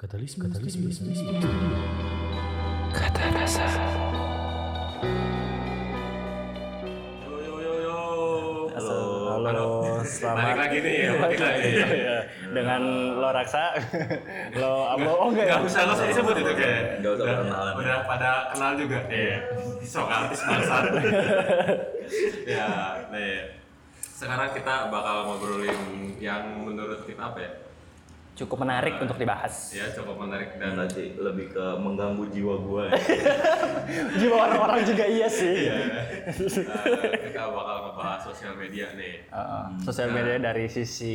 Katalis 0.00 0.32
Katalis 0.40 0.80
Media. 0.80 1.44
Kata 2.88 3.20
kasar. 3.36 3.68
Yo 7.20 7.36
yo 7.36 7.56
yo 7.60 7.74
yo. 7.84 7.98
Halo, 8.80 8.96
halo, 9.44 9.68
selamat. 10.00 10.40
Balik 10.40 10.56
lagi 10.56 10.76
nih 10.80 10.94
ya, 11.04 11.10
balik 11.20 11.40
lagi. 11.44 11.68
Iya, 11.68 12.16
Dengan 12.48 12.80
lo 13.20 13.28
raksa, 13.28 13.76
lo 14.56 14.88
abo, 14.88 15.12
oh 15.20 15.28
enggak 15.36 15.52
ya? 15.52 15.60
Gak 15.60 15.68
usah, 15.68 15.80
gak 15.84 15.96
usah 16.00 16.06
disebut 16.16 16.34
itu 16.48 16.52
kayak. 16.56 16.82
Nggak 17.04 17.12
usah 17.12 17.20
udah, 17.20 17.36
perkenalan. 17.36 17.72
udah 17.76 17.96
pada 18.08 18.30
kenal 18.56 18.72
juga. 18.80 18.98
Iya. 19.12 19.36
Sok 19.84 20.08
artis 20.08 20.40
bangsat. 20.48 20.84
ya, 22.56 22.68
nih. 23.12 23.52
Sekarang 24.00 24.48
kita 24.56 24.88
bakal 24.88 25.28
ngobrolin 25.28 26.16
yang 26.16 26.64
menurut 26.64 27.04
kita 27.04 27.36
apa 27.36 27.40
ya? 27.44 27.52
Cukup 28.38 28.64
menarik 28.64 28.96
untuk 29.02 29.20
dibahas. 29.20 29.76
Ya 29.76 29.92
cukup 29.92 30.16
menarik 30.16 30.56
dan 30.56 30.80
sih, 30.88 31.12
lebih 31.18 31.52
ke 31.52 31.64
mengganggu 31.76 32.24
jiwa 32.32 32.54
gue. 32.64 32.84
Jiwa 34.20 34.36
orang-orang 34.48 34.80
juga 34.86 35.04
iya 35.04 35.28
sih. 35.28 35.68
Nah, 35.68 36.04
kita 37.20 37.42
bakal 37.52 37.76
ngebahas 37.90 38.20
sosial 38.24 38.54
media 38.56 38.96
nih. 38.96 39.28
Heeh. 39.28 39.64
Sosial 39.84 40.08
media 40.14 40.36
dari 40.40 40.66
sisi 40.72 41.14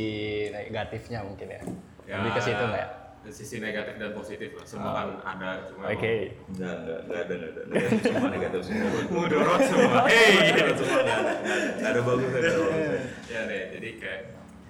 negatifnya 0.54 1.26
mungkin 1.26 1.48
ya. 1.50 1.62
Lebih 2.06 2.30
ke 2.36 2.40
situ 2.44 2.62
nggak 2.62 2.82
ya? 2.84 2.88
Sisi 3.26 3.58
negatif 3.58 3.98
dan 3.98 4.14
positif 4.14 4.54
lah. 4.54 4.62
Semua 4.62 4.90
kan 4.94 5.08
ada. 5.18 5.66
Cuma 5.66 5.90
Oke. 5.90 6.38
Enggak, 6.54 6.74
enggak, 6.78 7.00
enggak 7.10 7.20
ada, 7.26 7.34
enggak 7.34 7.50
ada. 7.50 7.62
Negatif 7.66 8.00
semua, 8.06 8.28
negatif 8.30 8.60
semua. 8.62 8.88
Mudorot 9.10 9.60
semua. 9.66 10.00
Hey. 10.06 10.30
Enggak 10.46 10.62
ada. 10.62 10.84
Enggak 10.94 11.90
ada 11.90 11.96
ada 11.96 12.04
bagusnya. 12.04 12.50
ya 13.32 13.40
nih 13.48 13.60
jadi 13.72 13.88
kayak 13.96 14.22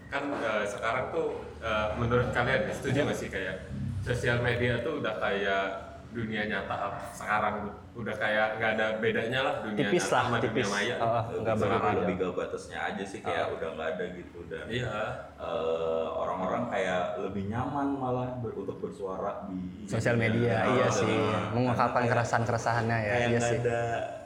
kan 0.06 0.22
eh, 0.30 0.64
sekarang 0.64 1.04
tuh 1.08 1.28
eh, 1.58 1.88
menurut 1.96 2.28
kalian 2.30 2.70
setuju 2.70 2.98
nggak 3.02 3.16
sih 3.16 3.28
kayak 3.28 3.66
sosial 4.00 4.38
media 4.38 4.78
tuh 4.80 4.98
udah 4.98 5.14
kayak 5.16 5.66
dunia 6.08 6.46
nyata 6.46 6.76
sekarang 7.12 7.68
udah 7.92 8.14
kayak 8.14 8.56
nggak 8.56 8.70
ada 8.72 8.86
bedanya 8.96 9.40
lah 9.42 9.54
dunia 9.60 9.84
Tipis 9.84 10.00
nyata 10.00 10.14
lah, 10.14 10.22
sama 10.22 10.36
tipis. 10.38 10.64
dunia 10.64 10.68
maya 10.70 10.94
Oh, 10.96 11.12
nggak 11.34 11.54
Lebih- 11.54 11.68
berbeda. 11.68 11.90
Lebih 11.98 12.16
ke 12.16 12.26
batasnya 12.30 12.78
aja 12.82 13.04
sih, 13.04 13.20
kayak 13.20 13.44
udah 13.52 13.68
enggak 13.70 13.88
ada 13.90 14.04
gitu. 14.14 14.38
Dan 14.46 14.64
iya 14.66 14.96
eh, 15.36 16.06
orang-orang 16.08 16.62
kayak 16.66 17.02
lebih 17.20 17.44
nyaman 17.46 17.88
malah 17.94 18.28
ber- 18.38 18.52
untuk 18.54 18.76
bersuara 18.78 19.44
di 19.46 19.84
Sosial 19.84 20.16
media, 20.16 20.64
iya 20.66 20.86
dan- 20.86 20.94
sih. 20.94 21.16
Mengungkapkan 21.52 22.00
kayak- 22.00 22.12
keresahan-keresahannya 22.14 22.96
ya, 22.96 23.04
kayak 23.06 23.16
iya 23.18 23.28
nggak 23.28 23.42
sih. 23.44 23.58
ada 23.60 23.80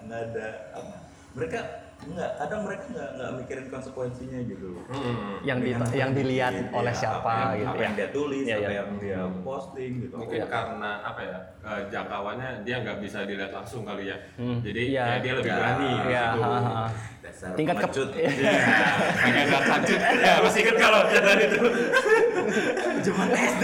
nggak 0.04 0.20
ada 0.28 0.46
apa, 0.72 0.94
mereka 1.32 1.60
enggak 2.02 2.30
kadang 2.34 2.60
mereka 2.64 2.84
nggak 2.88 3.08
nggak 3.12 3.30
mikirin 3.36 3.66
konsekuensinya 3.68 4.38
gitu 4.42 4.66
loh 4.70 4.82
Hmm. 4.90 5.36
Yang 5.40 5.58
di, 5.58 5.70
yang 5.94 6.10
dilihat 6.10 6.52
iya, 6.54 6.68
oleh 6.70 6.90
apa 6.90 6.98
siapa 6.98 7.30
yang, 7.30 7.50
gitu 7.54 7.66
apa 7.66 7.76
ya. 7.76 7.82
yang 7.82 7.94
dia 7.94 8.08
tulis 8.10 8.42
Iya, 8.42 8.54
apa 8.54 8.60
iya. 8.62 8.76
yang 8.76 8.90
dia 8.96 9.18
posting 9.40 9.92
gitu 10.00 10.14
mungkin 10.16 10.40
karena 10.46 10.90
apa 11.00 11.20
ya 11.20 11.38
eh, 11.60 11.80
jangkauannya 11.88 12.50
dia 12.62 12.76
nggak 12.78 12.98
bisa 12.98 13.18
dilihat 13.22 13.52
langsung 13.52 13.82
kali 13.82 14.04
ya 14.06 14.16
Hmm. 14.34 14.58
jadi 14.60 14.80
Iya. 14.88 15.04
kayak 15.06 15.20
dia 15.20 15.32
lebih 15.34 15.50
Ya, 15.50 15.56
berani 15.56 15.88
di 15.90 16.08
Iya, 16.08 16.24
situ. 16.26 16.40
ha, 16.42 16.58
ha. 16.58 16.84
dasar 17.20 17.48
Tingkat 17.52 17.76
ke 17.76 17.80
pengecut. 17.82 18.08
Iya, 18.14 18.30
kayak 19.20 19.44
nggak 19.46 19.62
lanjut. 19.66 20.00
Ya, 20.00 20.32
masih 20.40 20.60
inget 20.60 20.76
kalau 20.78 21.00
catatan 21.06 21.38
itu. 21.38 21.60
cuma 23.02 23.22
SD 23.28 23.62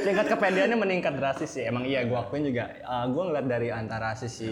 tingkat 0.00 0.26
kepedeannya 0.28 0.76
meningkat 0.76 1.14
drastis 1.14 1.50
sih. 1.50 1.62
Emang 1.62 1.84
iya, 1.84 2.02
gua 2.02 2.24
akuin 2.24 2.42
juga. 2.42 2.72
Uh, 2.82 3.04
gua 3.08 3.22
ngeliat 3.28 3.46
dari 3.48 3.68
antara 3.70 4.14
sisi 4.14 4.50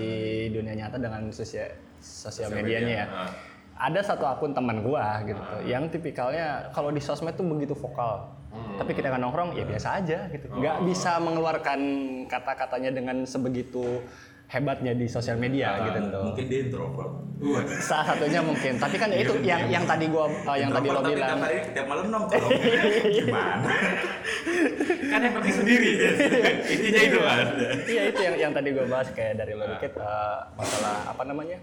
dunia 0.49 0.77
nyata 0.77 0.97
dengan 0.97 1.29
sosial 1.31 1.73
sosial 2.01 2.51
medianya 2.55 2.95
ya. 3.05 3.07
Nah, 3.07 3.31
Ada 3.79 4.11
satu 4.11 4.27
akun 4.27 4.51
teman 4.51 4.83
gua 4.83 5.23
gitu 5.23 5.39
tuh, 5.39 5.63
yang 5.63 5.87
tipikalnya 5.87 6.67
kalau 6.75 6.91
di 6.91 6.99
sosmed 6.99 7.39
tuh 7.39 7.47
begitu 7.47 7.79
vokal. 7.79 8.27
Tapi 8.75 8.91
kita 8.91 9.15
kan 9.15 9.23
nongkrong 9.23 9.55
ya 9.55 9.63
biasa 9.63 10.03
aja 10.03 10.27
gitu. 10.35 10.51
Nggak 10.51 10.83
bisa 10.83 11.23
mengeluarkan 11.23 11.81
kata-katanya 12.27 12.91
dengan 12.91 13.23
sebegitu 13.23 14.03
hebatnya 14.49 14.97
di 14.97 15.05
sosial 15.07 15.37
media 15.37 15.77
gitu 15.85 16.09
tuh. 16.09 16.25
mungkin 16.33 16.45
dia 16.49 16.61
introvert 16.65 17.13
Salah 17.79 18.07
satunya 18.17 18.41
mungkin. 18.43 18.83
Tapi 18.83 18.97
kan 18.99 19.15
ya 19.15 19.21
itu 19.23 19.35
yang 19.47 19.63
yang 19.71 19.85
tadi 19.87 20.11
gua 20.11 20.27
uh, 20.27 20.59
yang 20.59 20.75
tadi 20.75 20.91
lo 20.91 20.99
Introvert 20.99 21.07
tapi 21.07 21.15
bilang. 21.15 21.39
tiap 21.39 21.47
hari 21.47 21.59
tiap 21.71 21.87
malam 21.87 22.07
nongkrong 22.11 22.51
gimana 23.15 23.71
kan 25.09 25.21
yang 25.23 25.35
penting 25.39 25.55
sendiri. 25.55 25.91
Intinya 26.67 27.03
itu 27.07 27.19
kan. 27.23 27.47
Iya 27.87 28.03
itu 28.11 28.21
yang 28.27 28.35
yang 28.49 28.53
tadi 28.53 28.69
gue 28.75 28.87
bahas 28.91 29.09
kayak 29.15 29.35
dari 29.39 29.53
lo 29.55 29.65
dikit 29.71 29.93
eh, 29.97 30.39
masalah 30.59 30.97
apa 31.09 31.23
namanya 31.25 31.59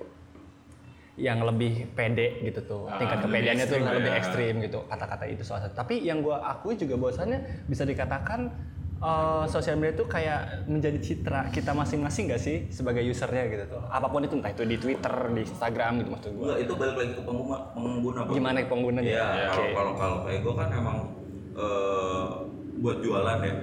yang 1.16 1.48
lebih 1.48 1.88
pede 1.96 2.44
gitu 2.44 2.60
tuh. 2.68 2.82
Ah, 2.92 3.00
tingkat 3.00 3.24
kepedeannya 3.24 3.66
tuh 3.66 3.80
ekstrim 3.80 3.96
lebih 3.96 4.12
ya. 4.12 4.20
ekstrim 4.20 4.54
gitu. 4.60 4.80
Kata-kata 4.92 5.24
itu 5.32 5.44
salah 5.48 5.62
satu. 5.64 5.74
Tapi 5.80 6.04
yang 6.04 6.20
gue 6.20 6.36
akui 6.36 6.76
juga 6.76 7.00
bahwasannya 7.00 7.40
bisa 7.72 7.88
dikatakan 7.88 8.52
eh, 9.00 9.44
sosial 9.48 9.80
media 9.80 9.96
itu 9.96 10.06
kayak 10.12 10.68
menjadi 10.68 11.00
citra 11.00 11.48
kita 11.56 11.72
masing-masing 11.72 12.36
gak 12.36 12.42
sih 12.44 12.68
sebagai 12.68 13.00
usernya 13.08 13.48
gitu 13.48 13.64
tuh? 13.80 13.84
Apa 13.88 14.12
pun 14.12 14.28
itu 14.28 14.36
entah 14.36 14.52
itu 14.52 14.68
di 14.68 14.76
Twitter 14.76 15.16
di 15.32 15.42
Instagram 15.48 16.04
gitu 16.04 16.10
maksud 16.12 16.32
gue 16.36 16.54
itu 16.68 16.74
balik 16.76 16.96
lagi 17.00 17.12
ke 17.16 17.24
pengguna 17.24 17.58
pengguna. 17.72 18.20
Gimana 18.28 18.58
penggunanya? 18.68 19.08
Iya, 19.08 19.24
Iya, 19.24 19.46
kalau 19.48 19.64
Oke. 19.64 19.72
kalau 19.72 19.94
kalau 19.96 20.18
kayak 20.28 20.40
gue 20.44 20.54
kan 20.60 20.70
emang 20.76 20.98
eh, 21.56 22.26
buat 22.84 22.98
jualan 23.00 23.40
ya. 23.40 23.56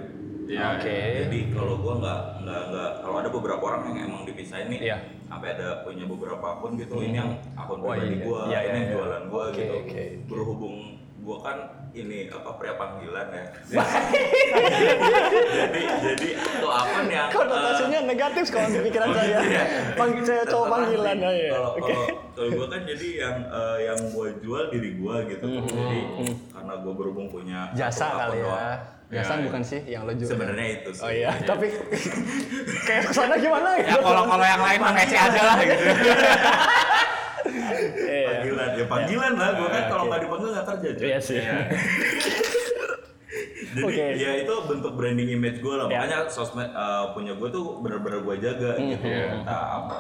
Iya. 0.45 0.65
Oke. 0.77 0.97
Jadi 1.23 1.39
kalau 1.51 1.75
gue 1.79 1.95
nggak 1.99 2.21
nggak 2.43 2.61
nggak 2.69 2.91
kalau 3.01 3.17
ada 3.19 3.31
beberapa 3.31 3.63
orang 3.63 3.83
yang 3.89 3.99
emang 4.11 4.23
dipisahin 4.25 4.67
nih, 4.69 4.81
Iya. 4.83 4.97
sampai 5.27 5.49
ada 5.55 5.69
punya 5.83 6.05
beberapa 6.05 6.47
akun 6.51 6.73
gitu, 6.77 6.95
ini 6.99 7.17
yang 7.17 7.31
akun 7.55 7.79
Oh, 7.79 7.89
pribadi 7.89 8.07
iya. 8.13 8.25
gue, 8.27 8.41
Iya, 8.43 8.59
ini 8.59 8.67
iya, 8.67 8.73
yang 8.73 8.83
iya. 8.83 8.93
jualan 8.93 9.23
gue 9.25 9.43
Oke, 9.43 9.55
gitu. 9.55 9.73
oke, 9.73 9.83
oke. 9.87 10.03
Berhubung 10.29 10.77
gue 11.23 11.39
kan 11.39 11.57
ini 11.93 12.27
apa 12.27 12.51
pria 12.53 12.75
panggilan 12.75 13.27
ya. 13.29 13.45
jadi 15.55 15.81
jadi 16.03 16.29
itu 16.35 16.67
akun 16.67 17.07
yang 17.07 17.29
konotasinya 17.29 17.99
negatif 18.05 18.45
kalau 18.49 18.69
di 18.69 18.81
pikiran 18.83 19.09
saya 19.13 19.39
Iya. 19.41 19.65
panggil 19.95 20.23
saya 20.23 20.43
cowok 20.45 20.67
panggilan 20.69 21.17
sih. 21.21 21.49
Kalau 21.49 21.71
Oke. 21.73 21.83
kalau 21.85 22.05
kalau 22.33 22.49
gue 22.51 22.67
kan 22.67 22.81
jadi 22.85 23.09
yang 23.21 23.37
eh, 23.45 23.79
yang 23.87 23.99
gue 24.09 24.29
jual 24.41 24.65
diri 24.69 24.91
gue 24.95 25.17
gitu. 25.29 25.47
Jadi 25.63 26.01
karena 26.51 26.75
gue 26.77 26.93
berhubung 26.93 27.29
punya 27.29 27.61
Hmm, 27.65 27.77
jasa 27.77 28.07
kali 28.19 28.37
ya 28.37 28.45
doang. 28.45 28.79
jasa 29.13 29.33
Iya, 29.35 29.43
bukan 29.45 29.63
sih 29.63 29.81
yang 29.85 30.03
lo 30.03 30.13
jual 30.13 30.27
Sebenarnya 30.27 30.67
itu 30.75 30.91
sih. 30.91 31.03
Oh 31.03 31.13
iya, 31.13 31.31
tapi 31.41 31.67
kayak 32.89 33.03
ke 33.05 33.13
sana 33.13 33.37
gimana 33.37 33.77
Ya 33.77 33.95
kalau 33.97 34.25
kalau 34.25 34.43
yang 34.43 34.59
lain 34.61 34.81
mah 34.81 34.95
kece 34.97 35.15
aja 35.15 35.41
lah 35.45 35.57
gitu. 35.61 35.85
Iya. 37.45 38.29
Panggilan, 38.29 38.69
ya 38.73 38.85
panggilan 38.87 39.33
lah. 39.35 39.51
Gue 39.53 39.67
kan 39.67 39.77
Iya, 39.77 39.89
kalau 39.89 40.05
nggak 40.07 40.21
dipanggil 40.21 40.49
nggak 40.51 40.67
kerja. 40.69 40.89
Iya 40.99 41.19
sih. 41.19 41.39
Jadi 43.73 43.89
Oke. 43.89 44.05
ya 44.15 44.31
itu 44.37 44.55
bentuk 44.69 44.93
branding 44.93 45.29
image 45.31 45.59
gue 45.59 45.73
lah. 45.73 45.89
Ya. 45.89 45.99
Makanya 45.99 46.29
sosmed 46.29 46.69
eh, 46.69 47.05
punya 47.11 47.33
gue 47.33 47.49
tuh 47.49 47.81
bener-bener 47.81 48.21
gue 48.21 48.37
jaga 48.39 48.77
Hmm. 48.77 48.89
gitu. 48.91 49.07
Entah 49.09 49.63
apa. 49.81 49.97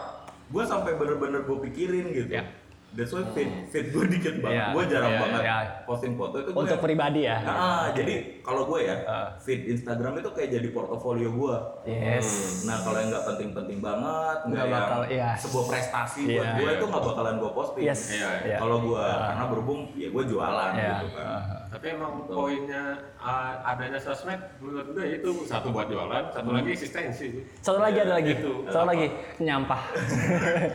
Gue 0.46 0.62
sampai 0.62 0.92
bener-bener 0.94 1.40
gue 1.42 1.58
pikirin 1.64 2.06
gitu. 2.10 2.28
Ya. 2.30 2.44
That's 2.92 3.08
why 3.08 3.24
fit 3.26 3.48
fit 3.66 3.88
gue 3.88 4.04
dikit 4.06 4.34
banget. 4.38 4.52
Ya, 4.54 4.66
Gue 4.70 4.84
jarang 4.84 5.10
ya, 5.10 5.20
banget 5.20 5.40
ya. 5.42 5.56
posting 5.82 6.12
foto 6.12 6.36
itu 6.36 6.50
gue 6.50 6.60
Untuk 6.60 6.78
pribadi 6.78 7.20
ya. 7.24 7.40
Ah, 7.40 7.88
jadi 7.90 8.14
kalau 8.40 8.68
gue 8.68 8.84
ya, 8.84 8.96
Ah. 9.02 9.28
feed 9.38 9.64
Instagram 9.66 10.20
itu 10.20 10.28
kayak 10.28 10.50
jadi 10.52 10.68
portofolio 10.68 11.32
gue. 11.32 11.56
Yes. 11.86 12.28
Nah 12.62 12.76
kalau 12.78 13.00
yang 13.00 13.08
nggak 13.08 13.24
penting-penting 13.26 13.78
banget, 13.80 14.38
nggak 14.44 14.66
bakal, 14.68 15.00
iya. 15.08 15.32
sebuah 15.34 15.64
prestasi 15.66 16.20
buat 16.28 16.44
Iya. 16.44 16.52
gue 16.54 16.70
itu 16.70 16.84
nggak 16.84 17.04
bakalan 17.06 17.34
gue 17.38 17.50
posting. 17.50 17.82
Yes. 17.82 18.00
Iya, 18.12 18.30
iya. 18.44 18.56
Kalau 18.60 18.76
gue 18.82 19.00
karena 19.00 19.44
berhubung 19.48 19.80
ya 19.94 20.08
gue 20.08 20.24
jualan 20.26 20.70
Iya. 20.74 20.92
gitu 20.98 21.08
kan. 21.14 21.26
Ah. 21.26 21.61
Tapi 21.72 21.86
emang 21.88 22.28
poinnya 22.28 23.00
uh, 23.16 23.64
adanya 23.64 23.96
sosmed 23.96 24.36
menurut 24.60 24.92
gue 24.92 25.06
itu 25.16 25.30
satu 25.48 25.72
buat 25.72 25.88
jualan, 25.88 26.28
satu 26.28 26.52
lagi 26.52 26.68
eksistensi. 26.76 27.48
Satu 27.64 27.80
lagi 27.80 27.98
ada 28.04 28.20
lagi. 28.20 28.36
Itu. 28.36 28.68
Satu 28.68 28.84
lagi 28.84 29.08
nyampah. 29.40 29.82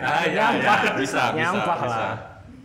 Ah, 0.01 0.25
iya, 0.25 0.57
nyampah. 0.57 0.77
iya. 0.81 0.91
Bisa, 0.97 1.21
bisa, 1.29 1.37
Nyampah 1.37 1.77
bisa. 1.77 1.93
lah. 1.93 2.15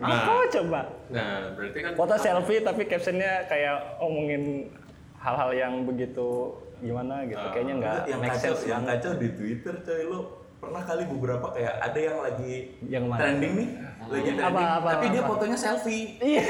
Nah. 0.01 0.25
Apa 0.25 0.35
coba? 0.49 0.81
Nah, 1.13 1.33
berarti 1.55 1.79
kan 1.85 1.93
Foto 1.93 2.15
selfie 2.17 2.61
tapi 2.65 2.83
captionnya 2.89 3.33
kayak 3.47 4.01
omongin 4.01 4.73
hal-hal 5.21 5.51
yang 5.53 5.85
begitu 5.85 6.57
gimana 6.81 7.29
gitu. 7.29 7.37
Ah. 7.39 7.53
Kayaknya 7.53 7.75
nggak 7.79 7.97
yang 8.09 8.23
kacau, 8.25 8.55
yang 8.65 8.83
kacau 8.89 9.13
di 9.21 9.29
Twitter 9.37 9.75
coy 9.85 10.03
lo 10.09 10.42
pernah 10.63 10.79
kali 10.81 11.03
beberapa 11.11 11.47
kayak 11.51 11.75
ada 11.83 11.99
yang 11.99 12.19
lagi 12.23 12.53
Yang 12.87 13.05
mana? 13.05 13.19
trending 13.19 13.53
nih, 13.59 13.69
lagi 14.05 14.31
trending, 14.31 14.47
Apa, 14.47 14.63
apa, 14.79 14.89
tapi 14.95 15.07
dia 15.11 15.19
apa? 15.19 15.29
fotonya 15.29 15.59
selfie. 15.59 16.07
Iya. 16.23 16.43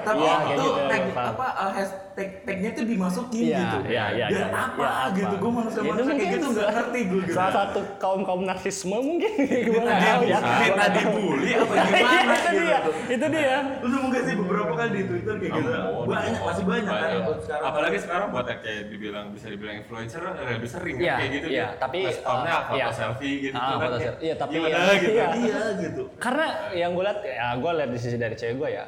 tapi 0.00 0.22
kayak 0.24 0.40
itu 0.48 0.64
gitu, 0.64 0.80
tag 0.88 1.02
paham. 1.12 1.28
apa 1.36 1.46
uh, 1.54 1.72
hashtag 2.16 2.48
tagnya 2.48 2.70
tuh 2.72 2.84
dimasukin 2.86 3.42
Iya, 3.44 3.58
gitu 3.60 3.76
iya, 3.86 4.04
iya, 4.10 4.26
biar 4.26 4.40
iya. 4.40 4.48
apa 4.48 4.80
Ya, 4.80 4.88
apa? 4.88 5.14
gitu 5.14 5.34
gue 5.36 5.50
manusia 5.52 5.80
manusia 5.82 6.12
kayak 6.16 6.30
gitu 6.32 6.46
nggak 6.48 6.68
ngerti 6.72 7.00
gue 7.02 7.20
gitu 7.20 7.34
Salah 7.36 7.52
satu 7.54 7.80
kaum 7.96 8.20
kaum 8.24 8.42
narsisme 8.42 8.96
mungkin 8.96 9.32
gue 9.36 9.76
tahu 9.76 10.22
ya. 10.24 10.38
minta 10.40 10.86
dibully 10.90 11.50
apa 11.54 11.72
Iya, 11.76 11.84
gimana 11.86 12.34
itu 12.34 12.48
gitu 12.48 12.56
dia, 12.58 12.78
itu 13.12 13.26
dia. 13.28 13.56
lu 13.76 13.88
nemu 13.90 14.06
gak 14.08 14.22
sih 14.24 14.34
beberapa 14.34 14.72
kali 14.74 14.90
di 14.90 15.02
Twitter 15.04 15.34
kayak 15.36 15.52
gitu 15.54 15.70
banyak 16.06 16.40
masih 16.40 16.64
banyak 16.64 16.92
kan 16.94 17.10
buat 17.22 17.38
sekarang 17.42 17.66
Apalagi 17.66 17.98
sekarang 17.98 18.26
buat 18.32 18.46
yang 18.46 18.60
kayak 18.62 18.82
dibilang 18.88 19.26
bisa 19.30 19.46
dibilang 19.46 19.76
influencer 19.76 20.20
lebih 20.24 20.70
sering 20.70 20.94
kan 20.94 21.04
Iya, 21.04 21.14
kayak 21.14 21.30
gitu. 21.30 21.46
iya, 21.46 21.66
tuh. 21.66 21.78
tapi, 21.78 21.98
Responnya 22.02 22.54
foto 22.62 22.78
iya. 22.78 22.86
selfie 22.90 23.36
gitu 23.42 23.54
Ah, 23.54 23.68
kan. 23.68 23.76
foto 23.78 23.96
selfie. 23.98 24.24
Iya, 24.24 24.34
tapi 24.34 24.50
gimana 24.54 24.72
ya- 24.72 24.96
gitu. 24.96 25.10
iya. 25.12 25.26
iya 25.36 25.60
gitu 25.78 26.02
Karena 26.16 26.46
yang 26.72 26.90
gue 26.90 27.04
lihat, 27.04 27.18
ya 27.20 27.48
gue 27.54 27.70
lihat 27.74 27.90
di 27.90 27.98
sisi 27.98 28.16
dari 28.16 28.34
cewek 28.34 28.56
gue 28.56 28.68
ya, 28.72 28.84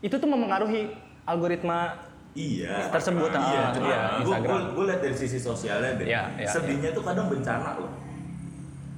itu 0.00 0.14
tuh 0.16 0.26
mempengaruhi 0.26 0.82
algoritma 1.22 2.09
Iya. 2.30 2.86
Tersebut, 2.88 3.26
ah, 3.28 3.42
iya, 3.44 3.62
cuma 3.72 3.86
iya, 3.86 3.98
gue 3.98 4.22
Instagram. 4.22 4.60
gue 4.70 4.84
lihat 4.86 5.00
dari 5.00 5.16
sisi 5.16 5.38
sosialnya 5.38 5.98
deh. 5.98 6.06
Iya, 6.06 6.22
iya, 6.36 6.46
Sedihnya 6.48 6.90
tuh 6.90 7.02
kadang 7.02 7.26
bencana 7.26 7.74
loh. 7.74 7.90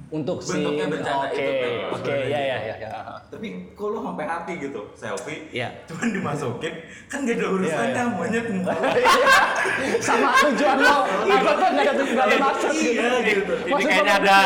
Untuk 0.07 0.37
si 0.37 0.53
Bentuknya 0.53 0.85
bencana 0.87 1.25
Oke, 1.25 1.33
itu 1.33 1.53
kan, 1.57 1.71
oke, 1.97 2.13
ya 2.29 2.37
ya 2.39 2.57
ya 2.61 2.75
ya. 2.77 2.89
Tapi 3.25 3.47
kalau 3.73 3.97
sampai 3.99 4.25
hati 4.29 4.53
gitu, 4.61 4.81
selfie, 4.93 5.49
Iya. 5.49 5.73
cuman 5.83 6.07
dimasukin, 6.11 6.73
kan 7.09 7.25
gak 7.25 7.33
ada 7.33 7.47
urusannya 7.49 7.89
Iya, 7.89 7.97
iya. 7.97 8.13
monyet 8.13 8.45
muka 8.47 8.71
lo. 8.71 8.89
Sama 9.97 10.29
tujuan 10.39 10.77
lo, 10.77 10.97
apa 11.25 11.51
tuh 11.51 11.69
nggak 11.73 11.85
ada 11.89 12.03
ada 12.21 12.35
maksud 12.39 12.71
gitu. 12.71 12.93
Iya 12.93 13.09
gitu. 13.25 13.53
Ini 13.65 13.81
kayaknya 13.81 14.13
lo- 14.13 14.21
ada 14.21 14.37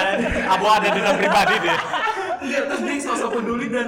abu 0.48 0.66
ada 0.66 0.88
dendam 0.88 1.16
pribadi 1.18 1.56
deh. 1.60 1.78
Enggak, 2.38 2.64
terus 2.64 2.82
dia 2.82 2.96
sosok 3.04 3.30
peduli 3.36 3.68
dan 3.68 3.88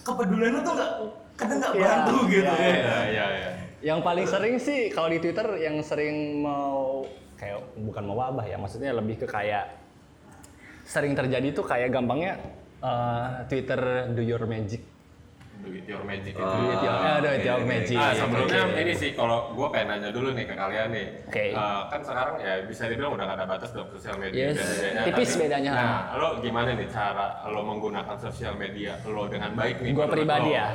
kepeduliannya 0.00 0.60
tuh 0.62 0.72
nggak 0.72 0.90
kadang 1.34 1.58
nggak 1.58 1.72
Iya, 1.74 1.86
bantu 1.90 2.16
gitu. 2.30 2.54
iya, 2.54 2.70
Iya 2.70 2.96
iya 3.04 3.26
iya. 3.34 3.50
Yang 3.80 4.00
paling 4.02 4.26
sering 4.26 4.56
sih 4.56 4.88
kalau 4.88 5.08
di 5.08 5.18
Twitter 5.18 5.46
yang 5.58 5.76
sering 5.80 6.40
mau 6.40 7.04
kayak 7.36 7.60
bukan 7.76 8.02
mau 8.02 8.16
wabah 8.16 8.44
ya, 8.44 8.56
maksudnya 8.56 8.96
lebih 8.96 9.20
ke 9.20 9.26
kayak 9.28 9.68
sering 10.82 11.12
terjadi 11.12 11.52
tuh 11.52 11.66
kayak 11.66 11.92
gampangnya 11.92 12.40
eh, 12.78 13.28
Twitter 13.46 13.80
do 14.10 14.22
your 14.22 14.44
magic. 14.46 14.80
Do 15.56 15.72
it 15.72 15.88
your 15.88 16.04
magic 16.04 16.36
itu. 16.36 16.40
Oh. 16.40 16.52
Do 16.52 16.68
it 16.68 16.80
your, 16.80 16.94
eh, 16.94 17.18
do 17.18 17.28
it 17.32 17.42
your 17.42 17.62
magic. 17.64 17.96
Ah, 17.98 18.12
sebelumnya 18.14 18.60
Oke. 18.64 18.80
ini 18.80 18.92
sih 18.94 19.10
kalau 19.12 19.50
gue 19.50 19.66
pengen 19.68 19.98
nanya 19.98 20.10
dulu 20.14 20.30
nih 20.30 20.44
ke 20.46 20.54
kalian 20.54 20.88
nih. 20.94 21.06
Oke. 21.26 21.44
Eh, 21.52 21.80
kan 21.90 22.00
sekarang 22.00 22.34
ya 22.38 22.52
bisa 22.64 22.82
dibilang 22.86 23.12
udah 23.12 23.24
gak 23.26 23.38
ada 23.40 23.46
batas 23.46 23.70
dong 23.72 23.88
sosial 23.90 24.16
media 24.16 24.52
Yes, 24.52 24.56
dan 24.56 24.68
bedanya. 24.68 25.02
tipis 25.04 25.30
Tapi, 25.32 25.40
bedanya. 25.42 25.70
Nah, 25.72 26.00
lo 26.16 26.28
gimana 26.38 26.68
nih 26.72 26.88
cara 26.88 27.26
lo 27.44 27.60
menggunakan 27.60 28.16
sosial 28.16 28.54
media 28.54 28.96
lo 29.04 29.26
dengan 29.26 29.50
baik 29.52 29.76
nih? 29.80 29.90
Gua 29.90 30.06
menurut 30.06 30.14
pribadi 30.16 30.50
lo? 30.52 30.56
ya, 30.56 30.68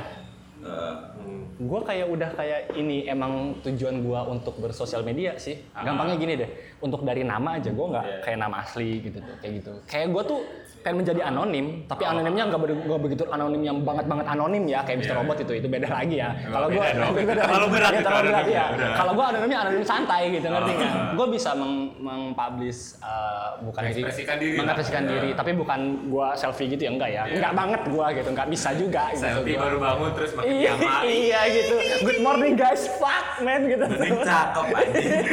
Eh, 0.62 0.94
Hmm. 1.22 1.46
gue 1.62 1.80
kayak 1.86 2.06
udah 2.10 2.30
kayak 2.34 2.60
ini 2.74 3.06
emang 3.06 3.54
tujuan 3.62 4.02
gue 4.02 4.20
untuk 4.26 4.58
bersosial 4.58 5.02
media 5.02 5.38
sih. 5.38 5.62
Ah. 5.70 5.86
Gampangnya 5.86 6.16
gini 6.18 6.34
deh, 6.34 6.50
untuk 6.82 7.02
dari 7.02 7.22
nama 7.22 7.56
aja 7.56 7.70
gue 7.70 7.86
nggak 7.86 8.06
Iya. 8.06 8.18
kayak 8.20 8.38
nama 8.38 8.56
asli 8.60 8.98
gitu 9.00 9.18
tuh, 9.18 9.36
kayak 9.38 9.52
gitu. 9.62 9.72
Kayak 9.86 10.08
gue 10.10 10.22
tuh 10.26 10.40
pengen 10.82 10.96
menjadi 11.00 11.20
anonim, 11.24 11.66
tapi 11.86 12.02
Oh. 12.02 12.10
anonimnya 12.10 12.44
nggak 12.44 12.60
ber- 12.60 12.82
nggak 12.82 13.00
begitu 13.00 13.22
anonim 13.28 13.62
yang 13.62 13.76
banget 13.80 14.04
banget 14.04 14.26
anonim 14.26 14.62
ya, 14.64 14.82
kayak 14.82 14.98
Mr. 14.98 15.06
Iya. 15.08 15.18
Robot 15.18 15.36
itu 15.38 15.52
itu 15.54 15.66
beda 15.66 15.88
lagi 15.88 16.16
ya. 16.16 16.30
Kalau 16.44 16.66
gue 16.68 16.82
beda 16.82 16.92
Terlalu 17.40 17.62
lagi. 17.62 17.72
berat 17.72 17.88
Ya, 17.88 17.94
itu 17.94 18.02
terlalu 18.04 18.26
berat 18.28 18.46
ya. 18.48 18.64
Kalau 18.92 19.12
gue 19.12 19.24
anonimnya 19.24 19.58
anonim 19.60 19.84
santai 19.84 20.22
gitu, 20.30 20.46
ngerti 20.48 20.70
nggak? 20.72 20.90
Ah. 20.90 21.12
Gue 21.12 21.26
bisa 21.30 21.50
meng 21.52 21.74
mengpublish 21.96 22.80
uh, 22.98 23.62
bukan 23.62 23.80
Mengekspresikan 23.84 24.36
diri 24.36 24.56
mengekspresikan 24.56 25.02
Iya. 25.02 25.10
diri, 25.12 25.28
tapi 25.32 25.50
bukan 25.54 25.80
gue 26.08 26.26
selfie 26.34 26.68
gitu 26.68 26.82
ya 26.82 26.90
enggak 26.90 27.10
ya, 27.10 27.22
Iya. 27.22 27.34
enggak 27.38 27.52
banget 27.54 27.82
gue 27.86 28.06
gitu, 28.12 28.28
enggak 28.28 28.48
bisa 28.48 28.68
juga. 28.74 29.02
gitu 29.08 29.22
Selfie 29.22 29.56
baru 29.56 29.76
bangun 29.78 30.10
terus 30.12 30.30
makin 30.34 30.50
Iya, 30.52 30.72
iya 31.22 31.40
gitu. 31.48 31.74
Good 32.02 32.20
morning 32.20 32.54
guys, 32.54 32.90
fuck 32.92 33.40
man 33.40 33.62
gitu. 33.64 33.84
Mending 33.84 34.18
cakep 34.20 34.66
anjing. 34.68 35.10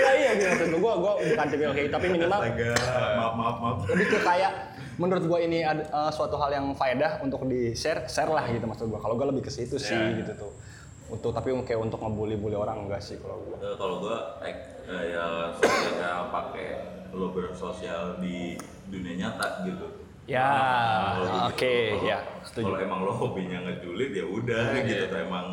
Nah, 0.00 0.14
iya 0.14 0.30
gitu 0.34 0.64
gue, 0.72 0.92
gue 0.94 1.12
bukan 1.28 1.46
tipe 1.46 1.62
kayak 1.62 1.76
gitu, 1.78 1.92
tapi 1.92 2.06
minimal 2.08 2.40
maaf 2.40 3.34
maaf 3.34 3.56
maaf. 3.58 3.76
lebih 3.86 4.06
ke 4.08 4.18
kayak 4.20 4.52
menurut 5.00 5.24
gue 5.24 5.38
ini 5.40 5.64
ada 5.64 5.80
eh, 5.82 6.10
suatu 6.12 6.36
hal 6.36 6.52
yang 6.52 6.66
faedah 6.72 7.24
untuk 7.24 7.48
di 7.48 7.72
share, 7.72 8.04
share 8.04 8.28
lah 8.28 8.44
gitu 8.46 8.62
maksud 8.62 8.86
gue. 8.86 9.00
Kalau 9.00 9.16
gue 9.16 9.26
lebih 9.26 9.42
ke 9.42 9.50
situ 9.50 9.80
sih 9.80 9.96
Iya. 9.96 10.20
gitu 10.20 10.32
tuh. 10.36 10.52
Untuk 11.10 11.32
tapi 11.32 11.50
kayak 11.64 11.80
untuk 11.80 11.98
ngebully-bully 11.98 12.54
orang 12.54 12.84
enggak 12.86 13.00
sih 13.00 13.16
kalau 13.16 13.40
gue. 13.42 13.56
Eh, 13.58 13.74
kalau 13.74 13.96
gua 13.98 14.36
like, 14.38 14.60
eh, 14.86 15.04
ya 15.10 15.26
sosialnya 15.56 16.28
pakai 16.28 16.68
lo 17.10 17.32
bersosial 17.32 18.20
di 18.20 18.54
dunia 18.86 19.16
nyata 19.18 19.64
gitu. 19.64 19.88
Ya, 20.30 20.46
oke, 21.50 21.74
ya, 22.06 22.22
setuju. 22.46 22.70
Kalau 22.70 22.78
emang 22.78 23.02
lo 23.02 23.10
hobinya 23.10 23.66
ngejulit 23.66 24.14
ya 24.14 24.22
udah 24.22 24.78
Iya. 24.78 24.86
gitu. 24.86 25.04
Tuh 25.10 25.20
emang 25.26 25.46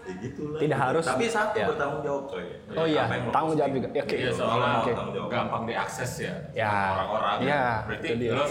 ya 0.00 0.12
gitu 0.18 0.42
lah. 0.48 0.58
Tidak 0.58 0.78
harus, 0.80 1.04
Tapi 1.04 1.24
satu 1.26 1.54
ya. 1.54 1.66
bertanggung 1.68 2.02
jawab 2.02 2.22
coy. 2.26 2.44
Oh 2.72 2.82
iya, 2.84 3.02
tanggung 3.30 3.54
jawab 3.54 3.70
juga. 3.70 3.88
Ya, 3.90 4.02
Oke. 4.02 4.16
Iya 4.16 4.30
soalnya 4.32 4.70
Oke. 4.80 4.90
Tanggung 4.90 5.14
jawab. 5.14 5.28
gampang 5.30 5.62
diakses 5.64 6.10
ya, 6.18 6.34
Ya. 6.50 6.72
orang-orang. 6.94 7.36
Ya, 7.42 7.62
Berarti 7.86 8.08
lo 8.26 8.44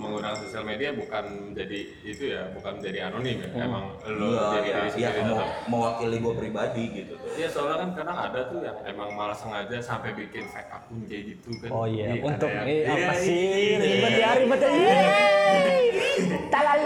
menggunakan 0.00 0.36
sosial 0.38 0.64
media 0.64 0.90
bukan 0.90 1.24
jadi 1.52 1.78
itu 2.02 2.24
ya, 2.26 2.48
bukan 2.50 2.80
jadi 2.80 2.98
anonim 3.06 3.36
ya. 3.38 3.48
Emang 3.60 3.84
lo 4.02 4.26
Iya, 4.26 4.44
jadi 4.56 4.68
ya, 4.70 4.80
diri 4.88 5.20
ya, 5.20 5.24
mau, 5.26 5.44
mewakili 5.68 6.16
gue 6.18 6.34
pribadi 6.34 6.84
gitu 6.94 7.12
tuh. 7.14 7.28
Iya 7.30 7.48
soalnya 7.48 7.76
kan 7.78 7.90
kadang 7.94 8.16
ada 8.18 8.40
tuh 8.46 8.60
yang 8.60 8.76
emang 8.82 9.12
malah 9.12 9.36
sengaja 9.36 9.76
sampai 9.78 10.10
bikin 10.14 10.44
fake 10.46 10.70
akun 10.70 11.04
kayak 11.04 11.22
gitu 11.30 11.48
kan. 11.60 11.68
Oh 11.70 11.84
iya, 11.84 12.16
ada 12.16 12.24
untuk 12.26 12.48
yang- 12.48 12.64
ini 12.64 12.76
apa 12.82 12.96
Iya, 12.96 13.12
sih 13.14 13.36
iya, 13.36 13.76
ribet 13.78 14.10
iya. 14.10 14.18
ya 14.18 14.30
ribet 14.38 14.60
ya. 14.60 14.70
Talal. 16.50 16.78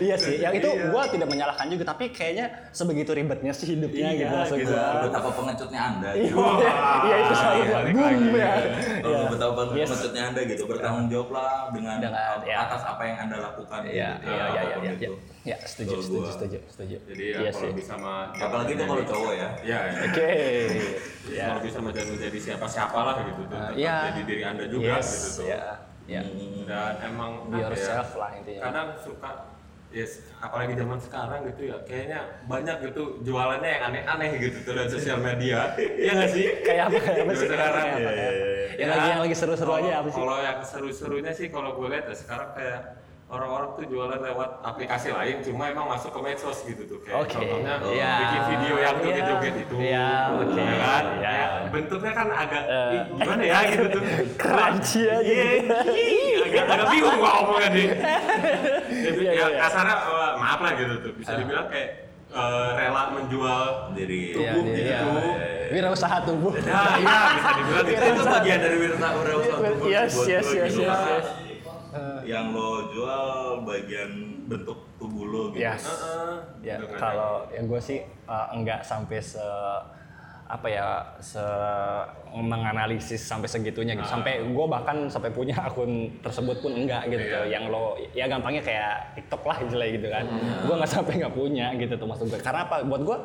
iya 0.00 0.16
sih, 0.16 0.36
yang 0.38 0.52
itu 0.52 0.64
gua 0.88 1.04
tidak 1.06 1.28
menyalahkan 1.28 1.66
juga, 1.68 1.84
tapi 1.86 2.08
kayaknya 2.08 2.46
sebegitu 2.70 3.12
ribetnya 3.12 3.52
sih 3.52 3.66
hidupnya 3.70 4.08
Iya, 4.08 4.18
gitu 4.18 4.34
maksud 4.34 4.56
gitu. 4.58 4.72
gua. 4.72 4.86
Betapa 5.04 5.30
pengecutnya 5.30 5.80
anda. 5.84 6.10
Iya, 6.12 6.32
iya 7.02 7.16
itu 7.18 7.34
iya, 7.34 7.64
balik 7.70 7.92
boom 7.92 8.22
ya. 8.32 8.52
Iya. 9.02 9.20
betapa 9.28 9.52
pengecutnya 9.68 10.22
anda 10.24 10.40
gitu 10.42 10.51
bertanggung 10.62 11.06
jawab 11.06 11.28
lah 11.30 11.52
dengan, 11.70 11.96
Dengan, 11.98 12.38
ya. 12.42 12.56
atas 12.62 12.82
apa 12.84 13.02
yang 13.02 13.16
anda 13.20 13.36
lakukan. 13.40 13.80
Iya, 13.82 14.10
gitu. 14.16 14.28
iya, 14.28 14.44
iya, 14.44 14.44
iya, 14.44 14.60
Apa 14.62 14.72
pun 14.72 14.82
iya, 14.82 14.92
itu. 14.92 15.04
iya. 15.06 15.18
Ya, 15.42 15.56
setuju, 15.62 15.94
setuju, 15.98 16.18
gua- 16.18 16.32
setuju, 16.32 16.58
setuju. 16.66 16.96
Jadi 17.04 17.24
ya 17.24 17.38
Iya 17.38 17.50
kalau 17.50 17.62
sih. 17.64 17.72
bisa 17.74 17.94
mah 17.96 18.20
Apalagi 18.32 18.72
itu 18.72 18.84
kalau 18.84 19.04
cowok 19.04 19.32
ya. 19.32 19.48
Iya, 19.60 19.78
iya. 19.86 20.00
Oke. 20.04 20.30
Ya. 21.32 21.46
Kalau 21.48 21.62
bisa 21.62 21.78
mah 21.78 21.92
jangan 21.94 22.10
menjadi 22.12 22.38
siapa-siapa 22.42 22.98
lah 22.98 23.14
gitu 23.22 23.42
tuh. 23.46 23.54
Tetap 23.54 23.72
iya. 23.74 23.96
jadi 24.10 24.20
diri 24.22 24.42
anda 24.42 24.64
juga 24.66 24.84
Yes, 24.92 25.06
gitu 25.08 25.28
tuh. 25.38 25.46
ya. 25.48 25.62
Ya. 26.04 26.20
Hmm. 26.20 26.66
Dan 26.66 26.94
emang 27.04 27.30
Be 27.46 27.56
ya, 27.56 27.70
yourself 27.70 28.10
lah 28.16 28.30
intinya. 28.34 28.60
Kadang 28.66 28.88
suka 28.98 29.30
Yes, 29.92 30.24
apalagi 30.40 30.72
zaman 30.72 30.96
sekarang 30.96 31.52
gitu 31.52 31.68
ya, 31.68 31.76
kayaknya 31.84 32.40
banyak 32.48 32.76
gitu 32.88 33.20
jualannya 33.20 33.68
yang 33.68 33.82
aneh-aneh 33.92 34.40
gitu 34.40 34.56
tuh 34.64 34.72
dari 34.72 34.88
sosial 34.88 35.20
media. 35.20 35.76
Iya 36.02 36.12
nggak 36.16 36.30
sih? 36.32 36.46
Kayak 36.64 36.84
apa? 36.88 36.98
Kayak 37.04 37.24
apa 37.28 37.32
sih? 37.36 37.48
Sekarang. 37.52 37.86
Iya, 37.92 38.00
iya, 38.00 38.30
iya. 38.32 38.52
Yang 38.72 38.88
lagi 38.88 39.08
yang 39.12 39.22
lagi 39.28 39.36
seru-seru 39.36 39.72
aja 39.76 39.90
apa 40.00 40.08
sih? 40.08 40.16
Kalau 40.16 40.36
yang 40.40 40.58
seru-serunya 40.64 41.32
sih 41.36 41.46
kalau 41.52 41.70
gue 41.76 41.86
lihat 41.92 42.08
ya 42.08 42.16
sekarang 42.16 42.48
kayak 42.56 42.80
orang-orang 43.32 43.68
tuh 43.72 43.84
jualan 43.88 44.20
lewat 44.20 44.60
aplikasi 44.60 45.08
lain, 45.08 45.40
cuma 45.40 45.64
emang 45.66 45.88
masuk 45.88 46.12
ke 46.12 46.20
medsos 46.20 46.58
gitu 46.62 46.84
tuh 46.84 46.98
kayak 47.00 47.16
Oke. 47.16 47.32
contohnya 47.32 47.74
Iya. 47.80 48.12
bikin 48.20 48.40
video 48.46 48.74
yang 48.76 48.92
Iya. 48.92 49.02
joget-joget 49.02 49.54
itu, 49.56 49.74
Iya, 49.80 50.08
oke. 50.36 50.60
ya 50.60 50.74
kan? 50.76 51.04
Iya. 51.16 51.30
Ya, 51.32 51.46
bentuknya 51.72 52.12
kan 52.12 52.28
agak 52.28 52.62
Eh. 52.62 52.92
ih, 52.92 53.02
gimana 53.10 53.42
ya 53.42 53.58
gitu 53.66 53.84
tuh, 53.90 54.02
Crunchy 54.36 55.00
Iya, 55.00 55.16
gitu. 55.16 55.34
iya, 55.96 56.44
agak, 56.44 56.64
agak 56.68 56.86
bingung 56.92 57.16
gua 57.16 57.30
ngomongnya 57.34 57.68
nih. 57.72 57.88
Jadi 58.92 59.20
Iya, 59.22 59.32
ya 59.32 59.32
iya, 59.32 59.46
iya. 59.48 59.58
kasarnya 59.64 59.96
eh, 59.96 60.32
maaf 60.36 60.60
lah 60.60 60.72
gitu 60.76 60.94
tuh, 61.00 61.12
bisa 61.16 61.32
dibilang 61.32 61.66
kayak 61.72 61.88
eh, 62.32 62.68
rela 62.74 63.02
menjual 63.12 63.64
Diri. 63.92 64.20
Iya, 64.32 64.52
tubuh 64.56 64.64
iya, 64.68 64.98
gitu. 65.00 65.10
Wirausaha 65.72 66.16
tubuh. 66.22 66.52
Nah, 66.64 66.96
iya 66.96 67.16
bisa 67.32 67.50
dibilang 67.56 67.86
gitu. 67.88 68.04
itu 68.12 68.22
bagian 68.28 68.58
dari 68.60 68.76
wirausaha 68.76 69.12
wirausaha 69.16 69.58
Yes, 69.88 70.12
buat 70.12 70.28
yes, 70.28 70.46
yes, 70.52 70.72
gitu. 70.72 70.84
yes, 70.84 71.24
Yes. 71.92 72.24
yang 72.26 72.50
lo 72.50 72.70
jual 72.88 73.24
bagian 73.62 74.10
bentuk 74.44 74.74
tubuh 74.96 75.24
lo 75.24 75.42
gitu. 75.50 75.60
Yes. 75.60 75.84
Heeh. 75.84 76.34
Ya, 76.62 76.76
Gitu 76.76 76.88
kan. 76.88 76.98
kalau 76.98 77.32
yang 77.48 77.66
gue 77.66 77.78
sih 77.78 77.98
uh, 78.24 78.48
enggak 78.50 78.80
sampai 78.80 79.18
se 79.18 79.44
apa 80.44 80.68
ya 80.68 80.84
se 81.16 81.40
menganalisis 82.28 83.20
sampai 83.20 83.44
segitunya 83.46 83.92
gitu. 83.92 84.04
Sampai 84.06 84.40
gue 84.42 84.66
bahkan 84.66 85.04
sampai 85.06 85.28
punya 85.28 85.56
akun 85.58 85.92
tersebut 86.20 86.60
pun 86.60 86.72
enggak 86.74 87.08
gitu. 87.08 87.20
Iya. 87.22 87.48
Yang 87.50 87.64
lo 87.68 87.84
ya 88.12 88.24
gampangnya 88.26 88.60
kayak 88.60 88.94
TikTok 89.14 89.42
lah 89.42 89.56
istilah 89.58 89.88
gitu 89.88 90.08
kan. 90.08 90.24
Gue 90.66 90.74
nggak 90.74 90.90
sampai 90.90 91.12
nggak 91.18 91.34
punya 91.34 91.66
gitu 91.74 91.94
tuh 91.94 92.04
maksud 92.04 92.28
gue. 92.28 92.36
Karena 92.38 92.64
apa? 92.64 92.80
Buat 92.82 93.02
gue 93.02 93.18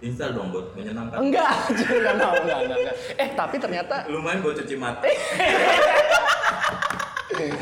Install 0.00 0.32
dong 0.32 0.48
buat 0.48 0.72
menyenangkan. 0.72 1.16
enggak, 1.20 1.52
enggak 1.76 2.14
mau, 2.16 2.32
enggak, 2.32 2.58
enggak, 2.58 2.78
enggak. 2.80 2.96
Eh 3.20 3.28
tapi 3.36 3.56
ternyata, 3.60 4.08
Lumayan 4.08 4.40
buat 4.40 4.56
cuci 4.56 4.72
mata. 4.74 5.04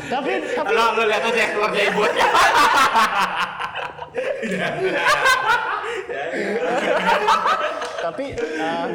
tapi 0.07 0.31
tapi 0.51 0.71
Lo 0.71 0.85
lo 0.93 1.03
lihat 1.05 1.23
aja 1.23 1.39
explore-nya 1.45 1.83
ibu. 1.87 2.01
tapi 7.99 8.25
uh, 8.57 8.87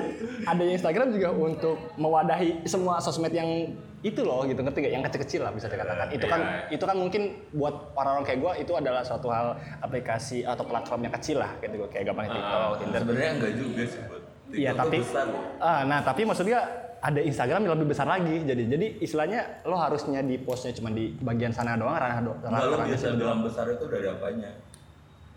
adanya 0.48 0.72
Instagram 0.74 1.08
juga 1.12 1.28
untuk 1.30 1.76
mewadahi 1.94 2.64
semua 2.64 2.98
sosmed 2.98 3.30
yang 3.30 3.72
itu 4.04 4.20
loh 4.20 4.44
gitu 4.44 4.60
ngerti 4.60 4.84
gak 4.84 4.92
yang 4.92 5.04
kecil-kecil 5.04 5.40
lah 5.44 5.52
bisa 5.52 5.64
dikatakan 5.64 6.12
itu 6.12 6.26
kan 6.28 6.40
Iya. 6.40 6.76
itu 6.76 6.84
kan 6.84 6.96
mungkin 6.96 7.22
buat 7.56 7.96
orang-orang 7.96 8.24
kayak 8.24 8.38
gue 8.40 8.52
itu 8.68 8.72
adalah 8.76 9.00
suatu 9.00 9.32
hal 9.32 9.56
aplikasi 9.80 10.44
atau 10.44 10.64
platform 10.64 11.08
yang 11.08 11.14
kecil 11.16 11.40
lah 11.40 11.48
gitu 11.60 11.88
kayak 11.88 12.12
gampang 12.12 12.28
TikTok, 12.28 12.72
Tinder 12.80 13.00
Sebenarnya 13.00 13.30
enggak 13.32 13.52
juga 13.56 13.82
sih 13.88 14.00
buat. 14.04 14.22
Iya 14.54 14.70
tapi 14.76 14.96
besar 15.00 15.26
ah, 15.58 15.80
nah 15.88 15.98
tapi 16.04 16.22
maksudnya 16.22 16.60
ada 17.04 17.20
Instagram 17.20 17.68
yang 17.68 17.76
lebih 17.76 17.92
besar 17.92 18.08
lagi 18.08 18.48
jadi 18.48 18.64
jadi 18.64 18.86
istilahnya 19.04 19.68
lo 19.68 19.76
harusnya 19.76 20.24
di 20.24 20.40
postnya 20.40 20.72
cuma 20.72 20.88
di 20.88 21.12
bagian 21.20 21.52
sana 21.52 21.76
doang 21.76 22.00
ranah 22.00 22.24
do 22.24 22.32
ranah 22.40 22.48
Enggak 22.48 22.64
lo 22.64 22.74
ranah 22.80 22.88
biasa 22.88 23.04
bilang 23.20 23.40
besar 23.44 23.66
itu 23.68 23.84
dari 23.92 24.06
apanya? 24.08 24.50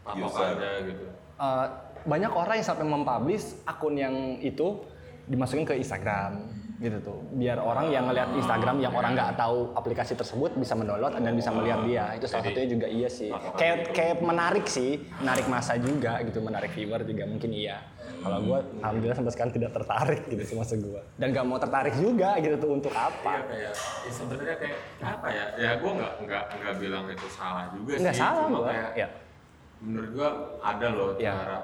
Patokannya 0.07 0.71
gitu. 0.87 1.05
Eh, 1.37 1.65
banyak 2.07 2.31
orang 2.31 2.55
yang 2.55 2.67
sampai 2.71 2.85
mempublish 2.87 3.59
akun 3.67 3.99
yang 3.99 4.15
itu 4.39 4.79
dimasukin 5.27 5.67
ke 5.67 5.75
Instagram 5.75 6.39
gitu 6.77 6.97
tuh. 7.01 7.19
Biar 7.33 7.57
orang 7.57 7.89
yang 7.89 8.05
ngeliat 8.05 8.29
Instagram 8.37 8.77
yang 8.77 8.93
orang 8.93 9.17
nggak 9.17 9.33
tahu 9.33 9.73
aplikasi 9.73 10.13
tersebut 10.13 10.53
bisa 10.53 10.77
mendownload 10.77 11.17
dan 11.17 11.33
bisa 11.33 11.49
melihat 11.49 11.81
dia. 11.83 12.05
Itu 12.13 12.29
salah 12.29 12.45
satunya 12.45 12.69
juga 12.69 12.87
iya 12.87 13.09
sih. 13.09 13.33
Kayak 13.57 13.97
kayak 13.97 14.17
menarik 14.21 14.65
sih. 14.69 15.01
Menarik 15.17 15.45
masa 15.49 15.73
juga 15.81 16.21
gitu 16.21 16.37
menarik 16.39 16.69
viewer 16.73 17.01
juga 17.01 17.23
mungkin 17.25 17.49
iya. 17.49 17.81
Kalau 18.17 18.41
gue 18.41 18.59
alhamdulillah 18.81 19.17
sampai 19.17 19.33
sekarang 19.33 19.53
tidak 19.53 19.71
tertarik 19.77 20.21
gitu 20.25 20.43
sih 20.43 20.55
maksud 20.57 20.81
gue 20.81 21.01
dan 21.21 21.27
gak 21.31 21.45
mau 21.45 21.61
tertarik 21.61 21.93
juga 22.01 22.33
gitu 22.41 22.57
tuh 22.57 22.71
untuk 22.73 22.89
Iya 22.89 23.05
apa 23.13 23.31
kayak 23.45 23.73
ya 23.77 24.11
sebenarnya 24.11 24.55
kayak 24.57 24.79
apa 25.05 25.27
ya? 25.29 25.45
Ya 25.55 25.71
gue 25.77 25.91
nggak 26.01 26.13
nggak 26.25 26.43
nggak 26.57 26.75
bilang 26.81 27.03
itu 27.13 27.27
salah 27.29 27.69
juga 27.71 27.93
nggak 28.01 28.15
sih. 28.17 28.19
salah 28.19 28.43
Cuma 28.49 28.57
gue 28.57 28.65
kayak 28.73 28.91
ya 28.97 29.07
menurut 29.77 30.09
gua 30.17 30.29
ada 30.65 30.87
loh 30.89 31.09
Ya. 31.21 31.33
cara 31.37 31.57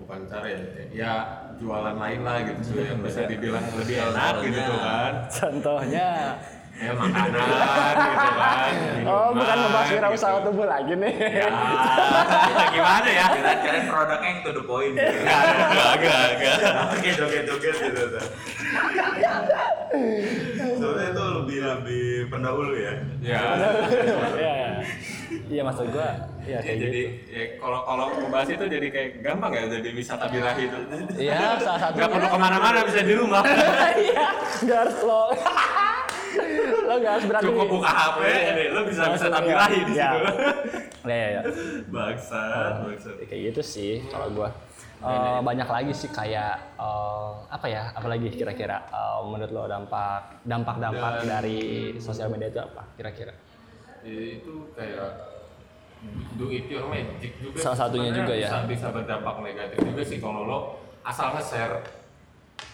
bukan 0.00 0.20
cara 0.28 0.46
ya 0.48 0.60
ya 0.92 1.12
jualan 1.60 1.96
lain 1.96 2.20
lah 2.24 2.36
gitu. 2.46 2.80
Yang 2.80 3.00
bisa 3.04 3.20
dibilang 3.28 3.64
lebih 3.76 3.96
enak 4.00 4.34
gitu 4.44 4.58
tuh 4.64 4.78
kan. 4.80 5.12
Contohnya. 5.28 6.08
Ya 6.72 6.96
makanan 6.96 7.94
gitu 7.94 8.30
kan 8.42 8.74
oh 9.04 9.28
bukan 9.36 9.44
minuman, 9.44 9.58
ngebahas 9.60 9.88
wirausaha 9.92 10.32
gitu. 10.40 10.46
tubuh 10.50 10.66
lagi 10.66 10.94
nih. 10.98 11.14
Ya 11.20 11.48
gimana 12.74 13.08
ya? 13.12 13.26
Kirain 13.60 13.86
produknya 13.86 14.28
yang 14.32 14.38
to 14.40 14.50
the 14.56 14.64
point 14.64 14.94
gitu. 14.96 15.16
agak 15.28 15.84
agak 16.00 16.16
agak 16.32 16.56
Oke, 16.96 17.08
joget-joget 17.12 17.76
gitu 17.76 18.02
tuh. 18.16 18.24
Soalnya 20.80 21.06
itu 21.12 21.24
lebih 21.44 21.58
lebih 21.60 22.06
pendahulu 22.32 22.72
ya. 22.74 22.92
ya. 23.20 23.40
Iya, 24.32 24.66
iya. 25.52 25.54
Iya 25.54 25.62
maksud 25.62 25.86
gua, 25.88 26.00
ya 26.02 26.16
Ya, 26.42 26.58
kayak 26.58 26.78
jadi 26.80 27.00
gitu. 27.02 27.30
ya, 27.30 27.44
kalau 27.56 27.80
kalau 27.84 28.04
membahas 28.16 28.48
itu 28.48 28.64
jadi 28.66 28.86
kayak 28.88 29.08
gampang 29.20 29.52
ya 29.52 29.62
jadi 29.70 29.88
wisata 29.92 30.24
birahi 30.26 30.62
itu 30.64 30.78
Iya, 31.20 31.38
salah 31.56 31.78
satunya. 31.78 31.98
nggak 31.98 32.10
perlu 32.10 32.26
ke 32.26 32.38
mana-mana 32.40 32.78
bisa 32.82 33.00
di 33.00 33.14
rumah 33.14 33.42
Iya, 34.08 34.26
nggak 34.60 34.78
harus 34.80 34.96
lo. 35.02 35.22
lo 36.82 36.94
nggak 36.96 37.12
harus 37.12 37.26
berarti. 37.26 37.46
cukup 37.46 37.66
buka 37.70 37.90
HP 37.90 38.18
ini 38.24 38.64
lo 38.70 38.80
bisa 38.82 39.02
iya. 39.06 39.38
birahi 39.38 39.78
di 39.78 39.92
Iya. 39.92 40.08
situ 40.08 40.20
Iya, 41.02 41.12
iya, 41.12 41.26
iya. 41.28 41.42
Bangsat, 41.86 42.72
bangsat. 42.80 43.14
kayak 43.22 43.40
gitu 43.50 43.62
sih 43.62 43.92
kalau 44.08 44.28
gua 44.32 44.50
Eh, 45.02 45.40
banyak 45.42 45.66
lagi 45.66 45.90
sih 45.92 46.06
kayak 46.08 46.78
eh, 46.78 47.30
apa 47.50 47.66
ya 47.66 47.90
apalagi 47.92 48.30
kira-kira 48.30 48.86
eh, 48.86 49.18
menurut 49.24 49.50
lo 49.50 49.62
dampak 49.66 50.38
dampak 50.42 50.78
dampak 50.78 51.26
dari 51.26 51.58
sosial 51.98 52.30
media 52.30 52.46
itu 52.48 52.60
apa 52.60 52.82
kira-kira 52.94 53.34
Ya, 54.02 54.14
itu 54.34 54.66
kayak 54.74 55.31
do 56.32 56.48
it 56.48 56.64
your 56.66 56.84
magic 56.86 57.32
juga 57.38 57.56
Salah 57.60 57.78
satunya 57.80 58.08
juga 58.10 58.32
ya. 58.32 58.48
bisa, 58.64 58.88
berdampak 58.88 59.34
negatif 59.40 59.76
juga 59.80 60.02
sih 60.02 60.18
kalau 60.18 60.40
lo 60.42 60.58
asal 61.00 61.32
nge-share 61.32 61.80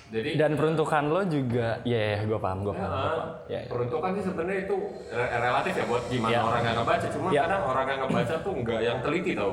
jadi 0.09 0.29
dan 0.37 0.51
peruntukan 0.55 1.03
lo 1.07 1.21
juga 1.23 1.79
ya 1.83 1.99
ya 2.11 2.17
gue 2.23 2.35
paham 2.35 2.59
gue 2.63 2.71
ya, 2.71 2.79
paham, 2.79 2.89
gua 2.89 3.11
paham. 3.11 3.19
Ya, 3.47 3.55
ya. 3.55 3.61
peruntukan 3.69 4.09
sih 4.11 4.23
sebenarnya 4.25 4.57
itu 4.65 4.75
re- 5.11 5.31
relatif 5.35 5.73
ya 5.75 5.85
buat 5.85 6.03
gimana 6.07 6.31
Ya. 6.31 6.39
orang 6.43 6.63
yang 6.63 6.75
ngebaca 6.79 7.07
cuma 7.09 7.27
Ya. 7.29 7.41
kadang 7.45 7.63
orang 7.67 7.87
yang 7.87 7.99
ngebaca 8.03 8.35
tuh 8.39 8.53
nggak 8.55 8.81
yang 8.81 8.97
teliti 8.99 9.31
tau 9.35 9.53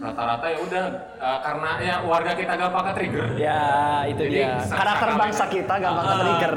rata-rata 0.00 0.46
ya 0.46 0.58
udah 0.58 0.84
eh, 1.14 1.38
karena 1.42 1.70
ya 1.78 1.94
warga 2.00 2.32
kita 2.32 2.52
gampang 2.56 2.82
ke 2.82 2.92
trigger 2.94 3.26
ya 3.36 3.62
itu 4.06 4.22
Jadi, 4.22 4.34
dia 4.34 4.46
karakter 4.64 5.08
bangsa 5.14 5.44
kita 5.46 5.74
gampang 5.76 6.02
ke 6.02 6.10
Ah. 6.10 6.18
trigger 6.18 6.56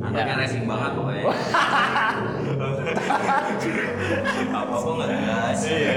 Anaknya 0.00 0.32
racing 0.40 0.64
banget 0.64 0.90
pokoknya. 0.96 1.22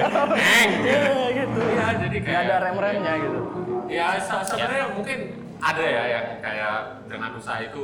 Iya 0.06 1.02
gitu 1.34 1.60
Iya, 1.64 1.88
jadi 2.00 2.18
kayak 2.20 2.42
ada 2.44 2.56
rem 2.62 2.78
remnya 2.78 3.14
gitu 3.20 3.40
Ya 3.88 4.08
se- 4.18 4.46
sebenarnya 4.46 4.86
mungkin 4.92 5.18
ada 5.60 5.80
ya 5.82 6.04
yang 6.10 6.28
kayak 6.40 6.76
dengan 7.06 7.30
usaha 7.34 7.60
itu 7.60 7.82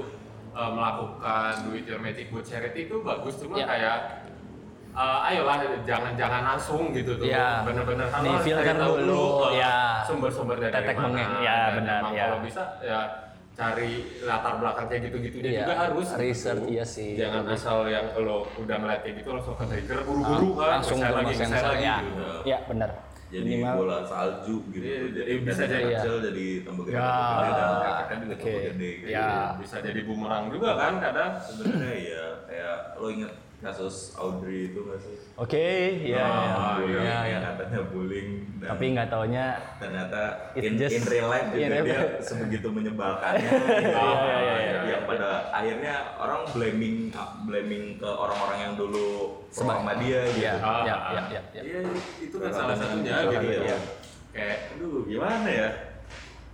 eh, 0.51 0.69
melakukan 0.69 1.51
do 1.63 1.71
it 1.73 1.85
your 1.85 1.99
magic 1.99 2.27
buat 2.27 2.43
charity 2.43 2.85
itu 2.85 2.99
bagus 2.99 3.37
cuma 3.37 3.55
Ya. 3.55 3.65
kayak 3.65 3.97
eh, 4.91 5.19
ayolah 5.29 5.55
jangan 5.83 6.11
jangan 6.13 6.41
langsung 6.45 6.91
gitu 6.91 7.15
tuh 7.15 7.25
Ya. 7.25 7.63
bener-bener 7.63 8.09
harus 8.09 8.41
filter 8.41 8.65
cari 8.65 8.79
tahu 8.79 8.95
dulu, 8.99 9.23
eh, 9.47 9.61
ya. 9.61 10.03
sumber-sumber 10.03 10.57
dari 10.57 10.73
Tetek 10.73 10.95
mana 10.97 11.23
ya, 11.39 11.55
Dan 11.69 11.73
benar, 11.77 11.99
emang 12.01 12.13
ya. 12.13 12.23
kalau 12.25 12.39
bisa 12.41 12.63
ya 12.81 12.99
cari 13.59 13.91
latar 14.23 14.53
belakang 14.55 14.85
kayak 14.87 15.01
gitu-gitunya 15.05 15.51
Iya, 15.51 15.59
juga 15.61 15.75
harus 15.77 16.07
research, 16.15 16.63
gitu. 16.63 16.71
iya 16.71 16.85
sih. 16.87 17.11
jangan 17.13 17.43
asal 17.51 17.77
yang 17.85 18.05
lo 18.17 18.47
udah 18.55 18.75
ngeliat 18.79 18.99
kayak 19.03 19.15
gitu 19.19 19.29
langsung 19.35 19.53
ke 19.53 19.65
trigger 19.67 19.99
buru-buru 20.07 20.49
kan 20.55 20.79
langsung 20.79 20.97
ke 20.97 21.11
lagi 21.11 21.33
saya 21.35 21.67
lagi 21.67 21.83
ya 21.83 21.97
gitu. 22.01 22.23
ya 22.47 22.57
benar 22.65 22.91
Jadi 23.29 23.45
Minimal- 23.45 23.77
bola 23.77 23.97
salju 24.01 24.57
gitu. 24.73 24.81
Iya, 24.81 24.97
jadi 25.13 25.31
bisa 25.45 25.61
dari 25.61 25.69
jadi, 25.69 25.89
kecil 25.93 26.15
jadi 26.17 26.47
tambah 26.65 26.83
gede, 26.83 26.97
Ya. 26.97 27.13
dan 28.09 28.17
juga 28.17 28.33
Oke. 28.33 28.41
tambah 28.41 28.61
gede. 28.65 28.89
Gitu. 28.89 29.05
Ya. 29.05 29.29
bisa 29.53 29.75
jadi 29.85 29.99
bumerang 30.01 30.45
juga 30.49 30.69
kan 30.73 30.93
kadang 30.97 31.31
Sebenarnya 31.37 31.93
ya 31.99 32.25
kayak 32.49 32.77
lo 32.97 33.07
inget 33.11 33.31
kasus 33.59 34.15
Audrey 34.15 34.71
itu 34.71 34.79
nggak 34.79 34.95
sih? 34.97 35.15
oke 35.35 35.67
ya 36.01 36.23
Ah, 36.23 36.79
ya 36.79 36.87
iya. 36.87 36.99
ya, 36.99 37.17
ya. 37.27 37.39
katanya 37.45 37.79
bullying 37.87 38.29
dan 38.57 38.67
tapi 38.71 38.83
nggak 38.89 39.07
taunya 39.07 39.45
ternyata 39.75 40.21
in, 40.55 40.73
just- 40.75 40.95
in 40.95 41.03
real 41.05 41.27
life 41.27 41.47
juga 41.49 41.59
in 41.59 41.69
real 41.69 41.83
dia 41.83 41.99
life. 41.99 42.15
sebegitu 42.21 42.67
menyebalkannya 42.69 43.49
Iya, 43.51 43.75
iya, 43.83 44.37
iya, 44.39 44.55
yang 44.63 44.85
iya. 44.85 44.97
pada 45.03 45.29
akhirnya 45.51 45.93
orang 46.15 46.41
blaming 46.49 46.97
blaming 47.43 47.83
ke 47.95 48.07
orang-orang 48.07 48.59
yang 48.61 48.73
dulu 48.73 49.07
sama 49.49 49.91
dia 49.97 50.23
gitu 50.29 50.39
ya 50.41 50.53
Ah, 50.57 50.81
ya 50.81 50.95
ah. 50.95 51.11
ya 51.11 51.21
ya, 51.29 51.41
ya. 51.51 51.61
Iya, 51.61 51.79
itu 52.21 52.35
kan 52.35 52.49
salah 52.49 52.71
Salah 52.71 52.75
satunya 52.79 53.15
gitu 53.27 53.45
iya. 53.45 53.59
ya. 53.65 53.77
Kayak 54.29 54.57
aduh 54.73 55.03
gimana 55.03 55.47
ya 55.47 55.69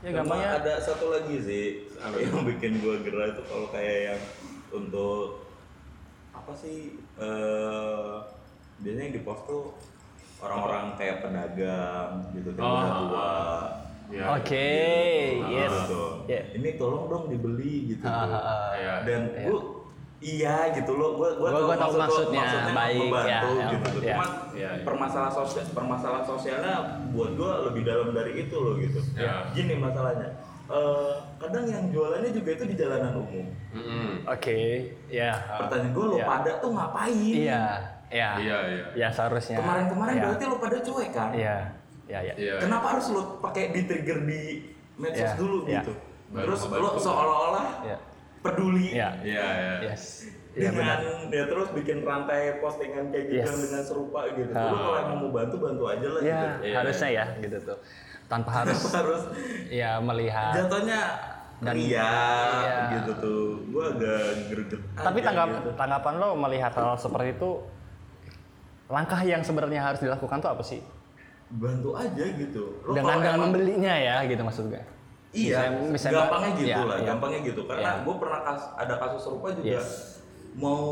Ya, 0.02 0.10
gampangnya- 0.12 0.54
ada 0.56 0.74
satu 0.78 1.10
lagi 1.10 1.38
sih 1.40 1.66
yang 1.98 2.46
bikin 2.46 2.78
gua 2.78 2.98
gerah 3.00 3.26
itu 3.28 3.42
kalau 3.44 3.68
kayak 3.68 3.98
yang 4.08 4.22
untuk 4.72 5.45
apa 6.46 6.54
sih 6.56 6.94
eh 7.18 8.14
biasanya 8.78 9.04
yang 9.04 9.14
di 9.14 9.22
post 9.22 9.42
tuh 9.46 9.74
orang-orang 10.38 10.94
kayak 10.94 11.18
pedagang 11.20 12.22
gitu 12.32 12.54
kan 12.54 12.62
Oh, 12.62 12.70
udah 12.72 12.86
ah, 12.86 12.98
tua 13.02 13.30
ya, 14.08 14.24
oke 14.32 14.70
Nah, 15.36 15.50
yes 15.50 15.74
gitu. 15.82 16.04
Ya. 16.28 16.42
ini 16.54 16.70
tolong 16.76 17.10
dong 17.10 17.24
dibeli 17.28 17.90
gitu 17.90 18.06
ah. 18.06 18.78
ya. 18.78 19.02
dan 19.02 19.34
gua 19.34 19.90
iya 20.22 20.70
gitu 20.72 20.92
loh 20.94 21.18
gua 21.18 21.34
gua, 21.34 21.50
Gua- 21.52 21.66
gua 21.66 21.76
tahu 21.76 21.94
maksud 21.98 21.98
lo- 21.98 22.38
maksudnya, 22.38 22.72
baik, 22.72 23.00
membantu 23.02 23.50
ya, 23.58 23.70
gitu 23.74 23.98
ya. 23.98 24.14
cuman 24.14 24.30
Ya, 24.54 24.70
ya. 24.72 24.86
permasalahan 24.86 25.34
sosial 25.34 25.66
permasalahan 25.68 26.24
sosialnya 26.24 26.76
buat 27.10 27.32
gua 27.34 27.66
lebih 27.66 27.82
dalam 27.84 28.14
dari 28.14 28.34
itu 28.40 28.54
loh 28.56 28.78
gitu 28.78 29.02
Ya. 29.18 29.50
gini 29.50 29.74
masalahnya 29.76 30.30
Eh, 30.66 31.14
kadang 31.38 31.62
yang 31.64 31.94
jualannya 31.94 32.32
juga 32.32 32.50
itu 32.52 32.66
di 32.66 32.76
jalanan 32.76 33.14
umum 33.16 33.46
Mm-mm. 33.70 34.26
oke 34.26 34.58
ya 35.06 35.38
pertanyaan 35.62 35.94
gua 35.94 36.06
lo 36.08 36.16
Ya. 36.16 36.26
pada 36.26 36.52
tuh 36.58 36.72
ngapain 36.74 37.14
iya 37.38 37.64
ya 38.08 38.30
Iya, 38.36 38.58
iya. 38.66 38.86
ya 38.96 39.08
seharusnya 39.10 39.58
kemarin-kemarin 39.58 40.14
ya. 40.16 40.24
berarti 40.26 40.44
lo 40.44 40.58
pada 40.58 40.78
cuek 40.80 41.10
kan 41.12 41.30
iya 41.32 41.70
ya 42.06 42.20
ya 42.20 42.34
Iya. 42.34 42.54
kenapa 42.60 42.98
harus 42.98 43.06
lo 43.10 43.38
pakai 43.40 43.70
di 43.72 43.86
trigger 43.86 44.26
di 44.26 44.42
medsos 44.96 45.22
Ya, 45.22 45.38
dulu 45.38 45.58
ya. 45.66 45.80
gitu 45.80 45.94
Baru 46.28 46.46
terus 46.50 46.62
lo 46.66 46.90
seolah-olah 46.98 47.68
ya 47.86 47.98
peduli 48.42 48.88
ya 48.92 49.10
Iya, 49.22 49.46
iya. 49.46 49.74
yes 49.86 50.34
ya 50.56 50.72
benar 50.72 50.98
dengan 50.98 51.20
ya 51.30 51.44
terus 51.46 51.68
bikin 51.72 52.02
rantai 52.02 52.58
postingan 52.58 53.12
kayak 53.12 53.26
gitu 53.28 53.38
Yes. 53.44 53.60
dengan 53.62 53.84
serupa 53.84 54.24
gitu. 54.32 54.50
Ah. 54.50 54.72
Lu 54.72 54.78
kalau 54.80 54.98
emang 54.98 55.18
mau 55.20 55.32
bantu 55.32 55.56
bantu 55.60 55.84
aja 55.86 56.08
lah 56.10 56.20
ya 56.20 56.32
gitu. 56.34 56.48
Iya. 56.64 56.76
harusnya 56.80 57.10
ya 57.12 57.26
gitu 57.38 57.58
tuh 57.62 57.78
tanpa 58.26 58.50
harus 58.62 58.80
Harus 58.88 59.24
ya 59.68 59.98
melihat 60.00 60.54
jatuhnya 60.56 61.02
Dan- 61.56 61.72
ria 61.74 62.04
Iya. 62.60 62.78
gitu 62.94 63.12
tuh. 63.18 63.44
Gua 63.70 63.88
agak 63.90 64.22
greget. 64.50 64.82
Tapi 64.94 65.20
aja 65.20 65.26
tanggap, 65.26 65.48
gitu. 65.54 65.70
tanggapan 65.74 66.14
lo 66.16 66.30
melihat 66.36 66.72
hal 66.72 66.96
seperti 66.96 67.32
itu, 67.34 67.50
langkah 68.88 69.18
yang 69.20 69.42
sebenarnya 69.42 69.82
harus 69.84 70.00
dilakukan 70.00 70.38
tuh 70.40 70.52
apa 70.52 70.62
sih? 70.62 70.82
bantu 71.48 71.94
aja 71.94 72.26
gitu. 72.28 72.82
Lo 72.82 72.92
dengan 72.92 73.16
dengan 73.16 73.34
emang- 73.36 73.54
membelinya 73.54 73.94
ya, 73.94 74.16
gitu 74.26 74.42
maksud 74.42 74.66
gue. 74.68 74.82
Iya, 75.32 75.70
Misalnya- 75.70 75.88
misalnya- 75.88 76.18
gampangnya 76.22 76.52
gitu 76.54 76.66
iya, 76.68 76.80
lah, 76.82 76.98
iya. 76.98 77.08
gampangnya 77.08 77.40
gitu. 77.46 77.62
Karena 77.64 77.90
Iya. 77.92 78.02
gue 78.02 78.16
pernah 78.18 78.40
kas, 78.42 78.62
ada 78.76 78.94
kasus 78.98 79.22
serupa 79.22 79.48
juga 79.52 79.66
Yes. 79.70 79.90
mau 80.54 80.84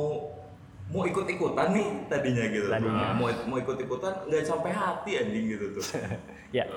mau 0.85 1.03
ikut-ikutan 1.03 1.67
nih 1.71 1.87
tadinya 2.05 2.43
gitu. 2.47 2.67
Tadinya. 2.67 3.07
Mau 3.13 3.27
mau 3.43 3.57
ikut-ikutan 3.57 4.13
nggak 4.27 4.43
sampai 4.45 4.71
hati 4.71 5.11
anjing 5.17 5.45
gitu 5.49 5.65
tuh. 5.73 5.83
Ya, 6.53 6.69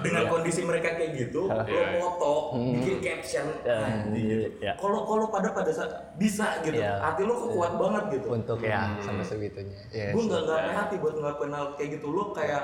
dengan 0.00 0.30
kondisi 0.30 0.62
mereka 0.62 0.94
kayak 0.94 1.18
gitu, 1.18 1.44
lo 1.44 1.66
Iya. 1.66 1.98
foto, 1.98 2.34
bikin 2.72 3.02
caption, 3.02 3.46
Ya, 3.60 4.06
anjing 4.06 4.22
gitu. 4.22 4.46
iya. 4.60 4.72
Kalau 4.76 5.02
kalau 5.02 5.26
pada 5.26 5.50
pada 5.50 5.66
saat 5.68 5.90
bisa 6.14 6.62
gitu, 6.62 6.78
Iya. 6.78 7.02
hati 7.02 7.22
lo 7.22 7.34
kok 7.36 7.50
kuat 7.52 7.72
banget 7.74 8.04
gitu. 8.14 8.28
untuk 8.30 8.58
ya 8.62 8.94
sampai 9.00 9.26
segitunya. 9.26 9.74
Yes. 9.90 10.14
Gue 10.14 10.22
nggak 10.24 10.40
nggak 10.40 10.60
hati 10.72 10.94
buat 10.96 11.14
ngelakuin 11.16 11.50
hal 11.50 11.66
kayak 11.74 11.98
gitu. 11.98 12.06
Lo 12.08 12.30
kayak 12.30 12.62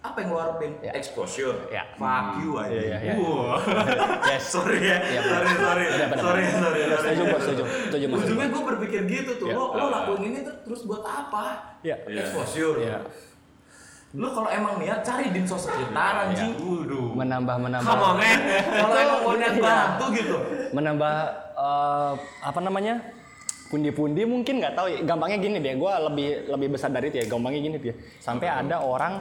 apa 0.00 0.20
yang 0.20 0.30
harapin? 0.32 0.70
Ya. 0.78 0.92
Exposure, 0.92 1.56
Ya. 1.66 1.82
fuck 1.96 2.38
you 2.38 2.54
aja. 2.54 2.70
Iya, 2.70 2.82
iya, 2.84 2.98
iya. 3.00 3.14
Wah. 3.18 3.58
Yes. 4.30 4.44
sorry 4.46 4.78
ya, 4.78 4.98
Iya, 5.02 5.20
sorry 5.24 5.50
sorry, 5.50 5.84
benar, 5.90 6.08
sorry 6.14 6.42
sorry. 6.46 6.80
sorry. 6.84 7.00
Setuju, 7.10 7.22
gua 7.26 7.40
setuju. 7.42 7.62
Setuju, 7.90 8.04
Ujungnya 8.12 8.46
gue 8.48 8.62
berpikir 8.70 9.00
gitu 9.04 9.32
tuh, 9.34 9.48
Ya. 9.48 9.56
lo 9.56 9.74
lo 9.74 9.84
lakuin 9.90 10.22
ini 10.28 10.38
tuh 10.46 10.54
terus 10.62 10.86
buat 10.86 11.02
apa? 11.02 11.74
Ya. 11.82 11.98
Iya. 12.06 12.22
Exposure. 12.22 12.78
Ya. 12.78 13.02
Lu 14.14 14.30
kalau 14.30 14.46
emang 14.46 14.78
niat 14.78 15.02
cari 15.02 15.26
dinsos 15.28 15.66
sekitar 15.66 16.24
anjing 16.24 16.54
Waduh. 16.54 17.18
menambah 17.18 17.56
menambah 17.58 17.90
Come 17.90 18.04
on, 18.04 18.14
man. 18.16 18.38
Kalau 18.78 18.94
emang 18.96 19.20
mau 19.20 19.34
niat 19.34 19.52
Iya. 19.52 19.62
bantu 19.64 20.04
gitu. 20.14 20.36
menambah 20.70 21.14
eh, 21.52 22.12
apa 22.40 22.60
namanya 22.60 22.94
pundi-pundi 23.66 24.22
mungkin 24.22 24.62
nggak 24.62 24.74
tahu 24.74 24.86
ya. 24.86 24.98
gampangnya 25.02 25.38
gini 25.42 25.58
deh 25.58 25.74
gue 25.74 25.92
lebih 26.04 26.28
lebih 26.46 26.68
besar 26.70 26.88
dari 26.88 27.10
itu 27.10 27.18
ya 27.18 27.26
gampangnya 27.26 27.60
gini 27.60 27.76
dia 27.76 27.90
sampai 28.18 28.46
ada 28.46 28.78
orang 28.78 29.18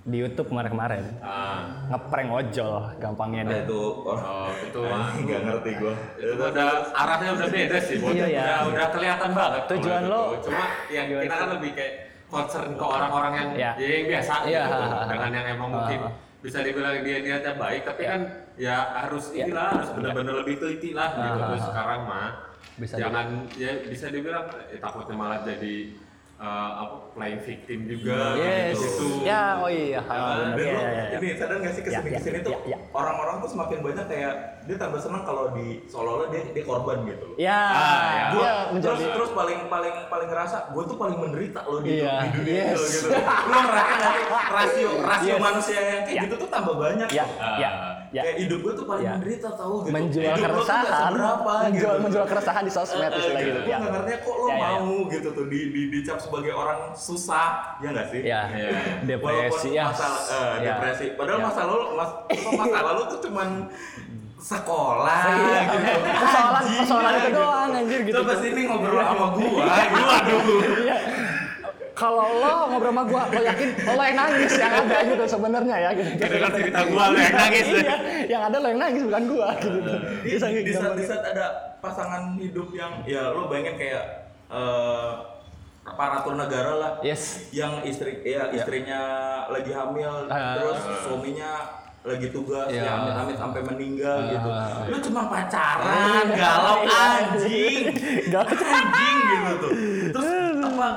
di 0.00 0.16
YouTube 0.16 0.48
kemarin-kemarin 0.48 1.02
Ah, 1.18 1.90
ngeprank 1.90 2.30
ojol 2.30 2.72
gampangnya 2.96 3.42
Nah 3.42 3.50
deh 3.52 3.62
itu 3.64 3.82
oh, 4.00 4.14
oh, 4.14 4.48
itu 4.54 4.80
anjing, 4.80 5.24
nggak 5.24 5.40
ngerti 5.44 5.70
gua. 5.76 5.94
itu 6.14 6.32
udah 6.40 6.66
arahnya 6.94 7.30
udah 7.32 7.48
beda 7.48 7.78
sih. 7.80 7.96
Iya, 7.98 8.26
iya. 8.28 8.40
Udah, 8.40 8.58
udah 8.70 8.86
kelihatan 8.90 9.30
banget. 9.34 9.62
Tujuan 9.68 10.02
lo-. 10.06 10.38
Cuma 10.40 10.64
yang 10.88 11.06
kita 11.10 11.34
kan 11.36 11.48
lebih 11.58 11.70
kayak 11.74 11.94
concern 12.30 12.70
ke 12.72 12.84
orang-orang 12.86 13.32
yang 13.34 13.48
Iya. 13.52 13.70
ya, 13.76 13.88
yang 13.90 14.06
biasa 14.08 14.32
Iya, 14.46 14.62
gitu. 14.64 14.78
ha. 14.86 15.02
Dengan 15.04 15.30
yang 15.34 15.46
emang 15.50 15.68
Ha, 15.68 15.74
mungkin 15.76 15.98
ha. 16.00 16.10
bisa 16.40 16.58
dibilang 16.62 16.96
dia 17.02 17.18
niatnya 17.20 17.52
baik, 17.54 17.82
tapi 17.84 18.02
kan 18.06 18.20
ya 18.56 18.76
harus 18.96 19.24
Iya. 19.30 19.44
inilah 19.44 19.68
harus 19.74 19.90
benar-benar 19.92 20.34
lebih 20.40 20.54
teliti 20.56 20.90
lah 20.92 21.10
gitu. 21.12 21.26
Ha, 21.36 21.46
Terus 21.50 21.60
ha. 21.60 21.68
sekarang 21.68 22.00
mah 22.06 22.30
Bisa 22.76 22.94
jangan 22.96 23.26
ya 23.54 23.72
bisa 23.84 24.08
dibilang 24.08 24.46
eh, 24.70 24.80
takutnya 24.80 25.12
malah 25.12 25.44
jadi 25.44 25.92
eh, 26.40 26.46
apa 26.74 26.96
playing 27.12 27.42
victim 27.42 27.78
juga 27.84 28.32
yes 28.34 28.74
gitu. 28.74 29.20
ya 29.20 29.60
oh 29.60 29.68
iya 29.68 30.00
ha, 30.00 30.14
Dan 30.40 30.56
benar 30.56 30.56
lu, 30.56 30.64
ya, 30.64 30.80
ya, 30.80 31.04
ya. 31.06 31.18
ini 31.18 31.28
sadar 31.34 31.56
nggak 31.58 31.72
sih 31.72 31.82
ke 31.82 31.90
sini 31.90 32.00
Ya, 32.00 32.00
ya, 32.06 32.16
ke 32.16 32.22
sini 32.22 32.38
tuh 32.40 32.52
ya, 32.54 32.58
ya. 32.66 32.78
orang-orang 32.90 33.36
tuh 33.38 33.50
semakin 33.50 33.78
banyak 33.80 34.06
kayak 34.06 34.32
dia 34.62 34.76
tambah 34.76 34.96
senang 34.96 35.22
kalau 35.22 35.52
di 35.52 35.66
seolah-olah 35.84 36.28
dia 36.28 36.42
dia 36.48 36.64
korban 36.64 37.04
gitu 37.04 37.24
loh. 37.24 37.36
ya 37.36 37.60
Ah, 37.66 38.08
ya. 38.10 38.24
Gua, 38.30 38.40
dia 38.40 38.50
terus 38.50 38.72
menjadi 38.72 39.04
terus 39.12 39.30
paling 39.30 39.60
paling 39.66 39.94
paling 40.06 40.28
ngerasa 40.28 40.56
gue 40.70 40.82
tuh 40.86 40.96
paling 40.96 41.16
menderita 41.18 41.60
loh 41.62 41.80
di, 41.80 41.88
Iya, 41.98 42.14
di 42.22 42.28
dunia 42.34 42.54
yes. 42.56 42.72
itu 42.72 42.82
gitu. 42.90 43.08
Lu 43.20 43.58
ngerasa 43.58 44.08
rasio 44.48 44.90
rasio 45.02 45.28
Yes. 45.30 45.42
manusia 45.42 45.78
yang 45.78 46.00
kayak 46.02 46.16
Ya. 46.16 46.22
gitu 46.24 46.34
tuh 46.38 46.48
tambah 46.48 46.74
banyak. 46.74 47.08
ya 47.10 47.24
loh. 47.24 47.58
ya 47.58 47.70
ya 48.10 48.22
Kayak 48.22 48.36
hidup 48.40 48.58
gue 48.60 48.72
tuh 48.74 48.84
paling 48.84 49.02
Ya. 49.02 49.12
menderita 49.14 49.48
tahu 49.52 49.74
gitu. 49.80 49.92
menjual 49.92 50.26
Hidup 50.28 50.44
keresahan 50.44 50.86
seberapa 51.12 51.52
menjual 51.62 51.70
gitu. 51.92 52.02
menjual 52.02 52.26
keresahan 52.26 52.62
di 52.62 52.72
sosmed 52.72 53.10
istilah 53.12 53.40
gitu 53.40 53.58
Gue 53.60 53.66
ya 53.66 53.76
nggak 53.76 53.92
ngerti 53.92 54.12
kok 54.20 54.34
lo 54.34 54.44
Ya, 54.44 54.50
ya, 54.50 54.58
ya. 54.58 54.68
mau 54.76 54.94
gitu 55.06 55.28
tuh 55.30 55.44
di, 55.46 55.60
di 55.68 55.82
dicap 55.90 56.18
sebagai 56.18 56.52
orang 56.52 56.78
susah 56.92 57.48
ya 57.78 57.88
nggak 57.88 58.06
sih? 58.08 58.20
ya 58.22 58.40
Iya. 58.48 58.68
depresi 59.04 59.22
Walaupun 59.22 59.70
ya 59.72 59.84
masalah 59.86 60.20
eh, 60.20 60.54
Ya. 60.58 60.66
depresi. 60.68 61.06
Padahal 61.14 61.38
Ya. 61.38 61.44
masa 61.44 61.60
lalu 61.64 61.84
mas, 61.92 62.10
masa 62.52 62.78
lalu 62.84 63.02
tuh 63.08 63.18
cuman 63.22 63.48
sekolah 64.40 65.20
Iya. 65.28 65.60
gitu. 65.68 65.98
Persoalan- 66.16 66.64
persoalan 66.72 67.12
itu 67.12 67.22
gitu. 67.22 67.36
doang, 67.36 67.70
anjir, 67.70 68.00
gitu. 68.02 68.16
Coba 68.18 68.34
sini 68.36 68.60
ngobrol 68.64 69.00
sama 69.00 69.26
gua 69.30 69.64
gitu. 69.78 70.00
Aduh. 70.10 70.44
Iya. 72.00 72.08
Kalau 72.08 72.26
lo 72.34 72.54
ngobrol 72.66 72.88
sama 72.90 73.02
gua, 73.04 73.22
lo 73.28 73.40
yakin 73.42 73.68
lo 73.86 74.00
yang 74.00 74.16
nangis 74.16 74.52
yang 74.56 74.72
ada 74.74 74.96
gitu 75.04 75.24
sebenarnya 75.26 75.76
ya 75.78 75.90
gitu. 75.92 76.10
Dengar 76.16 76.50
cerita 76.50 76.80
gua 76.86 77.04
lo 77.06 77.18
yang 77.18 77.36
nangis. 77.36 77.66
iya, 77.68 77.96
yang 78.26 78.42
ada 78.42 78.56
lo 78.56 78.66
yang 78.66 78.80
nangis 78.80 79.02
bukan 79.04 79.22
gua 79.26 79.48
gitu. 79.54 79.76
Di, 80.24 80.30
Bisa 80.30 80.46
di, 80.48 80.60
di 80.62 80.72
saat, 80.72 80.92
di 80.94 81.04
saat 81.04 81.22
ada 81.26 81.46
pasangan 81.78 82.22
hidup 82.34 82.72
yang 82.72 83.04
ya 83.04 83.28
lo 83.28 83.46
bayangin 83.46 83.76
kayak 83.76 84.04
eh 84.48 85.10
aparatur 85.82 86.34
negara 86.34 86.72
lah 86.74 86.92
Yes. 87.00 87.48
yang 87.50 87.82
istri 87.82 88.20
ya 88.22 88.48
istrinya 88.48 89.00
lagi 89.48 89.68
hamil 89.70 90.24
Ah. 90.26 90.56
terus 90.56 90.76
suaminya 91.02 91.52
lagi 92.00 92.28
tugas 92.28 92.68
Iya. 92.68 92.80
ya 92.80 92.90
amit-amit 92.96 93.36
sampai 93.36 93.60
meninggal 93.62 94.16
gitu 94.26 94.48
Ah. 94.48 94.84
lu 94.86 94.96
cuma 95.00 95.22
pacaran 95.26 96.26
galau 96.30 96.80
anjing 96.84 97.92
Galau. 98.26 98.54
anjing 98.54 99.16
gitu 99.26 99.52
tuh 99.58 99.70
terus 100.10 100.28
apa 100.62 100.88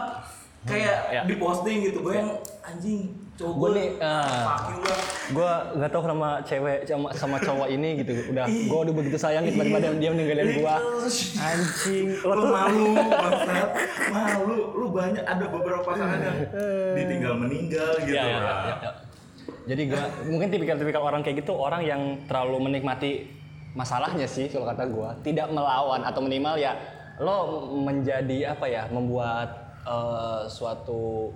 kayak 0.63 0.97
Ya. 1.09 1.21
diposting 1.23 1.83
gitu 1.83 1.99
gue 2.01 2.13
yang 2.15 2.31
anjing 2.61 3.23
Gua 3.33 3.49
coba 3.49 3.67
nih, 3.73 3.89
ah. 3.97 4.69
lah 4.77 5.01
Gua 5.33 5.51
nggak 5.73 5.89
tahu 5.89 6.03
sama 6.05 6.29
cewek 6.45 6.85
sama, 6.85 7.09
sama 7.17 7.37
cowok 7.41 7.65
ini 7.65 8.05
gitu. 8.05 8.29
Udah, 8.29 8.45
gua 8.69 8.79
udah 8.85 8.93
begitu 8.93 9.17
sayang 9.17 9.41
gitu 9.43 9.57
tiba-tiba 9.57 9.97
dia- 9.97 10.13
meninggalin 10.13 10.61
gua. 10.61 10.77
Anjing, 11.41 12.13
lo 12.21 12.29
lu 12.29 12.39
tuh 12.39 12.49
malu 12.53 12.85
bangsat 12.93 13.69
malu 14.13 14.57
lu 14.77 14.87
banyak 14.93 15.25
ada 15.25 15.45
beberapa 15.49 15.81
pasangan 15.81 16.19
yang 16.21 16.37
ditinggal 16.93 17.33
meninggal 17.35 17.89
gitu 17.99 18.13
Ya, 18.13 18.21
ya, 18.21 18.37
ya, 18.37 18.37
ya, 18.37 18.75
ya. 18.79 18.91
Jadi 19.65 19.81
gua 19.89 20.03
mungkin 20.29 20.47
tipikal-tipikal 20.53 21.01
orang 21.01 21.25
kayak 21.25 21.41
gitu 21.41 21.57
orang 21.57 21.81
yang 21.81 22.01
terlalu 22.29 22.69
menikmati 22.69 23.33
masalahnya 23.73 24.29
sih 24.29 24.45
kalau 24.45 24.69
kata 24.69 24.85
gua, 24.85 25.17
tidak 25.19 25.49
melawan 25.49 26.05
atau 26.05 26.21
minimal 26.21 26.53
ya 26.53 26.77
lo 27.17 27.65
menjadi 27.81 28.53
apa 28.53 28.69
ya, 28.69 28.85
membuat 28.87 29.62
eh, 29.83 30.41
suatu 30.47 31.31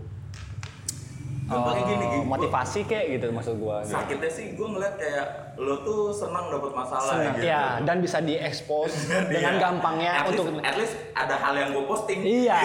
eh, 1.46 1.56
gini, 1.82 1.96
gini, 2.04 2.06
gua- 2.20 2.28
motivasi 2.34 2.84
kayak 2.84 3.06
gitu 3.14 3.26
maksud 3.30 3.56
gua. 3.56 3.80
gitu. 3.80 3.94
sakitnya 3.94 4.30
sih 4.30 4.46
gue 4.52 4.68
ngeliat 4.68 4.96
kayak 4.96 5.26
lo 5.58 5.76
tuh 5.80 6.12
senang 6.12 6.48
dapat 6.50 6.70
masalah 6.72 7.08
Senang, 7.10 7.34
gitu 7.34 7.48
ya, 7.48 7.82
dan 7.82 7.98
bisa 7.98 8.18
diekspos 8.20 8.92
dengan 9.32 9.54
Iya. 9.54 9.62
gampangnya 9.64 10.12
at 10.14 10.26
untuk 10.28 10.46
least, 10.50 10.62
at 10.62 10.76
least 10.76 10.94
ada 11.14 11.36
hal 11.36 11.54
yang 11.56 11.70
gue 11.72 11.84
posting 11.84 12.20
Iya, 12.22 12.58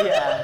iya. 0.00 0.24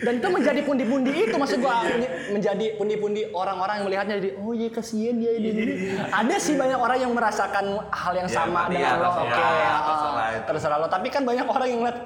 Dan 0.00 0.16
itu 0.16 0.28
menjadi 0.30 0.64
pundi-pundi 0.64 1.12
itu 1.12 1.36
maksud 1.36 1.60
gua 1.60 1.84
menjadi 2.32 2.72
pundi-pundi 2.72 3.28
orang-orang 3.30 3.76
yang 3.76 3.86
melihatnya 3.86 4.14
jadi 4.16 4.32
oh 4.34 4.56
iya 4.56 4.72
kasihan 4.72 5.12
dia 5.12 5.28
ini 5.30 5.48
ini. 5.52 5.62
Ada 6.08 6.40
sih 6.40 6.56
banyak 6.56 6.80
orang 6.80 6.98
yang 6.98 7.12
merasakan 7.12 7.64
hal 7.84 8.14
yang 8.14 8.24
Ya, 8.24 8.32
sama 8.32 8.64
dengan 8.64 8.80
ya, 8.86 8.96
lo. 8.96 9.10
Oke, 9.12 9.28
ah, 9.36 9.76
terserah 9.84 10.28
itu. 10.32 10.44
terserah 10.48 10.76
lo. 10.80 10.86
Tapi 10.88 11.04
kan 11.06 11.20
banyak 11.20 11.44
orang 11.44 11.66
yang 11.68 11.78
ngeliat 11.84 11.98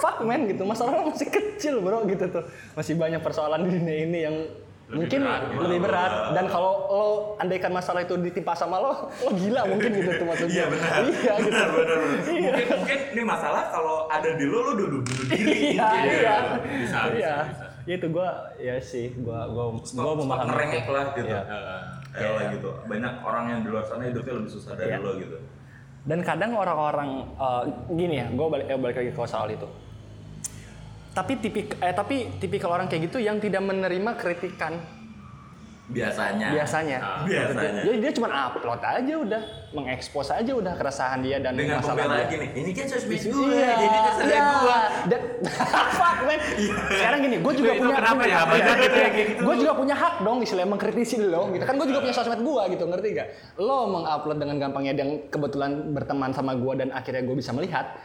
fuck 0.00 0.16
man 0.20 0.40
gitu. 0.44 0.64
Masalah 0.64 0.96
lo 0.96 1.02
masih 1.08 1.28
kecil 1.28 1.78
bro 1.78 2.02
gitu 2.04 2.24
tuh. 2.26 2.44
Masih 2.72 2.96
banyak 2.96 3.20
persoalan 3.20 3.62
di 3.62 3.70
dunia 3.72 3.96
ini 4.02 4.18
yang 4.22 4.36
mungkin 4.90 5.22
berat, 5.22 5.42
gitu. 5.46 5.62
lebih 5.62 5.80
berat 5.86 6.12
dan 6.34 6.50
kalau 6.50 6.72
lo 6.90 7.06
andaikan 7.38 7.70
masalah 7.70 8.02
itu 8.02 8.18
ditimpa 8.18 8.58
sama 8.58 8.74
lo 8.76 8.90
lo 9.06 9.30
gila 9.30 9.62
mungkin 9.64 9.86
gitu 9.94 10.18
tuh 10.18 10.26
maksudnya 10.26 10.50
Iya 10.50 10.64
benar. 10.66 10.90
iya 10.90 11.32
gitu 11.38 11.46
Benar 11.46 11.68
benar. 11.70 11.70
benar. 11.70 11.98
Iya. 12.26 12.50
Mungkin 12.50 12.66
mungkin 12.74 12.98
ini 13.14 13.22
masalah 13.22 13.62
kalau 13.70 14.10
ada 14.10 14.30
di 14.34 14.44
lo 14.44 14.58
lo 14.58 14.70
udah 14.74 14.86
bunuh 14.90 15.02
diri. 15.30 15.78
iya 15.78 15.88
iya 15.94 16.34
Bisa, 16.58 16.66
bisa, 16.66 16.98
iya 17.14 17.34
bisa. 17.46 17.64
ya 17.86 17.94
itu 17.94 18.06
gua 18.10 18.28
ya 18.58 18.74
sih 18.82 19.14
gua 19.16 19.46
gua 19.46 19.78
Stop, 19.78 19.94
gua 19.94 20.10
stop 20.10 20.26
memahami 20.26 20.50
lah 20.82 21.06
gitu. 21.14 21.28
Iya. 21.28 21.40
Eh, 21.46 21.80
Kayak 22.10 22.32
lah 22.34 22.44
gitu. 22.50 22.70
Banyak 22.84 23.12
orang 23.22 23.44
yang 23.46 23.60
di 23.62 23.68
luar 23.70 23.84
sana 23.86 24.02
hidupnya 24.02 24.34
lebih 24.34 24.50
susah 24.50 24.72
dari 24.74 24.90
Iya. 24.90 24.98
lo 24.98 25.12
gitu. 25.16 25.38
dan 26.00 26.18
kadang 26.24 26.50
orang-orang 26.50 27.08
eh, 27.30 27.62
gini 27.92 28.18
ya 28.18 28.26
gua 28.32 28.50
balik 28.50 28.66
eh, 28.66 28.74
balik 28.74 28.96
lagi 28.98 29.10
ke 29.12 29.22
soal 29.22 29.46
itu 29.46 29.70
tapi 31.10 31.32
tipik 31.36 31.74
eh 31.76 31.90
tapi 31.90 32.30
tipikal 32.38 32.70
orang 32.70 32.86
kayak 32.86 33.10
gitu 33.10 33.18
yang 33.18 33.36
tidak 33.36 33.60
menerima 33.60 34.14
kritikan 34.14 34.78
Biasanya. 35.90 36.54
biasanya 36.54 36.98
Ah, 37.02 37.26
biasanya. 37.26 37.82
jadi 37.82 37.98
dia 37.98 38.12
cuma 38.14 38.30
upload 38.30 38.78
aja 38.78 39.14
udah 39.18 39.42
mengekspos 39.74 40.30
aja 40.30 40.52
udah 40.54 40.78
keresahan 40.78 41.18
dia 41.18 41.42
dan 41.42 41.58
Dengan 41.58 41.82
masalah 41.82 42.06
dia 42.14 42.30
gini, 42.30 42.46
ini 42.54 42.70
kan 42.70 42.86
sosmed 42.86 43.18
gue, 43.18 43.34
Iya, 43.50 43.70
ini 43.74 43.86
kan 43.90 44.02
sosmed 44.08 44.30
iya. 44.30 44.42
gue. 44.46 44.78
Dan 45.10 45.20
fuck 45.98 46.18
man. 46.22 46.38
Sekarang 46.90 47.18
gini, 47.20 47.36
gue 47.38 47.52
juga 47.54 47.70
Itu 47.74 47.80
punya 47.82 47.96
kenapa 47.98 48.22
ya? 48.22 48.38
Banyak 48.46 48.54
Iya, 48.54 48.74
gitu 48.80 48.98
ya, 48.98 49.08
kayak 49.10 49.26
gitu. 49.30 49.40
Gue 49.42 49.54
juga 49.58 49.72
punya 49.74 49.94
hak 49.94 50.14
dong 50.22 50.38
istilah 50.40 50.66
mengkritisi 50.68 51.16
lo 51.20 51.42
gitu. 51.50 51.64
Kan 51.66 51.74
gue 51.74 51.86
juga 51.86 52.00
punya 52.02 52.14
sosmed 52.14 52.40
gue 52.40 52.62
gitu, 52.70 52.84
ngerti 52.86 53.08
gak? 53.12 53.28
Lo 53.58 53.78
mengupload 53.90 54.38
dengan 54.38 54.56
gampangnya 54.60 54.94
dan 54.94 55.08
kebetulan 55.26 55.70
berteman 55.90 56.30
sama 56.30 56.54
gue 56.54 56.72
dan 56.76 56.88
akhirnya 56.90 57.22
gue 57.22 57.34
bisa 57.36 57.50
melihat 57.50 57.98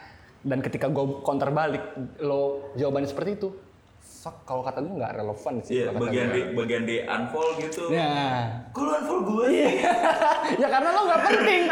dan 0.46 0.58
ketika 0.62 0.86
gue 0.86 1.04
counter 1.26 1.50
balik 1.50 1.82
lo 2.22 2.70
jawabannya 2.78 3.10
seperti 3.10 3.32
itu. 3.34 3.50
Fuck, 4.06 4.42
kalau 4.42 4.62
kata 4.62 4.82
gue 4.82 4.94
nggak 4.94 5.12
relevan 5.18 5.54
sih. 5.62 5.82
Iya, 5.82 5.84
kata 5.90 5.98
bagian 6.02 6.26
di 6.30 6.40
bagian 6.54 6.82
di 6.82 6.96
unfollow 7.02 7.52
gitu. 7.58 7.82
Ya. 7.90 8.10
Kok 8.70 8.82
lu 8.82 8.90
unfollow 8.94 9.22
gue? 9.22 9.46
Iya. 9.50 9.70
ya 10.62 10.68
karena 10.70 10.88
lo 10.90 11.00
nggak 11.06 11.22
penting. 11.26 11.62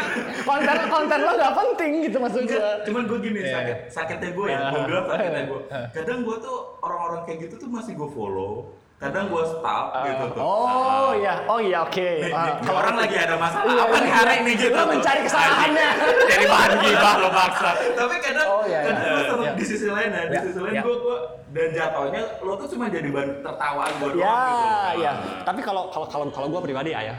Konten 0.43 0.77
konten 0.87 1.19
lo 1.19 1.31
nggak 1.35 1.55
penting 1.55 1.91
gitu 2.03 2.17
maksud 2.19 2.41
gue. 2.43 2.55
Enggak, 2.55 2.75
cuman 2.87 3.03
gue 3.07 3.19
gini, 3.23 3.39
Iya. 3.43 3.53
sakit, 3.55 3.77
sakitnya 3.91 4.29
gue 4.35 4.45
ya, 4.47 4.59
gue 4.71 4.81
bilang 4.87 5.05
sakitnya 5.07 5.43
gue. 5.47 5.61
Kadang 5.95 6.19
gue 6.23 6.37
tuh 6.39 6.57
orang-orang 6.79 7.21
kayak 7.27 7.37
gitu 7.47 7.55
tuh 7.59 7.69
masih 7.71 7.91
gue 7.95 8.09
follow, 8.11 8.53
kadang 8.95 9.27
gue 9.27 9.43
stop 9.43 9.85
gitu 10.01 10.25
tuh. 10.31 10.39
Oh 10.39 11.11
iya, 11.13 11.43
oh 11.45 11.59
iya 11.59 11.83
oke. 11.83 11.99
Nih, 11.99 12.31
Ah, 12.31 12.55
nih, 12.55 12.71
orang 12.71 12.95
lagi 12.95 13.15
ada 13.17 13.35
masalah 13.35 13.67
Iya, 13.67 13.83
apa 13.83 13.95
nih 13.95 14.07
iya. 14.07 14.15
hari 14.15 14.33
ini 14.39 14.51
gitu. 14.55 14.71
Lo 14.71 14.79
tuh. 14.79 14.87
mencari 14.87 15.19
kesalahannya. 15.21 15.89
Jadi 16.25 16.45
bahan 16.47 16.71
gibah 16.79 17.13
lo 17.19 17.29
maksa. 17.29 17.71
Tapi 17.75 18.15
kadang, 18.23 18.47
Oh, 18.47 18.63
iya, 18.63 18.79
kadang 18.81 19.03
iya. 19.03 19.27
sama 19.27 19.43
Iya. 19.43 19.51
di 19.51 19.63
sisi 19.63 19.87
lain 19.87 20.09
ya, 20.09 20.23
di 20.23 20.31
Iya, 20.31 20.41
sisi 20.41 20.59
lain 20.59 20.73
iya. 20.73 20.81
gue, 20.81 20.95
gue 20.97 21.17
dan 21.51 21.67
jatuhnya 21.71 22.21
lo 22.39 22.53
tuh 22.55 22.67
cuma 22.67 22.85
jadi 22.87 23.07
bahan 23.09 23.29
tertawaan 23.39 23.91
gue 23.95 24.09
doang 24.11 24.23
Ya, 24.23 24.39
gitu. 24.39 25.03
ya. 25.03 25.11
Tapi 25.43 25.59
kalau 25.61 25.83
kalau 25.89 26.07
kalau 26.07 26.25
kalau 26.31 26.47
gue 26.49 26.61
pribadi 26.63 26.91
ayah, 26.91 27.17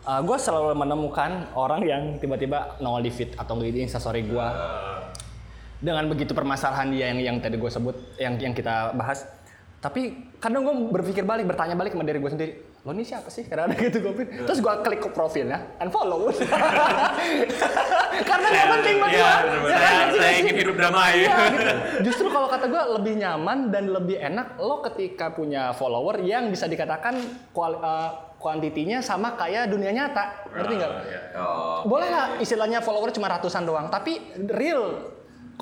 gue 0.00 0.36
selalu 0.38 0.74
menemukan 0.74 1.30
orang 1.52 1.80
yang 1.82 2.02
tiba-tiba 2.16 2.78
nongol 2.78 3.02
di 3.02 3.10
feed 3.10 3.34
atau 3.34 3.58
di 3.58 3.74
instastory 3.76 4.22
gue 4.22 4.46
dengan 5.80 6.06
begitu 6.06 6.32
permasalahan 6.32 6.86
dia 6.88 7.08
yang 7.08 7.18
yang 7.20 7.36
tadi 7.38 7.56
gue 7.56 7.68
sebut, 7.68 7.98
yang 8.14 8.38
yang 8.38 8.54
kita 8.54 8.94
bahas. 8.94 9.26
Tapi 9.80 10.12
kadang 10.36 10.60
gue 10.60 10.92
berpikir 10.92 11.24
balik, 11.24 11.48
bertanya 11.48 11.72
balik 11.72 11.96
sama 11.96 12.04
diri 12.04 12.20
gue 12.20 12.28
sendiri. 12.28 12.52
Lo 12.84 12.92
ini 12.92 13.00
siapa 13.00 13.32
sih? 13.32 13.48
Karena 13.48 13.64
ada 13.64 13.76
gitu 13.76 13.96
gue. 14.00 14.12
Terus 14.44 14.60
gue 14.60 14.74
klik 14.84 15.00
ke 15.00 15.08
profilnya, 15.08 15.56
unfollow. 15.80 16.28
Karena 18.28 18.46
nggak 18.46 18.68
penting 18.76 18.94
buat 19.00 19.08
Iya, 19.08 19.32
gue. 19.40 19.72
Ya? 19.72 19.80
Saya- 20.12 20.36
ingin 20.36 20.54
hidup 20.60 20.76
damai. 20.76 21.24
Iya 21.24 21.36
gitu. 21.48 21.68
Justru 22.12 22.26
kalau 22.28 22.48
kata 22.52 22.68
gue 22.68 22.82
lebih 23.00 23.14
nyaman 23.20 23.72
dan 23.72 23.88
lebih 23.88 24.20
enak 24.20 24.60
lo 24.60 24.84
ketika 24.84 25.32
punya 25.32 25.72
follower 25.72 26.20
yang 26.20 26.52
bisa 26.52 26.68
dikatakan 26.68 27.16
kual, 27.56 27.80
eh, 27.80 28.10
kuantitinya 28.36 29.00
sama 29.00 29.36
kayak 29.36 29.68
dunia 29.68 29.92
nyata. 29.92 30.48
Ngerti 30.48 30.72
nggak? 30.76 30.90
Oh, 30.92 31.00
iya. 31.04 31.20
Oh. 31.36 31.80
Boleh 31.88 32.08
lah 32.08 32.26
istilahnya 32.36 32.80
follower 32.80 33.12
cuma 33.12 33.28
ratusan 33.28 33.64
doang, 33.64 33.88
tapi 33.88 34.20
real 34.48 35.08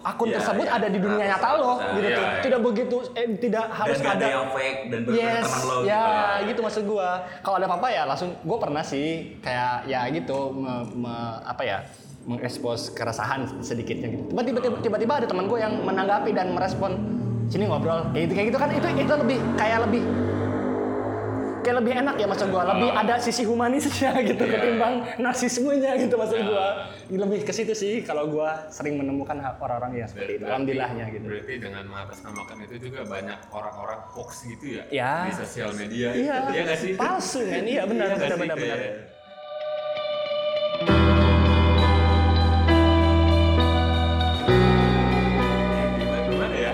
akun 0.01 0.27
Iya, 0.27 0.35
tersebut 0.37 0.65
iya. 0.65 0.77
ada 0.77 0.87
di 0.87 0.99
dunia 0.99 1.25
nyata 1.27 1.49
lo 1.51 1.63
Ratusan. 1.75 1.89
gitu 1.91 1.99
Iya, 2.01 2.15
tuh. 2.15 2.25
iya. 2.25 2.41
Tidak 2.41 2.61
begitu 2.61 2.97
eh, 3.13 3.27
tidak 3.37 3.65
harus 3.69 3.99
ada 4.01 4.27
yang 4.27 4.47
fake 4.49 4.81
dan 4.87 4.99
benar-benar 5.03 5.33
Yes, 5.35 5.45
teman 5.45 5.65
lo 5.65 5.77
ya 5.83 6.03
gitu. 6.05 6.47
gitu 6.47 6.61
maksud 6.63 6.83
gua. 6.85 7.09
Kalau 7.39 7.57
ada 7.57 7.67
apa-apa 7.67 7.89
ya 7.89 8.03
langsung 8.05 8.31
gua 8.41 8.59
pernah 8.59 8.83
sih 8.83 9.07
kayak 9.39 9.75
ya 9.85 10.01
gitu 10.09 10.39
me- 10.53 10.87
me- 10.97 11.17
apa 11.43 11.63
ya 11.63 11.79
mengekspos 12.25 12.93
keresahan 12.93 13.41
sedikitnya 13.59 14.09
gitu. 14.11 14.23
Tiba-tiba 14.31 14.59
tiba-tiba 14.79 15.13
ada 15.17 15.27
teman 15.27 15.47
gua 15.47 15.59
yang 15.61 15.81
menanggapi 15.81 16.31
dan 16.31 16.53
merespon 16.53 16.93
sini 17.47 17.65
ngobrol 17.65 18.05
kayak 18.11 18.23
gitu 18.23 18.33
kayak 18.35 18.47
gitu 18.47 18.59
kan 18.59 18.69
itu 18.71 18.87
itu 18.95 19.15
lebih 19.17 19.39
kayak 19.57 19.79
lebih 19.83 20.03
kayak 21.59 21.77
lebih 21.79 21.93
enak 21.97 22.15
ya 22.17 22.27
maksud 22.27 22.49
gua 22.49 22.65
lebih 22.69 22.89
ada 22.91 23.15
sisi 23.19 23.43
humanisnya 23.43 24.13
gitu 24.29 24.41
Iya. 24.41 24.53
ketimbang 24.57 24.95
narsismenya 25.19 25.93
gitu 25.99 26.15
maksud 26.15 26.41
gua 26.43 26.67
lebih 27.09 27.41
ke 27.43 27.53
situ 27.53 27.75
sih 27.75 27.95
kalau 28.01 28.29
gua 28.29 28.69
sering 28.69 28.97
menemukan 28.97 29.37
orang-orang 29.59 29.93
yang 29.97 30.09
seperti 30.09 30.39
itu 30.39 30.45
alhamdulillahnya 30.45 31.05
gitu 31.11 31.27
Berarti 31.27 31.55
dengan 31.59 31.85
mengatasnamakan 31.87 32.57
itu 32.65 32.77
juga 32.81 33.01
banyak 33.05 33.39
orang-orang 33.51 34.01
hoax 34.09 34.31
gitu 34.47 34.67
ya, 34.77 34.83
Ya. 34.91 35.13
di 35.27 35.33
sosial 35.35 35.71
media. 35.75 36.09
Iya, 36.11 36.37
Iya 36.49 36.63
nggak 36.65 36.79
sih? 36.79 36.93
palsu 36.95 37.41
men. 37.43 37.65
Iya 37.65 37.83
benar, 37.85 38.07
Iya 38.07 38.17
benar, 38.17 38.37
benar, 38.39 38.57
benar. 38.57 38.79
Kayak- 38.79 38.97
Gimana, 46.29 46.57
ya? 46.57 46.73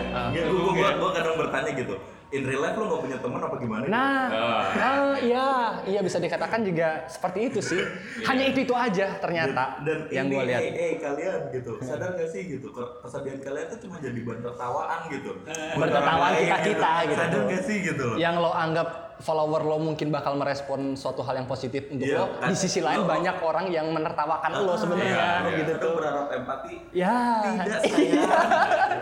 Gua, 0.50 0.90
gua 0.98 1.10
kadang 1.14 1.36
bertanya 1.38 1.70
gitu. 1.72 1.94
In 2.34 2.42
real 2.42 2.58
life 2.60 2.74
lo 2.74 2.84
gak 2.88 3.00
punya 3.00 3.18
teman 3.20 3.38
apa 3.38 3.56
gimana? 3.56 3.84
Nah, 3.86 4.22
Ah. 4.26 4.62
nah, 4.74 5.14
iya, 5.16 5.46
iya 5.86 6.00
bisa 6.00 6.18
dikatakan 6.18 6.66
juga 6.66 7.06
seperti 7.06 7.46
itu 7.46 7.60
sih. 7.60 7.78
Hanya 8.28 8.50
itu 8.50 8.58
itu 8.60 8.74
aja 8.74 9.06
ternyata 9.16 9.78
dan 9.80 10.10
yang 10.10 10.26
ini, 10.26 10.34
gue 10.34 10.42
lihat. 10.44 10.60
eh, 10.60 10.72
eh, 10.74 10.92
kalian 10.98 11.38
gitu 11.52 11.78
sadar 11.78 12.10
gak 12.12 12.26
sih 12.26 12.42
gitu 12.48 12.66
ke- 12.68 12.90
kesedihan 13.00 13.38
kalian 13.38 13.66
tuh 13.68 13.78
cuma 13.80 13.96
jadi 13.98 14.18
bahan 14.18 14.40
tertawaan 14.42 15.00
gitu 15.08 15.30
Bertertawaan 15.46 16.10
orang 16.10 16.32
lain 16.32 16.42
kita-kita 16.42 16.92
gitu. 17.04 17.14
sadar 17.14 17.40
gak 17.46 17.62
sih 17.62 17.76
gitu 17.84 18.02
loh 18.04 18.16
Yang 18.16 18.34
lo 18.36 18.50
anggap 18.52 18.88
follower 19.16 19.62
lo 19.62 19.78
mungkin 19.78 20.08
bakal 20.08 20.34
merespon 20.34 20.92
suatu 20.92 21.20
hal 21.20 21.36
yang 21.36 21.44
positif 21.44 21.86
untuk 21.86 22.02
Iya, 22.04 22.18
lo. 22.18 22.26
kan. 22.36 22.48
Di 22.48 22.56
sisi 22.56 22.78
lain 22.78 22.98
Lo- 22.98 23.08
banyak 23.08 23.36
orang 23.38 23.66
yang 23.68 23.86
menertawakan 23.88 24.50
lo 24.56 24.74
sebenarnya 24.74 25.14
iya, 25.44 25.54
gitu 25.54 25.70
Kadang 25.70 25.80
tuh. 25.80 25.92
berharap 25.94 26.26
empati 26.30 26.74
Ya. 26.90 27.16
tidak 27.54 27.80
sayang 27.84 28.30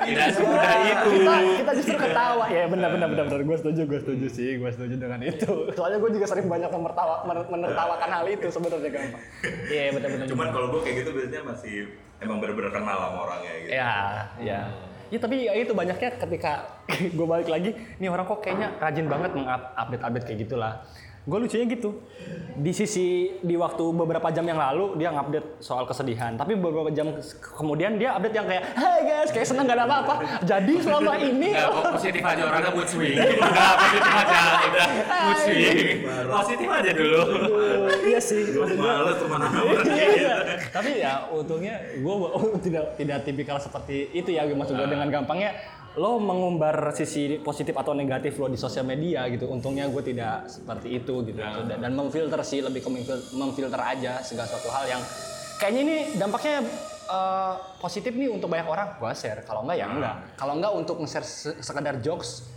Tidak 0.02 0.28
semudah 0.30 0.72
itu. 0.82 1.08
Kita 1.14 1.32
kita 1.56 1.70
justru 1.74 1.96
ketawa 1.96 2.44
ya 2.46 2.64
benar 2.66 2.88
benar 2.90 3.08
benar 3.08 3.24
benar 3.26 3.42
gue 3.42 3.56
setuju 3.58 3.80
gue 3.84 3.98
setuju 4.00 4.26
sih 4.28 4.50
gue 4.56 4.70
setuju 4.70 4.94
dengan 4.96 5.20
itu. 5.20 5.52
Soalnya 5.72 5.98
gue 5.98 6.10
juga 6.12 6.26
sering 6.26 6.46
banyak 6.46 6.68
menertawa, 6.68 7.24
mener- 7.24 7.48
menertawakan 7.48 8.08
hal 8.10 8.24
itu 8.26 8.46
sebenarnya 8.48 8.90
gampang. 8.90 9.22
Iya 9.66 9.82
benar 9.92 10.08
benar. 10.10 10.26
cuman 10.26 10.46
kalau 10.50 10.66
gue 10.70 10.80
kayak 10.82 10.96
gitu 10.98 11.10
biasanya 11.12 11.42
masih 11.46 11.74
emang 12.18 12.38
bener-bener 12.38 12.70
kenal 12.70 12.96
sama 13.00 13.18
orangnya 13.24 13.52
gitu 13.58 13.70
Ya, 13.72 13.94
ya. 14.38 14.60
Ya 15.12 15.20
tapi 15.20 15.44
ya 15.44 15.52
itu 15.52 15.76
banyaknya 15.76 16.16
ketika 16.16 16.80
gue 17.16 17.26
balik 17.28 17.52
lagi, 17.52 17.76
nih 18.00 18.08
orang 18.08 18.24
kok 18.24 18.40
kayaknya 18.40 18.72
rajin 18.80 19.12
banget 19.12 19.36
mengupdate-update 19.36 20.24
kayak 20.24 20.38
gitulah. 20.48 20.80
Gue 21.22 21.38
lucunya 21.38 21.70
gitu. 21.70 22.02
Di 22.52 22.68
sisi 22.74 23.32
di 23.40 23.54
waktu 23.56 23.80
beberapa 23.96 24.28
jam 24.28 24.44
yang 24.44 24.60
lalu 24.60 25.00
dia 25.00 25.08
ngupdate 25.08 25.62
soal 25.62 25.88
kesedihan, 25.88 26.36
tapi 26.36 26.52
beberapa 26.52 26.92
jam 26.92 27.14
kemudian 27.40 27.96
dia 27.96 28.12
update 28.12 28.36
yang 28.36 28.44
kayak, 28.44 28.64
"Hai 28.76 28.98
guys, 29.08 29.30
kayak 29.32 29.46
seneng 29.48 29.64
gak 29.64 29.80
ada 29.80 29.86
apa-apa." 29.88 30.14
Jadi 30.44 30.74
selama 30.84 31.16
ini 31.32 31.56
Nggak, 31.56 31.96
positif 31.96 32.22
aja 32.26 32.42
orangnya 32.44 32.70
mood 32.76 32.88
swing. 32.90 33.16
Udah 33.22 33.72
positif 33.80 34.12
aja, 34.12 34.38
udah 34.68 34.86
mood 35.24 35.38
swing. 35.40 35.78
Positif 36.28 36.68
aja 36.68 36.90
dulu. 36.92 37.22
Iya 38.02 38.20
sih. 38.20 38.42
gue 38.52 38.66
males 38.76 39.16
teman 39.16 39.40
sama 39.46 39.60
Iya. 40.18 40.34
Tapi 40.74 40.90
ya 41.00 41.12
untungnya 41.32 41.74
gue 41.96 42.14
tidak 42.66 42.84
tidak 43.00 43.18
tipikal 43.24 43.56
seperti 43.56 44.10
itu 44.12 44.28
ya 44.34 44.44
maksud 44.44 44.74
gue 44.76 44.88
dengan 44.90 45.08
gampangnya 45.08 45.56
lo 45.92 46.16
mengumbar 46.16 46.96
sisi 46.96 47.36
positif 47.38 47.76
atau 47.76 47.92
negatif 47.92 48.40
lo 48.40 48.48
di 48.48 48.56
sosial 48.56 48.82
media 48.82 49.28
gitu. 49.28 49.44
Untungnya 49.46 49.84
gue 49.86 50.00
tidak 50.00 50.48
seperti 50.48 50.96
itu 50.96 51.20
gitu 51.22 51.36
dan, 51.36 51.78
dan 51.78 51.92
memfilter 51.92 52.40
sih 52.40 52.64
lebih 52.64 52.80
ke 52.80 52.88
memfil- 52.88 53.26
memfilter 53.34 53.76
aja 53.76 54.24
segala 54.24 54.48
suatu 54.48 54.72
hal 54.72 54.88
yang 54.88 55.02
kayaknya 55.60 55.80
ini 55.84 55.96
dampaknya 56.16 56.64
eh, 57.06 57.54
positif 57.76 58.12
nih 58.12 58.32
untuk 58.32 58.48
banyak 58.48 58.64
orang 58.64 58.88
gue 58.96 59.12
share. 59.12 59.44
Kalau 59.44 59.68
enggak 59.68 59.76
ya 59.78 59.86
enggak. 59.86 60.16
Kalau 60.34 60.52
enggak 60.56 60.72
untuk 60.72 60.96
nge-share 60.96 61.26
se- 61.28 61.60
sekedar 61.60 62.00
jokes 62.00 62.48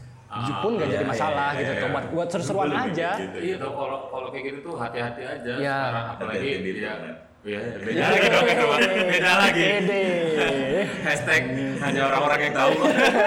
pun 0.60 0.76
nggak 0.76 0.90
iya, 0.92 0.96
jadi 1.00 1.06
iya, 1.08 1.12
masalah 1.16 1.50
iya, 1.56 1.60
gitu 1.64 1.72
iya. 1.72 1.80
tuh 1.80 1.90
buat 1.96 2.06
buat 2.12 2.28
seru-seruan 2.28 2.68
aja. 2.72 3.10
kayak 3.16 3.24
gitu. 3.24 3.38
Iya 3.40 3.56
kalau 3.62 4.00
kalau 4.12 4.28
kayak 4.32 4.44
gitu 4.48 4.58
tuh 4.64 4.76
hati-hati 4.76 5.22
aja 5.24 5.52
Iya. 5.56 5.78
sekarang 5.80 6.06
apalagi 6.12 6.40
Hati-hati 6.40 7.12
ya. 7.46 7.60
banget. 7.62 7.86
Iya, 7.86 7.86
beda 7.86 8.06
lagi 8.10 8.28
dong 8.28 8.48
itu. 8.50 8.66
Beda 9.06 9.32
lagi. 9.38 9.68
Hashtag 11.06 11.42
hanya 11.78 12.02
orang-orang 12.10 12.40
yang 12.42 12.54
tahu. 12.54 12.74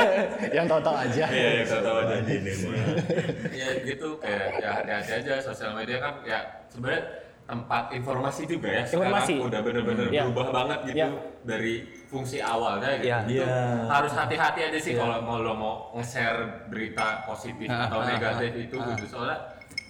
yang 0.56 0.66
tahu-tahu 0.66 0.96
aja. 0.98 1.24
Iya, 1.30 1.48
yang 1.62 1.68
tahu 1.70 1.96
aja. 2.02 2.14
ini 2.26 2.52
mah 2.66 2.74
ya 3.54 3.68
gitu 3.82 4.08
kayak 4.18 4.46
ya 4.58 4.70
hati-hati 4.82 5.12
aja 5.22 5.34
sosial 5.40 5.72
media 5.74 5.98
kan 5.98 6.14
ya 6.26 6.38
sebenarnya 6.66 7.02
tempat 7.48 7.84
informasi 7.90 8.44
juga 8.44 8.68
ya 8.68 8.82
Informasi. 8.84 9.40
sekarang 9.40 9.48
udah 9.48 9.60
bener-bener 9.64 10.06
Iya. 10.12 10.22
berubah 10.28 10.48
banget 10.52 10.78
gitu 10.84 10.96
Iya. 11.00 11.08
dari 11.48 11.74
fungsi 12.04 12.38
awalnya 12.44 12.90
gitu 13.00 13.08
Iya. 13.08 13.18
Itu 13.24 13.32
Iya. 13.40 13.56
harus 13.88 14.12
hati-hati 14.12 14.60
aja 14.68 14.78
sih 14.78 14.92
Iya. 14.92 15.00
kalau 15.00 15.16
mau 15.24 15.36
lo 15.40 15.52
mau 15.56 15.74
nge-share 15.96 16.68
berita 16.68 17.24
positif 17.24 17.66
Ah, 17.72 17.88
atau 17.88 18.04
ah, 18.04 18.06
negatif 18.06 18.50
ah, 18.52 18.64
itu 18.68 18.76
ah. 18.76 18.86
gitu 18.92 19.04
soalnya 19.08 19.38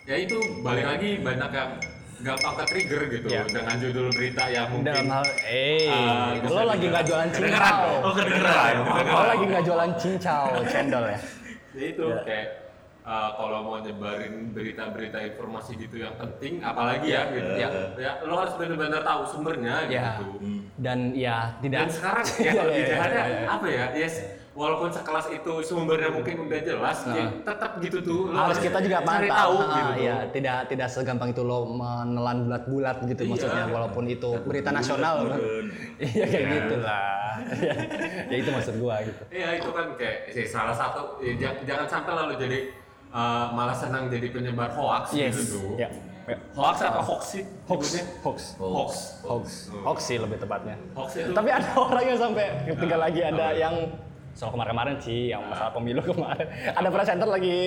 ya 0.06 0.16
itu 0.16 0.38
balik 0.62 0.86
lagi 0.86 1.10
banyak 1.18 1.50
yang 1.50 1.70
gampang 2.18 2.54
ke 2.56 2.64
trigger 2.66 3.02
gitu 3.08 3.26
Iya. 3.28 3.42
dengan 3.46 3.76
judul 3.78 4.06
berita 4.10 4.44
yang 4.46 4.66
mungkin 4.68 4.90
Dalam 4.90 5.06
hal, 5.08 5.24
eh, 5.44 5.86
Ah, 5.86 6.30
lo 6.40 6.62
lagi 6.64 6.86
nggak 6.86 7.04
jualan 7.06 7.30
cincau. 7.30 7.82
Oh, 8.02 8.12
kedengeran. 8.12 8.74
Lo 9.14 9.22
lagi 9.24 9.44
nggak 9.46 9.64
jualan 9.64 9.90
cincau, 9.94 10.44
cendol 10.66 11.04
ya. 11.06 11.18
Ya 11.72 11.84
itu 11.86 12.04
kayak 12.26 12.46
uh, 13.02 13.30
kalau 13.32 13.58
mau 13.62 13.78
nyebarin 13.78 14.50
berita-berita 14.50 15.18
informasi 15.24 15.78
gitu 15.78 15.96
yang 15.96 16.18
penting, 16.18 16.58
apalagi 16.58 17.06
ya, 17.08 17.30
gitu, 17.30 17.52
ya, 17.54 17.68
ya 17.94 18.12
lo 18.20 18.34
harus 18.36 18.54
benar-benar 18.58 19.00
tahu 19.00 19.22
sumbernya 19.24 19.86
Ya. 19.86 20.18
gitu. 20.18 20.26
Dan 20.74 21.14
ya 21.14 21.54
tidak. 21.60 21.86
Dan 21.86 21.88
sekarang 21.88 22.24
ya 22.26 22.34
Iya, 22.50 22.62
iya, 22.66 22.86
jahatnya 22.88 23.22
iya, 23.22 23.38
iya. 23.38 23.46
apa 23.48 23.66
ya? 23.70 23.84
Yes, 23.94 24.14
walaupun 24.58 24.90
sekelas 24.90 25.30
itu 25.30 25.52
sumbernya 25.62 26.10
mungkin 26.10 26.34
udah 26.44 26.60
jelas, 26.60 26.98
ya 27.06 27.30
tetap 27.38 27.78
gitu 27.78 27.98
tuh. 28.02 28.20
Lo 28.26 28.38
harus 28.42 28.58
kita 28.58 28.82
juga 28.82 28.98
cari 29.00 29.30
pantau. 29.30 29.38
tahu 29.38 29.56
Ah, 29.62 29.70
gitu. 29.70 29.92
ya, 30.02 30.16
tidak 30.28 30.58
tidak 30.66 30.88
segampang 30.90 31.30
itu 31.30 31.42
lo 31.42 31.58
menelan 31.70 32.38
bulat-bulat 32.44 32.96
gitu 33.06 33.22
Iya. 33.22 33.30
maksudnya 33.30 33.64
walaupun 33.68 34.04
itu 34.04 34.30
berita 34.42 34.70
nasional. 34.70 35.14
kan. 35.24 35.38
Iya 36.00 36.24
kayak 36.24 36.46
gitulah. 36.48 37.34
Ya, 37.58 37.74
ya 38.30 38.36
itu 38.36 38.50
maksud 38.50 38.74
gua 38.76 38.98
gitu. 39.00 39.22
Iya 39.30 39.48
itu 39.56 39.68
kan 39.68 39.86
kayak 39.94 40.18
sih 40.28 40.44
salah 40.44 40.70
satu 40.72 41.18
ya, 41.18 41.32
jangan, 41.34 41.58
jangan 41.64 41.86
sampai 41.88 42.12
lalu 42.16 42.32
jadi 42.36 42.58
uh, 43.10 43.46
malah 43.50 43.74
senang 43.74 44.06
jadi 44.06 44.26
penyebar 44.28 44.70
hoax 44.70 45.14
Yes. 45.14 45.38
gitu 45.38 45.42
tuh. 45.54 45.70
Ya. 45.78 45.90
Hoax 46.52 46.76
apa 46.82 47.00
hoax 47.00 47.22
sih? 47.30 47.42
Hoax, 47.64 47.82
hoax, 48.20 48.38
Hoax. 48.60 48.92
hoax, 49.24 49.46
hoax 49.80 49.98
sih 50.02 50.18
lebih 50.18 50.36
tepatnya. 50.36 50.76
Hoax 50.92 51.16
itu. 51.16 51.32
Tapi 51.32 51.48
ada 51.48 51.68
orang 51.74 52.04
yang 52.04 52.18
sampai 52.20 52.46
ketika 52.66 52.96
lagi 52.96 53.20
ada 53.22 53.46
yang 53.54 53.74
soal 54.38 54.54
kemarin-kemarin 54.54 54.96
sih, 55.02 55.34
yang 55.34 55.42
masalah 55.42 55.74
pemilu 55.74 55.98
kemarin. 56.14 56.46
Ada 56.70 56.88
presenter 56.88 57.26
lagi 57.26 57.58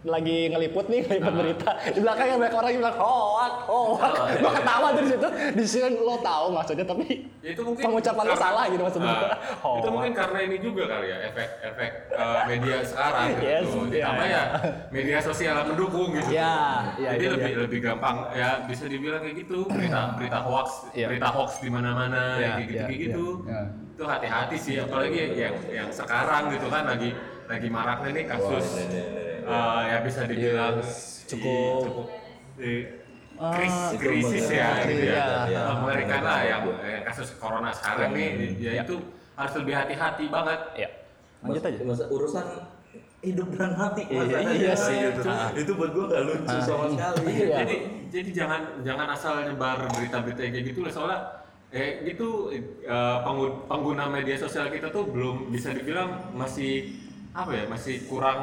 lagi 0.00 0.48
ngeliput 0.48 0.88
nih, 0.88 1.04
ngeliput 1.04 1.34
berita. 1.36 1.70
Di 1.86 2.00
belakangnya 2.00 2.40
banyak 2.40 2.56
orang 2.56 2.70
yang 2.72 2.80
bilang 2.80 2.96
hoax, 2.96 3.52
hoax. 3.68 4.00
Oh, 4.16 4.24
iya, 4.24 4.40
Gua 4.40 4.48
iya. 4.48 4.56
ketawa 4.56 4.88
dari 4.96 5.06
situ. 5.06 5.28
Di 5.52 5.64
sini 5.68 5.88
lo 5.92 6.16
tahu 6.18 6.46
maksudnya, 6.50 6.86
tapi 6.88 7.04
Ya, 7.40 7.52
itu 7.52 7.60
mungkin 7.60 7.84
pengucapan 7.84 8.24
lo 8.24 8.34
salah 8.34 8.64
gitu 8.66 8.80
maksudnya. 8.80 9.12
Ah, 9.12 9.36
Hoax. 9.60 9.76
itu 9.76 9.88
mungkin 9.92 10.12
karena 10.12 10.38
ini 10.40 10.56
juga 10.58 10.82
kali 10.88 11.06
ya 11.08 11.18
efek 11.28 11.48
efek 11.62 11.90
uh, 12.12 12.40
media 12.48 12.76
sekarang 12.82 13.24
gitu. 13.28 13.44
Yes, 13.44 13.64
Ditambah 13.92 14.26
iya. 14.26 14.32
ya 14.32 14.44
media 14.88 15.18
sosial 15.20 15.56
mendukung 15.68 16.08
gitu. 16.10 16.28
Iya, 16.32 16.54
iya, 16.96 17.08
Jadi 17.12 17.24
iya, 17.24 17.32
lebih 17.36 17.52
iya. 17.52 17.60
lebih 17.68 17.78
gampang 17.80 18.16
ya 18.32 18.50
bisa 18.64 18.84
dibilang 18.88 19.20
kayak 19.20 19.36
gitu 19.38 19.58
berita 19.68 20.00
berita 20.16 20.38
hoax 20.40 20.68
Iya. 20.92 21.06
berita 21.12 21.28
hoax 21.28 21.50
di 21.60 21.68
mana-mana 21.68 22.22
Iya, 22.36 22.48
kayak 22.56 22.56
gitu 22.58 22.72
iya, 22.72 22.84
kayak 22.88 23.00
gitu. 23.04 23.26
iya, 23.44 23.52
iya. 23.52 23.62
Itu 24.00 24.08
hati-hati 24.08 24.56
sih 24.56 24.80
apalagi 24.80 25.36
yang 25.36 25.52
yang 25.68 25.88
sekarang 25.92 26.48
gitu 26.50 26.72
kan 26.72 26.88
lagi 26.88 27.12
lagi 27.44 27.68
maraknya 27.68 28.10
nih 28.10 28.24
kasus 28.24 28.80
uh, 29.44 29.84
ya 29.84 30.00
bisa 30.00 30.24
dibilang 30.24 30.80
cukup- 31.28 31.84
cukup 31.84 32.06
eh, 32.56 32.96
Ah, 33.36 33.56
kris- 33.56 33.92
itu 33.92 34.00
krisis 34.02 34.48
ya 34.48 34.84
gitu 34.84 35.04
ya. 35.06 35.44
Iya. 35.44 35.60
Mengerikan 35.74 36.20
lah 36.20 36.40
yang 36.42 36.60
yang 36.78 37.04
kasus 37.04 37.36
corona 37.36 37.72
sekarang 37.72 38.12
nih 38.12 38.56
ya 38.56 38.70
Iya. 38.70 38.82
itu 38.84 38.96
harus 39.32 39.52
lebih 39.54 39.74
hati-hati 39.74 40.24
banget. 40.28 40.60
Ya. 40.76 40.88
Lanjut 41.40 41.62
aja. 41.62 41.76
Masa 41.82 42.04
urusan 42.06 42.46
hidup 43.20 43.48
dan 43.52 43.76
mati 43.76 44.02
Iya, 44.06 44.16
masalahnya. 44.18 44.52
iya 44.54 44.72
sih. 44.74 44.96
itu, 45.02 45.20
itu 45.56 45.72
buat 45.74 45.90
gua 45.90 46.04
gak 46.08 46.22
lucu 46.24 46.56
sama 46.58 46.84
sekali 46.88 47.20
Iya. 47.28 47.56
Jadi 47.58 47.76
jadi 48.08 48.30
jangan 48.34 48.60
jangan 48.80 49.06
asal 49.12 49.32
nyebar 49.40 49.76
berita-berita 49.88 50.40
kayak 50.42 50.64
gitu 50.66 50.80
lah 50.80 50.92
soalnya 50.92 51.20
eh 51.70 52.02
itu 52.04 52.28
eh, 52.50 52.62
penggu- 53.22 53.62
pengguna 53.64 54.04
media 54.06 54.34
sosial 54.34 54.66
kita 54.68 54.90
tuh 54.90 55.06
belum 55.06 55.48
bisa 55.48 55.70
dibilang 55.70 56.34
masih 56.34 56.98
apa 57.30 57.54
ya 57.54 57.62
masih 57.64 58.02
kurang 58.04 58.42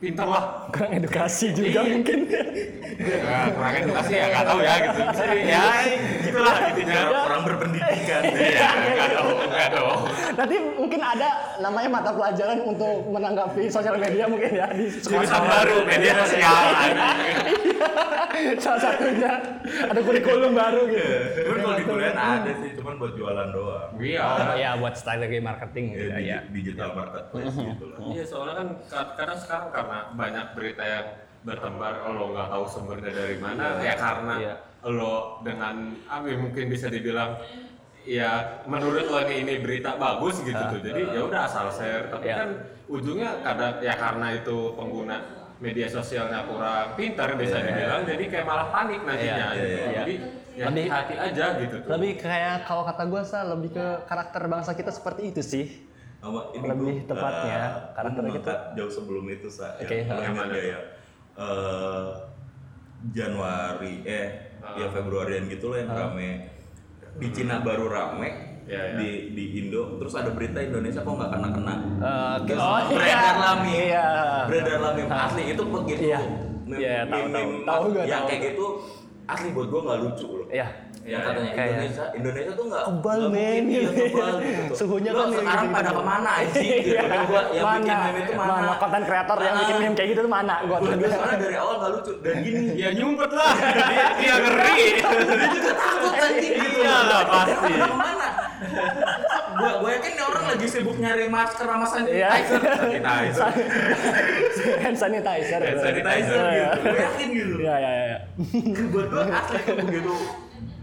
pinter 0.00 0.24
lah. 0.24 0.64
Kurang 0.72 0.96
edukasi 0.96 1.52
juga 1.52 1.84
Iya. 1.84 1.92
mungkin. 1.92 2.18
Ya, 2.94 3.52
kurang 3.52 3.74
edukasi 3.74 4.12
ya 4.14 4.26
nggak 4.30 4.44
tahu 4.46 4.60
ya 4.60 4.74
gitu. 4.80 5.00
Bisa 5.04 5.24
di- 5.26 5.44
ya 5.44 5.64
gitulah 6.24 6.56
intinya. 6.64 7.00
Orang 7.20 7.42
berpendidikan. 7.44 8.22
Iya 8.24 8.68
nggak 8.72 9.10
tahu 9.12 9.28
nggak 9.44 9.68
tahu. 9.70 9.92
Nanti 10.34 10.56
mungkin 10.74 11.00
ada 11.04 11.28
namanya 11.60 11.88
mata 11.90 12.10
pelajaran 12.10 12.58
untuk 12.64 12.96
menanggapi 13.06 13.62
sosial 13.68 13.96
media 13.98 14.24
mungkin 14.24 14.50
ya 14.50 14.66
di 14.72 14.88
sekolah 14.88 15.20
jurusan 15.20 15.42
baru 15.44 15.76
media 15.84 16.12
sosial 16.18 16.64
salah 18.64 18.80
satunya. 18.82 19.32
Ada 19.84 20.00
kurikulum 20.00 20.52
baru 20.52 20.80
gitu. 20.86 21.08
Cuman 21.40 21.58
kalau 21.60 21.74
di 21.74 21.84
kuliah 21.84 22.14
ada 22.14 22.52
sih 22.54 22.70
cuman 22.74 22.94
buat 22.96 23.12
jualan 23.14 23.48
doang. 23.50 23.90
Iya 23.96 24.26
ya 24.54 24.70
buat 24.76 24.94
strategi 24.94 25.38
marketing 25.38 25.84
gitu 25.90 26.04
ya, 26.06 26.18
ya, 26.18 26.38
di- 26.44 26.60
digital 26.60 26.90
marketplace 26.92 27.54
gitu 27.54 27.84
lah. 27.86 27.98
Iya 28.04 28.24
soalnya 28.24 28.54
kan 28.54 28.68
ka- 28.84 29.12
kadang 29.14 29.38
sekarang 29.38 29.68
karena 29.70 29.98
banyak 30.12 30.46
berita 30.52 30.82
yang 30.82 31.06
bertebar 31.44 31.94
oh, 32.02 32.12
lo 32.12 32.24
nggak 32.32 32.48
tahu 32.48 32.64
sumbernya 32.64 33.12
dari 33.12 33.36
mana 33.36 33.76
ya 33.78 33.94
karena 33.94 34.34
Iya. 34.38 34.54
lo 34.86 35.14
dengan 35.40 35.74
apa 36.04 36.24
ya, 36.24 36.36
mungkin 36.36 36.64
bisa 36.68 36.88
dibilang 36.88 37.36
ya 38.02 38.60
menurut 38.64 39.04
lo 39.04 39.18
ini, 39.22 39.42
ini 39.42 39.54
berita 39.58 39.96
bagus 39.96 40.40
gitu 40.40 40.56
tuh. 40.56 40.80
Jadi 40.80 41.00
ya 41.08 41.20
udah 41.20 41.40
asal 41.44 41.68
share. 41.68 42.08
Tapi 42.08 42.28
Iya. 42.28 42.36
kan 42.36 42.48
ujungnya 42.86 43.30
kadang 43.40 43.74
ya 43.80 43.94
karena 43.94 44.26
itu 44.34 44.56
pengguna 44.72 45.16
media 45.56 45.86
sosialnya 45.86 46.44
kurang 46.44 46.94
pintar 46.94 47.34
bisa 47.34 47.58
dibilang 47.58 48.02
jadi 48.02 48.24
kayak 48.26 48.44
malah 48.44 48.68
panik 48.68 49.00
nantinya 49.00 49.46
Iya, 49.46 49.48
gitu. 49.50 49.64
iya, 49.64 49.78
iya. 49.84 49.96
jadi 49.96 50.14
ya 50.54 50.64
Lebih- 50.70 50.86
hati 50.88 51.14
aja 51.16 51.46
gitu. 51.58 51.76
tuh. 51.78 51.88
lebih 51.90 52.12
kayak 52.16 52.56
kalau 52.62 52.82
kata 52.84 53.02
gue 53.04 53.22
sa 53.22 53.38
lebih 53.44 53.70
ke 53.72 53.86
karakter 54.04 54.42
bangsa 54.44 54.70
kita 54.72 54.90
seperti 54.90 55.22
itu 55.28 55.42
sih. 55.42 55.66
Sama 56.18 56.40
ini 56.52 56.64
Lebih 56.64 56.94
gua, 56.96 57.08
tepatnya, 57.10 57.58
eh, 57.58 57.72
karakter 57.92 58.22
mengangkat 58.22 58.58
jauh 58.72 58.88
sebelum 58.88 59.24
itu 59.28 59.44
sa 59.46 59.76
Oke, 59.76 59.92
yang 59.92 60.08
ha. 60.08 60.14
lo 60.14 60.20
ingat 60.24 60.46
nggak 60.48 60.64
ya. 60.64 60.80
Eh, 61.34 62.08
Januari 63.10 63.94
eh 64.06 64.26
ya 64.72 64.86
Februarian 64.88 65.44
gitu 65.44 65.68
lah 65.68 65.78
yang 65.78 65.90
rame. 65.92 66.30
Di 67.14 67.28
Cina 67.30 67.60
baru 67.60 67.86
rame 67.86 68.53
Iya, 68.64 68.80
iya. 68.82 68.96
di 68.96 69.08
di 69.30 69.44
Indo 69.58 69.96
terus 69.96 70.14
ada 70.14 70.30
berita 70.30 70.56
Indonesia 70.58 70.98
kok 70.98 71.12
nggak 71.12 71.30
kena 71.30 71.48
kena 71.50 71.74
Eh, 71.94 72.36
Terus 72.44 72.60
oh, 72.60 72.80
beredar 72.88 73.34
iya. 73.34 73.50
meme 73.54 73.76
Iya. 73.86 74.08
beredar 74.44 74.78
lah 74.78 74.92
meme 74.92 75.12
asli 75.12 75.42
itu 75.46 75.62
begitu 75.62 76.00
Iya. 76.06 76.20
Meme- 76.64 76.78
Iya, 76.78 76.96
tahu, 77.02 77.20
meme- 77.20 77.28
tahu. 77.30 77.44
meme 77.46 77.64
Tahu 77.64 77.82
gua, 77.90 78.02
yang 78.02 78.18
tahu. 78.18 78.28
kayak 78.30 78.42
gitu. 78.46 78.66
Asli 79.24 79.48
buat 79.50 79.66
gua 79.66 79.80
nggak 79.82 79.98
lucu 80.02 80.28
loh. 80.34 80.48
Iya. 80.48 80.68
yang 81.04 81.20
katanya. 81.22 81.52
Kayak- 81.52 81.68
Indonesia 81.74 82.04
Indonesia 82.14 82.52
tuh 82.54 82.64
nggak 82.64 82.82
Kebal, 82.86 83.20
men. 83.26 83.60
mungkin 83.60 83.68
iya, 83.68 83.90
kebal 83.92 84.32
gitu. 84.40 84.72
Suhunya 84.74 85.10
kan 85.12 85.28
sekarang 85.30 85.68
pada 85.70 85.90
ke 85.90 86.02
mana 86.02 86.32
sih 86.46 86.68
gitu 86.78 86.88
Iya. 86.90 87.02
gua 87.22 87.40
yang 87.46 87.64
bikin 87.76 87.84
mana? 87.84 88.04
meme 88.06 88.18
itu 88.18 88.32
mana? 88.34 88.52
Mana? 88.54 88.72
Konten 88.74 89.02
kreator 89.02 89.38
yang 89.38 89.56
bikin 89.60 89.76
meme 89.78 89.94
kayak 89.94 90.08
gitu 90.08 90.20
tuh 90.22 90.32
mana? 90.32 90.54
Gua 90.62 90.76
tuh 90.78 90.88
soalnya 91.06 91.36
dari 91.38 91.56
awal 91.58 91.74
nggak 91.76 91.90
lucu. 91.94 92.12
Dan 92.18 92.34
gini 92.40 92.60
ya 92.80 92.88
nyumpet 92.90 93.30
lah. 93.30 93.52
Dia, 93.52 94.06
dia 94.18 94.34
ngeri 94.38 94.84
takut 95.74 96.14
anjing. 96.18 96.52
Gitu 96.54 96.78
Iya 96.80 96.96
lah, 97.02 97.22
pasti. 97.26 97.72
Gua 99.54 99.70
gua 99.78 99.90
yakin 99.92 100.12
nih 100.12 100.24
orang 100.24 100.44
lagi 100.50 100.66
sibuk 100.66 100.96
nyari 100.96 101.26
masker 101.26 101.62
sama 101.62 101.86
Iya. 102.04 102.30
sanitizer 102.34 102.60
sanitizer 102.74 103.50
hand 104.82 104.96
sanitizer 104.96 105.60
hand 105.60 105.80
sanitizer 105.80 106.36
Iya. 106.42 106.68
gitu 106.72 106.82
gua 106.84 106.98
yakin 107.00 107.28
gitu 107.30 107.54
Iya 107.58 107.74
iya 107.76 107.90
iya. 107.94 108.18
buat 108.90 109.06
gua 109.08 109.22
asli 109.30 109.60
begitu 109.78 110.14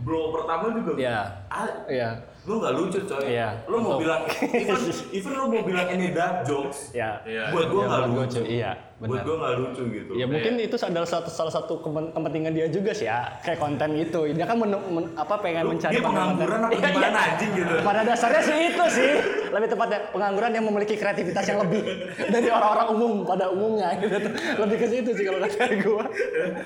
blow 0.01 0.25
pertama 0.31 0.65
juga 0.73 0.91
Iya. 0.95 1.19
ah, 1.47 1.67
Iya. 1.85 2.09
Lu 2.41 2.57
nggak 2.57 2.73
lucu 2.73 2.99
coy 3.05 3.21
Iya. 3.27 3.53
lu 3.65 3.77
mau 3.77 3.95
bilang 3.95 4.25
even, 4.41 4.73
even 5.13 5.31
lu 5.31 5.45
mau 5.45 5.61
bilang 5.61 5.87
ini 5.87 6.09
dark 6.09 6.41
jokes 6.41 6.89
Iya. 6.89 7.21
Iya. 7.21 7.43
buat 7.49 7.65
gua 7.67 7.77
Iya, 7.77 7.85
nggak 7.85 8.01
buat 8.01 8.09
gua, 8.09 8.23
lucu. 8.25 8.41
Iya, 8.43 8.71
buat 8.97 9.05
benar. 9.07 9.21
gua 9.21 9.35
nggak 9.37 9.53
lucu 9.55 9.83
gitu 9.91 10.11
Ya 10.11 10.25
mungkin 10.25 10.53
itu 10.57 10.75
adalah 10.75 11.05
satu 11.05 11.29
salah 11.29 11.49
satu 11.49 11.73
kepen- 11.79 12.09
kepentingan 12.09 12.51
dia 12.51 12.65
juga 12.67 12.91
sih 12.91 13.05
ya 13.05 13.29
kayak 13.39 13.59
konten 13.59 13.89
itu. 13.93 14.19
Dia 14.31 14.43
kan 14.43 14.57
men, 14.57 14.73
men- 14.73 15.13
apa 15.15 15.37
pengen 15.37 15.63
Lu- 15.63 15.71
mencari 15.71 15.93
dia 15.93 16.01
pengangguran 16.01 16.59
apa 16.59 16.71
Iya, 16.71 16.81
iya. 16.81 16.89
gimana 16.91 17.19
anjing 17.23 17.51
gitu 17.53 17.73
Pada 17.79 18.01
dasarnya 18.03 18.41
sih 18.41 18.55
itu 18.67 18.83
sih 18.89 19.11
lebih 19.47 19.67
tepatnya 19.67 19.99
pengangguran 20.09 20.51
yang 20.51 20.65
memiliki 20.65 20.95
kreativitas 20.95 21.45
yang 21.45 21.59
lebih 21.61 21.81
dari 22.25 22.49
orang-orang 22.49 22.87
umum 22.91 23.11
pada 23.21 23.45
umumnya 23.47 23.89
gitu. 23.95 24.17
Lebih 24.57 24.77
ke 24.77 24.87
situ 24.89 25.09
sih 25.13 25.23
kalau 25.23 25.39
kata 25.39 25.65
gua. 25.79 26.03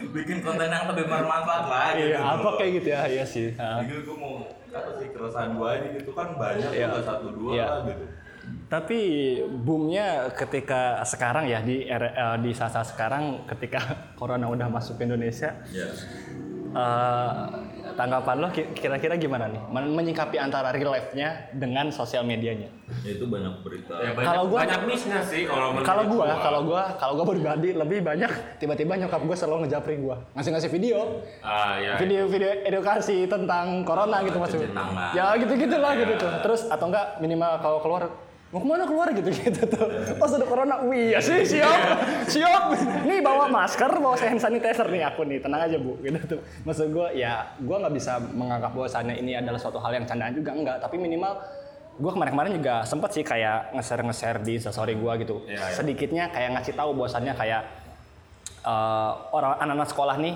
bikin 0.10 0.40
konten 0.40 0.68
yang 0.68 0.88
lebih 0.88 1.04
bermanfaat 1.06 1.64
lah 1.66 1.88
gitu 1.94 2.10
Iya, 2.10 2.20
apa 2.24 2.50
kayak 2.56 2.72
gitu 2.74 2.88
ya, 2.90 3.02
iya 3.10 3.24
sih. 3.24 3.52
Jadi 3.52 3.92
gue 4.02 4.16
mau 4.16 4.40
sih 4.96 5.08
keresahan 5.10 5.52
gue 5.54 5.68
aja 5.68 5.88
gitu 5.94 6.12
kan 6.12 6.28
banyak 6.36 6.68
tuh 6.68 6.88
nggak 6.88 7.06
satu 7.06 7.28
dua 7.32 7.52
Iya. 7.52 7.66
lah 7.66 7.82
gitu. 7.86 8.06
Tapi 8.68 9.00
boomnya 9.58 10.08
ketika 10.32 10.82
sekarang 11.04 11.46
ya 11.46 11.60
di 11.60 11.82
era- 11.84 12.14
eh, 12.14 12.38
di 12.40 12.52
saat-saat 12.52 12.88
sekarang 12.88 13.24
ketika 13.48 13.80
corona 14.20 14.46
udah 14.46 14.68
masuk 14.68 14.96
ke 14.96 15.04
Indonesia, 15.04 15.66
Iya. 15.68 15.90
eh, 16.72 17.34
tanggapan 17.96 18.36
lo 18.38 18.48
ki- 18.50 18.72
kira-kira 18.72 19.16
gimana 19.16 19.48
nih 19.48 19.62
Men- 19.68 19.92
menyikapi 19.92 20.36
antara 20.36 20.70
real 20.70 20.88
life-nya 20.90 21.50
dengan 21.52 21.88
sosial 21.90 22.22
medianya? 22.22 22.68
Ya 23.02 23.12
itu 23.12 23.26
banyak 23.26 23.60
berita. 23.60 23.96
ya 23.96 24.12
banyak, 24.12 24.28
Kalau 24.28 24.44
gua- 24.46 24.62
banyak 24.62 24.82
miss-nya 24.84 25.20
sih 25.20 25.44
kalau 25.44 25.74
Kalau 25.80 26.04
gua, 26.06 26.28
kalau 26.38 26.62
gua, 26.62 26.84
kalau 26.96 27.14
gua 27.16 27.26
pribadi 27.28 27.70
lebih 27.72 28.00
banyak 28.02 28.30
tiba-tiba 28.58 28.94
nyokap 28.98 29.22
gua 29.22 29.34
selalu 29.34 29.66
ngejapri 29.66 29.96
gua, 29.98 30.16
ngasih-ngasih 30.34 30.70
video, 30.70 31.24
ah 31.40 31.76
ya 31.76 31.96
video-video 31.96 32.62
edukasi 32.64 33.26
tentang 33.26 33.82
corona 33.82 34.22
gitu 34.22 34.38
maksudnya. 34.38 34.68
cuci 34.68 34.76
tangan. 34.76 35.10
Ya 35.12 35.26
gitu-gitu 35.36 35.76
lah 35.76 35.92
gitu 35.96 36.14
tuh. 36.16 36.32
Terus 36.42 36.62
atau 36.68 36.86
enggak 36.86 37.18
minimal 37.18 37.52
kalau 37.58 37.80
keluar 37.80 38.04
mau 38.56 38.64
ke 38.64 38.68
mana 38.72 38.88
keluar 38.88 39.12
gitu 39.12 39.28
gitu 39.36 39.68
tuh. 39.68 40.16
Pas 40.16 40.32
ada 40.32 40.48
corona, 40.48 40.80
wih 40.88 41.12
ya 41.12 41.20
sih 41.20 41.44
siap, 41.44 41.76
siap. 42.32 42.72
Nih 43.04 43.20
bawa 43.20 43.52
masker, 43.52 43.92
bawa 44.00 44.16
hand 44.16 44.40
sanitizer 44.40 44.88
nih 44.88 45.04
aku 45.12 45.28
nih, 45.28 45.44
tenang 45.44 45.68
aja 45.68 45.76
bu, 45.76 46.00
gitu 46.00 46.40
tuh. 46.40 46.40
Maksud 46.64 46.96
gua 46.96 47.12
ya 47.12 47.52
gua 47.60 47.84
nggak 47.84 47.94
bisa 48.00 48.16
menganggap 48.32 48.72
bahwasannya 48.72 49.20
ini 49.20 49.36
adalah 49.36 49.60
suatu 49.60 49.76
hal 49.84 49.92
yang 50.00 50.08
candaan 50.08 50.32
juga 50.32 50.56
enggak, 50.56 50.80
tapi 50.80 50.96
minimal 50.96 51.36
gue 51.96 52.12
kemarin-kemarin 52.12 52.60
juga 52.60 52.84
sempet 52.84 53.08
sih 53.16 53.24
kayak 53.24 53.72
nge-share 53.72 54.04
nge-share 54.04 54.40
di 54.44 54.60
instastory 54.60 55.00
gue 55.00 55.12
gitu 55.24 55.48
Iya, 55.48 55.56
iya. 55.56 55.76
sedikitnya 55.80 56.28
kayak 56.28 56.60
ngasih 56.60 56.76
tahu 56.76 56.92
bahwasannya 56.92 57.32
kayak 57.40 57.64
eh, 58.68 59.12
orang 59.32 59.64
anak-anak 59.64 59.90
sekolah 59.96 60.16
nih 60.20 60.36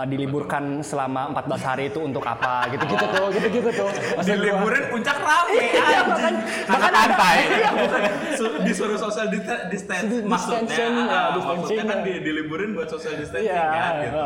eh, 0.00 0.06
diliburkan 0.06 0.64
selama 0.80 1.28
14 1.30 1.60
hari 1.62 1.84
itu 1.86 2.00
untuk 2.00 2.24
apa 2.24 2.64
gitu-gitu 2.68 3.04
tuh 3.06 3.26
gitu-gitu 3.30 3.70
tuh 3.70 3.88
Maksud 4.10 4.24
gua- 4.26 4.36
Diliburin 4.40 4.84
puncak 4.88 5.18
rame. 5.18 5.60
Iya, 5.60 6.00
makan, 6.02 6.34
makan 6.66 6.90
santai. 6.90 7.36
Iya, 7.50 7.70
Su- 8.32 8.58
disuruh 8.60 8.96
social 8.96 9.26
dista- 9.28 9.68
distance 9.68 10.08
Dis- 10.08 10.24
maksudnya, 10.24 10.64
ya, 10.64 10.88
distancing, 10.88 11.44
maksudnya 11.52 11.84
kan 11.84 11.98
ya. 11.98 12.04
di- 12.06 12.20
diliburin 12.22 12.70
buat 12.72 12.88
social 12.88 13.14
distancing 13.14 13.50
Iya, 13.50 13.64
kan 13.68 13.92
gitu. 14.00 14.24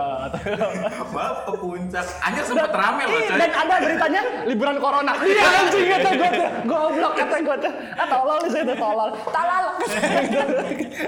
Maaf 1.10 1.36
ke 1.42 1.52
puncak. 1.56 2.06
Hanya 2.20 2.42
sempet 2.42 2.70
rame 2.72 3.02
loh 3.04 3.20
coy. 3.20 3.36
dan 3.36 3.50
ada 3.52 3.74
beritanya 3.78 4.20
liburan 4.44 4.76
corona. 4.78 5.12
Iya 5.24 5.44
anjing 5.58 5.86
kata 5.88 6.10
gue 6.12 6.30
tuh. 6.32 6.48
Goblok 6.64 7.12
kata 7.16 7.36
gue 7.40 7.56
tuh. 7.60 7.72
Ah 7.94 8.06
tolol 8.06 8.40
sih 8.46 8.62
tolol. 8.62 9.10
Talal. 9.28 9.64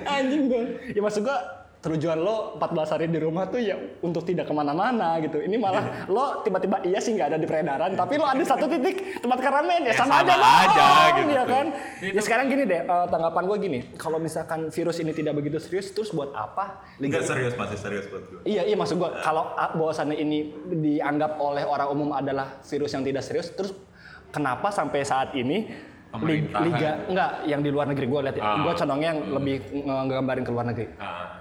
anjing 0.08 0.42
gue. 0.46 0.62
Ya 0.90 1.00
maksud 1.00 1.22
gue 1.22 1.38
tujuan 1.88 2.18
lo 2.18 2.58
14 2.58 2.92
hari 2.92 3.06
di 3.06 3.16
rumah 3.16 3.46
tuh 3.46 3.58
ya 3.58 3.78
untuk 4.00 4.22
tidak 4.22 4.44
ke 4.44 4.52
mana-mana 4.52 5.16
gitu. 5.18 5.38
Ini 5.38 5.54
malah 5.54 6.06
lo 6.06 6.42
tiba-tiba 6.42 6.82
iya 6.82 6.98
sih 6.98 7.12
nggak 7.12 7.30
ada 7.30 7.38
di 7.38 7.44
peredaran, 7.44 7.94
tapi 7.94 8.16
lo 8.16 8.24
ada 8.24 8.42
satu 8.42 8.66
titik 8.66 9.18
tempat 9.18 9.38
keramaian 9.38 9.82
ya 9.82 9.94
sama, 9.94 10.20
sama 10.20 10.26
aja, 10.26 10.34
aja, 10.34 10.66
bohong, 10.66 11.16
gitu. 11.16 11.32
ya 11.32 11.44
kan. 11.44 11.66
Itu- 12.02 12.14
Ya 12.16 12.20
sekarang 12.20 12.46
gini 12.46 12.62
deh, 12.64 12.80
eh, 12.80 13.06
tanggapan 13.06 13.42
gue 13.44 13.56
gini, 13.60 13.78
kalau 13.94 14.16
misalkan 14.16 14.68
virus 14.68 14.96
ini 14.98 15.12
tidak 15.12 15.34
begitu 15.34 15.56
serius, 15.56 15.90
terus 15.90 16.10
buat 16.10 16.32
apa 16.32 16.82
Enggak 16.96 17.22
serius 17.22 17.54
masih 17.54 17.76
serius 17.76 18.06
buat 18.06 18.24
gue. 18.24 18.40
Iya 18.42 18.62
iya 18.64 18.74
maksud 18.74 18.96
gua 18.96 19.20
kalau 19.20 19.52
ah, 19.52 19.70
bahwasannya 19.70 20.16
ini 20.16 20.38
dianggap 20.66 21.36
oleh 21.36 21.62
orang 21.62 21.88
umum 21.88 22.10
adalah 22.10 22.58
virus 22.62 22.90
yang 22.90 23.02
tidak 23.02 23.20
serius 23.20 23.52
terus 23.52 23.70
kenapa 24.28 24.68
sampai 24.68 25.00
saat 25.02 25.32
ini 25.32 25.68
liga 26.64 27.04
enggak 27.06 27.30
yang 27.44 27.60
di 27.60 27.68
luar 27.68 27.84
negeri 27.86 28.06
gua 28.06 28.24
lihat 28.24 28.36
ya. 28.36 28.42
Ah. 28.42 28.56
Gua 28.58 28.72
condongnya 28.72 29.12
yang 29.12 29.20
lebih 29.30 29.56
ngegambarin 29.76 30.42
ke 30.42 30.50
luar 30.50 30.64
negeri. 30.64 30.86
ah 30.96 31.35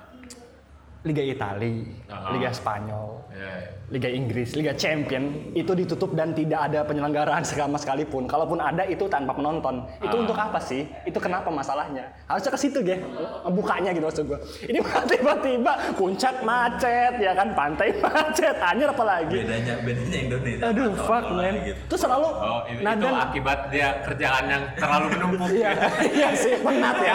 Liga 1.06 1.22
Italia, 1.22 1.86
Ah. 2.10 2.34
Liga 2.34 2.50
Spanyol, 2.50 3.22
ya, 3.30 3.46
ya. 3.46 3.70
Liga 3.86 4.10
Inggris, 4.10 4.58
Liga 4.58 4.74
Champion 4.74 5.30
itu 5.54 5.70
ditutup 5.72 6.18
dan 6.18 6.34
tidak 6.34 6.66
ada 6.66 6.82
penyelenggaraan 6.82 7.46
sama 7.46 7.78
sekalipun. 7.78 8.26
Kalaupun 8.26 8.58
ada 8.58 8.82
itu 8.84 9.06
tanpa 9.06 9.30
penonton. 9.32 9.86
Itu 10.00 10.10
Ah. 10.12 10.24
untuk 10.26 10.34
apa 10.34 10.58
sih? 10.58 10.90
Itu 11.04 11.22
kenapa 11.22 11.54
masalahnya? 11.54 12.10
Harusnya 12.26 12.50
ke 12.50 12.60
situ 12.60 12.82
ya, 12.82 12.98
bukanya 13.46 13.94
gitu 13.94 14.02
maksud 14.04 14.26
gua. 14.26 14.42
Ini 14.64 14.82
tiba-tiba 15.14 15.74
puncak 15.94 16.42
macet 16.42 17.14
ya 17.18 17.32
kan, 17.32 17.54
pantai 17.54 17.94
macet, 18.02 18.58
anjir 18.58 18.90
apa 18.90 19.04
lagi? 19.06 19.38
Bedanya 19.38 19.74
bedanya 19.86 20.18
Indonesia. 20.20 20.64
Aduh, 20.66 20.90
fuck 20.98 21.26
man. 21.30 21.54
gitu. 21.62 21.78
Itu 21.86 21.96
selalu 21.96 22.26
oh 22.26 22.62
itu, 22.66 22.82
itu 22.82 22.84
nadan. 22.84 23.14
akibat 23.22 23.60
dia 23.70 24.02
kerjaan 24.02 24.44
yang 24.48 24.64
terlalu 24.74 25.06
menumpuk 25.14 25.48
Iya, 25.54 25.72
iya 26.10 26.30
sih, 26.34 26.58
penat 26.58 26.98
ya. 26.98 27.14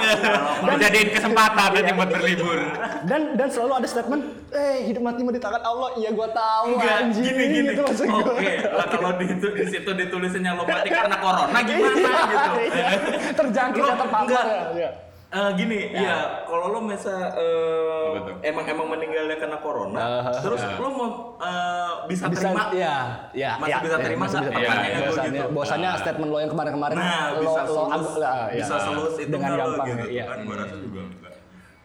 Jadiin 0.78 1.10
kesempatan 1.10 1.68
nanti 1.72 1.92
buat 1.92 2.08
berlibur 2.08 2.58
Dan 3.02 3.34
dan 3.34 3.48
selalu 3.50 3.79
ada 3.80 3.88
statement 3.88 4.22
eh 4.50 4.84
hidup 4.84 5.02
mati 5.02 5.20
mah 5.20 5.32
di 5.32 5.38
tangan 5.38 5.62
Allah 5.62 5.88
iya 5.94 6.10
gua 6.10 6.28
tahu 6.28 6.66
Enggak, 6.74 6.96
anjing 7.00 7.24
gini 7.24 7.44
gini. 7.50 7.68
gitu 7.70 7.82
maksud. 7.82 8.06
Oke, 8.06 8.52
lah 8.68 8.86
kalau 8.86 9.10
di, 9.16 9.24
itu- 9.26 9.54
di 9.54 9.66
situ 9.66 9.90
ditulisinnya 9.90 10.52
lo 10.52 10.62
mati 10.64 10.88
karena 10.88 11.16
corona 11.16 11.58
gimana 11.58 11.96
gitu? 12.26 12.50
Iya, 12.68 12.88
terjangkit 13.38 13.80
Lo- 13.80 13.88
atau 13.88 13.98
terpapar 13.98 14.22
enggak. 14.22 14.44
ya. 14.44 14.62
Iya. 14.76 14.90
Eh, 15.30 15.50
gini, 15.54 15.94
ya 15.94 16.42
kalau 16.42 16.66
lo 16.68 16.82
mesa 16.82 17.14
eh, 17.32 18.18
tuh? 18.18 18.34
emang 18.42 18.66
emang 18.66 18.86
meninggalnya 18.88 19.38
karena 19.38 19.58
corona, 19.58 19.98
Uh, 20.26 20.34
terus 20.36 20.58
lo 20.74 20.88
mau 20.90 21.08
eh, 21.38 21.90
bisa, 22.04 22.26
bisa 22.26 22.50
terima? 22.50 22.74
ya 22.74 22.94
ya 23.30 23.50
Masih 23.56 23.70
ya, 23.70 23.78
bisa 23.78 23.94
ya, 23.94 24.02
terima 24.02 24.22
masih 24.26 24.34
bisa 24.34 24.42
Iya, 24.42 24.50
Pertanyaannya 24.50 24.90
iya, 24.90 24.98
gue 24.98 25.06
bosannya 25.06 25.30
gitu. 25.38 25.54
bosannya 25.54 25.90
statement 25.96 26.28
lo 26.28 26.38
yang 26.40 26.50
kemarin-kemarin 26.50 26.96
Nah, 26.98 27.22
lo 27.30 27.40
bisa 27.40 27.60
lo 27.62 27.70
selus, 27.70 27.94
ag- 27.94 28.18
lah, 28.18 28.38
ya. 28.42 28.58
bisa 28.58 28.74
selus 28.82 29.14
itu 29.16 29.30
dengan 29.30 29.50
lo 29.50 29.58
gampang 29.62 29.86
gitu 29.88 30.06
iya. 30.10 30.24
kan? 30.26 30.38
Gue 30.42 30.56
rasa 30.58 30.74
juga 30.76 31.00
enggak. 31.06 31.29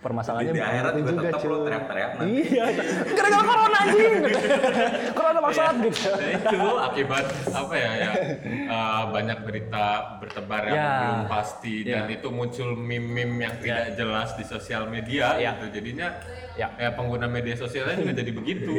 Permasalahannya 0.06 0.54
Di- 0.54 0.58
di 0.58 0.64
akhirat 0.64 0.92
begitu 0.94 1.10
juga 1.10 1.22
tetap 1.26 1.42
lo 1.44 1.56
teriak-teriak 1.66 2.12
nanti. 2.14 2.30
iya. 2.46 2.66
Gara-gara 3.10 3.44
corona 3.44 3.78
anjing. 3.82 4.14
Gitu 4.22 4.40
corona 5.18 5.40
maksud 5.42 5.76
gitu. 5.82 6.10
Nah, 6.12 6.30
itu 6.54 6.60
akibat 6.80 7.26
apa 7.50 7.74
ya 7.76 7.92
ya 7.96 8.12
eh, 8.46 9.04
banyak 9.10 9.40
berita 9.42 9.86
bertebar 10.18 10.62
yang 10.64 10.76
Ya. 10.76 10.90
belum 11.02 11.22
pasti. 11.26 11.76
Dan 11.84 12.06
Ya. 12.06 12.14
itu 12.14 12.28
muncul 12.30 12.70
meme-meme 12.76 13.42
yang 13.42 13.56
tidak 13.58 13.96
jelas 13.96 14.30
di 14.34 14.44
sosial 14.44 14.86
media 14.86 15.34
Ya. 15.36 15.58
gitu. 15.58 15.74
Jadinya 15.74 16.08
Ya. 16.54 16.70
ya 16.78 16.90
pengguna 16.90 17.26
media 17.26 17.56
sosialnya 17.56 17.98
juga 17.98 18.14
jadi 18.14 18.32
begitu. 18.32 18.72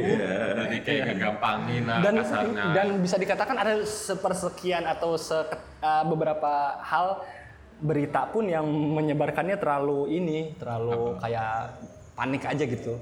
Jadi 0.57 0.77
kayak 0.81 1.05
ngegampangin 1.11 1.83
lah 1.85 1.99
dan 2.01 2.15
kasarnya. 2.17 2.65
dan 2.73 2.87
bisa 2.99 3.17
dikatakan 3.17 3.57
ada 3.57 3.75
sepersekian 3.83 4.87
atau 4.87 5.15
se 5.15 5.35
eh, 5.77 6.05
beberapa 6.05 6.53
hal 6.81 7.21
berita 7.79 8.25
pun 8.27 8.45
yang 8.45 8.65
menyebarkannya 8.65 9.57
terlalu 9.57 10.09
ini 10.11 10.39
terlalu 10.55 11.17
kayak 11.19 11.77
panik 12.13 12.43
aja 12.43 12.65
gitu 12.65 12.97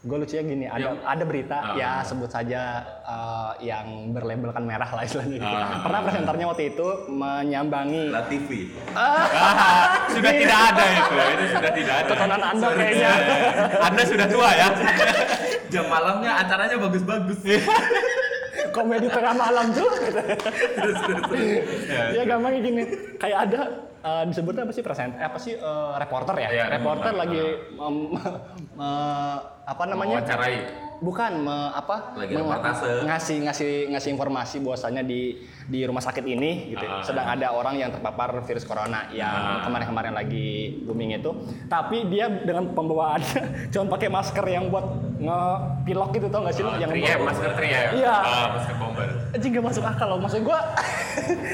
gue 0.00 0.16
lucunya 0.16 0.42
gini 0.44 0.66
ada 0.66 0.82
Yang- 0.88 1.02
ada 1.04 1.22
berita 1.24 1.56
Ah. 1.56 1.74
ya 1.74 1.90
sebut 2.02 2.26
saja 2.26 2.60
eh, 3.00 3.50
yang 3.64 3.86
berlabelkan 4.10 4.62
merah 4.64 4.86
lah 4.88 5.02
istilahnya 5.02 5.38
gitu. 5.38 5.46
Ah. 5.48 5.78
pernah 5.80 6.00
presenternya 6.02 6.46
waktu 6.48 6.64
itu 6.68 6.86
menyambangi 7.08 8.10
La 8.10 8.26
TV. 8.26 8.66
Ah, 8.94 9.22
sudah 10.14 10.32
tidak 10.32 10.58
ada 10.70 10.84
itu 10.88 11.14
itu 11.14 11.44
sudah 11.52 11.72
tidak 11.72 11.94
ada 11.94 12.06
Tontonan 12.08 12.42
Anda 12.44 12.68
kayaknya. 12.72 13.12
anda 13.86 14.02
sudah 14.02 14.26
tua 14.26 14.50
ya 14.52 14.68
Jam 15.72 15.84
malamnya 15.86 16.30
acaranya 16.36 16.76
bagus-bagus. 16.78 17.38
komedi 18.72 19.06
tengah 19.06 19.34
malam 19.34 19.66
tuh 19.70 19.86
ya 22.10 22.22
gampangnya 22.24 22.60
gini 22.60 22.82
kayak 23.16 23.38
ada 23.46 23.60
eh, 24.02 24.24
disebutnya 24.26 24.62
apa 24.62 24.72
sih 24.72 24.82
present 24.82 25.12
eh, 25.14 25.24
apa 25.24 25.38
sih 25.38 25.54
eh, 25.54 25.92
reporter 25.96 26.34
ya 26.36 26.48
Iya, 26.50 26.64
reporter 26.70 27.12
lagi 27.12 27.42
mem- 27.72 28.10
me- 28.78 29.40
apa 29.62 29.82
namanya 29.84 30.18
Mewawancarai. 30.18 30.56
bukan 30.98 31.32
me- 31.40 31.72
apa 31.72 31.96
Lagi 32.16 32.34
reportase. 32.34 32.90
ngasih 33.02 33.36
ngasih 33.42 33.70
ngasih 33.90 34.10
informasi 34.10 34.56
bahwasannya 34.58 35.02
di 35.02 35.20
di 35.64 35.82
rumah 35.82 36.00
sakit 36.00 36.24
ini 36.24 36.70
gitu. 36.70 36.82
Ah. 36.82 37.02
sedang 37.02 37.26
ada 37.28 37.50
orang 37.50 37.76
yang 37.76 37.90
terpapar 37.90 38.42
virus 38.42 38.62
corona 38.62 39.06
yang 39.10 39.30
Ah. 39.30 39.62
kemarin-kemarin 39.62 40.12
lagi 40.12 40.48
booming 40.82 41.14
itu. 41.14 41.30
Tapi 41.66 42.06
dia 42.06 42.26
dengan 42.28 42.70
pembawaannya 42.70 43.42
cuma 43.72 43.84
pakai 43.90 44.08
masker 44.08 44.44
yang 44.44 44.66
buat 44.68 44.86
ngepilok 45.16 46.10
gitu 46.12 46.26
tau 46.28 46.42
gak 46.42 46.50
sih 46.52 46.62
Oh, 46.62 46.74
yang 46.74 46.90
triem, 46.90 47.20
masker 47.20 47.52
triem 47.54 47.88
Iya. 47.94 48.14
Ah, 48.14 48.46
masker 48.54 48.74
bomber 48.76 49.08
anjing 49.32 49.50
gak 49.50 49.64
masuk 49.64 49.82
akal 49.82 50.06
loh. 50.08 50.18
Maksud 50.18 50.40
gua 50.42 50.60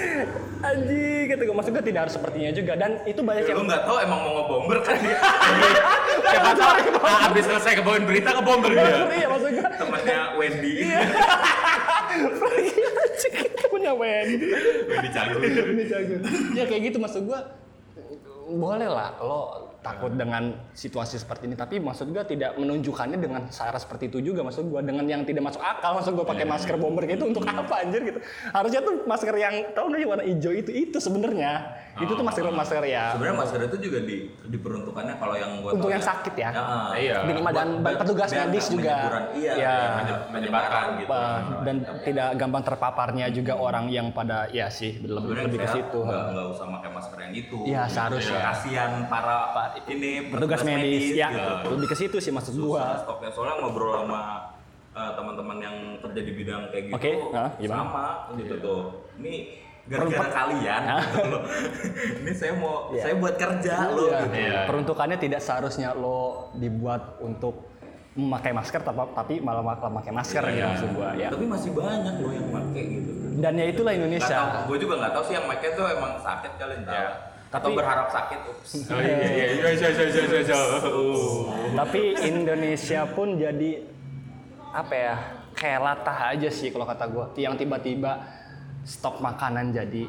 anjing 0.68 1.24
gitu. 1.28 1.42
Gua 1.44 1.56
maksud 1.56 1.70
gua 1.70 1.84
tidak 1.84 2.00
harus 2.06 2.14
sepertinya 2.14 2.50
juga. 2.50 2.72
Dan 2.74 2.90
itu 3.04 3.20
banyak 3.20 3.44
Lu 3.44 3.50
yang 3.54 3.66
nggak 3.66 3.82
tahu 3.84 3.96
emang 4.00 4.18
mau 4.18 4.32
ngebomber 4.40 4.78
kan 4.82 4.96
dia. 4.98 5.18
siapa 6.28 6.50
tahu 6.52 6.70
ah, 7.00 7.28
abis 7.30 7.44
selesai 7.46 7.72
kebawain 7.78 8.04
berita 8.04 8.30
ke 8.32 8.42
bomber 8.42 8.72
dia. 8.72 9.06
Iya 9.06 9.26
maksud 9.28 9.50
gua. 9.54 9.68
Temennya 9.76 10.20
Wendy. 10.34 10.72
Punya 13.78 13.92
Wendy. 13.94 14.36
Wih, 14.90 14.98
dicagur 15.06 15.40
ini 15.44 15.84
jago 15.86 16.14
ya 16.56 16.64
kayak 16.66 16.82
gitu 16.92 16.98
maksud 16.98 17.22
gua. 17.28 17.40
Boleh 18.48 18.88
lah 18.88 19.12
lo 19.20 19.68
takut 19.84 20.10
dengan 20.16 20.56
situasi 20.72 21.20
seperti 21.20 21.46
ini. 21.46 21.54
Tapi 21.54 21.78
maksud 21.78 22.10
gua 22.10 22.24
tidak 22.24 22.56
menunjukkannya 22.56 23.20
dengan 23.20 23.44
cara 23.52 23.76
seperti 23.76 24.08
itu 24.08 24.32
juga 24.32 24.40
maksud 24.40 24.66
gua. 24.72 24.80
Dengan 24.80 25.04
yang 25.04 25.22
tidak 25.28 25.52
masuk 25.52 25.60
akal 25.60 26.00
maksud 26.00 26.12
gua 26.16 26.26
pakai 26.26 26.48
masker 26.48 26.76
bomber 26.80 27.04
gitu 27.04 27.28
untuk 27.28 27.44
apa 27.44 27.84
anjir 27.84 28.02
gitu. 28.08 28.18
Harusnya 28.50 28.80
tuh 28.80 29.04
masker 29.04 29.36
yang 29.36 29.54
tau 29.76 29.86
nggak 29.92 30.00
yang 30.00 30.10
warna 30.10 30.24
hijau 30.24 30.52
itu 30.52 30.70
itu 30.72 30.98
sebenarnya 30.98 31.76
itu 31.98 32.12
tuh 32.14 32.24
masker 32.24 32.44
masker 32.48 32.82
ya 32.86 33.04
Sebenarnya 33.14 33.36
masker 33.42 33.60
itu 33.66 33.76
juga 33.90 33.98
di 34.02 34.16
diperuntukannya 34.46 35.14
kalau 35.18 35.34
yang 35.34 35.50
gua 35.60 35.70
Untuk 35.74 35.90
yang 35.90 36.04
sakit 36.04 36.34
ya? 36.34 36.50
ah. 36.54 36.90
Iya. 36.94 37.18
minimal 37.26 37.52
dan 37.52 37.68
Buat- 37.80 37.98
petugas 38.00 38.28
biar 38.30 38.46
medis 38.46 38.66
juga. 38.70 38.96
Iya, 39.34 39.52
ya 39.54 39.74
menyebarkan 40.30 40.84
gitu. 40.98 41.12
Dan 41.66 41.76
tidak 42.04 42.28
gampang 42.38 42.62
terpaparnya 42.64 43.26
juga 43.30 43.52
orang 43.54 43.86
yang 43.88 44.10
pada 44.10 44.48
ya 44.50 44.70
sih 44.70 44.98
lebih, 44.98 45.18
Sebenarnya 45.18 45.44
lebih 45.46 45.58
ke 45.58 45.68
situ 45.68 45.98
nggak 46.00 46.22
nggak 46.32 46.46
usah 46.54 46.66
pakai 46.68 46.90
masker 46.92 47.18
yang 47.20 47.34
itu. 47.34 47.58
Iya, 47.66 47.82
seharusnya. 47.90 48.40
Kasihan 48.40 48.90
para 49.06 49.36
ini 49.88 50.10
petugas 50.30 50.60
medis 50.62 51.14
ya 51.14 51.28
gitu. 51.30 51.74
lebih 51.74 51.88
ke 51.88 51.96
situ 51.96 52.16
sih 52.18 52.32
maksud 52.32 52.54
gua 52.56 53.00
stoknya 53.02 53.30
soalnya 53.32 53.54
ngobrol 53.62 54.04
sama 54.04 54.52
uh, 54.92 55.12
teman-teman 55.14 55.58
yang 55.58 55.76
kerja 56.02 56.20
di 56.22 56.32
bidang 56.34 56.62
kayak 56.70 56.84
gitu 56.90 56.96
Oke, 56.96 57.12
ah, 57.32 57.48
gimana? 57.56 57.78
sama 57.84 58.06
gitu 58.36 58.54
tuh. 58.60 58.82
Ini 59.18 59.34
gara-gara 59.88 60.28
kalian 60.28 60.82
ini 62.20 62.32
saya 62.36 62.52
mau 62.60 62.92
yeah. 62.92 63.04
saya 63.08 63.14
buat 63.16 63.34
kerja 63.40 63.74
yeah. 63.88 63.96
lo 63.96 64.04
yeah. 64.04 64.20
gitu. 64.20 64.36
Yeah. 64.36 64.64
peruntukannya 64.68 65.16
tidak 65.16 65.40
seharusnya 65.40 65.96
lo 65.96 66.52
dibuat 66.54 67.16
untuk 67.24 67.68
memakai 68.18 68.50
masker 68.50 68.82
tapi 68.82 69.38
malah 69.38 69.62
malah 69.62 69.78
pakai 69.78 70.12
masker 70.12 70.42
yeah. 70.42 70.50
gitu 70.50 70.58
iya. 70.58 70.68
maksud 70.68 70.90
ya. 71.14 71.28
Tapi 71.30 71.44
masih 71.46 71.70
banyak 71.70 72.14
lo 72.18 72.28
yang 72.34 72.48
pakai 72.50 72.82
gitu. 72.98 73.10
Dan 73.38 73.52
ya 73.54 73.66
itulah 73.70 73.92
Indonesia. 73.94 74.38
Gue 74.66 74.78
juga 74.82 74.94
nggak 74.98 75.12
tahu 75.14 75.24
sih 75.30 75.34
yang 75.38 75.46
pakai 75.46 75.68
tuh 75.78 75.86
emang 75.86 76.12
sakit 76.18 76.52
kali 76.58 76.74
ya 76.82 76.90
Yeah. 76.90 77.12
Tapi 77.48 77.64
Atau 77.64 77.78
berharap 77.80 78.08
sakit. 78.12 78.40
Ups. 78.44 78.70
Oh 78.92 79.00
iya 79.00 79.16
iya 79.24 79.46
iya 79.56 79.68
iya 79.72 79.88
iya. 79.88 80.04
iya, 80.04 80.40
iya 80.44 80.58
uh. 80.90 81.48
Tapi 81.78 82.02
Indonesia 82.26 83.00
pun 83.08 83.38
jadi 83.38 83.70
apa 84.74 84.94
ya? 84.98 85.16
Kayak 85.54 85.80
latah 85.80 86.18
aja 86.34 86.50
sih 86.54 86.70
kalau 86.70 86.86
kata 86.86 87.10
gue 87.10 87.42
Yang 87.42 87.66
tiba-tiba 87.66 88.37
stok 88.88 89.20
makanan 89.20 89.68
jadi 89.70 90.08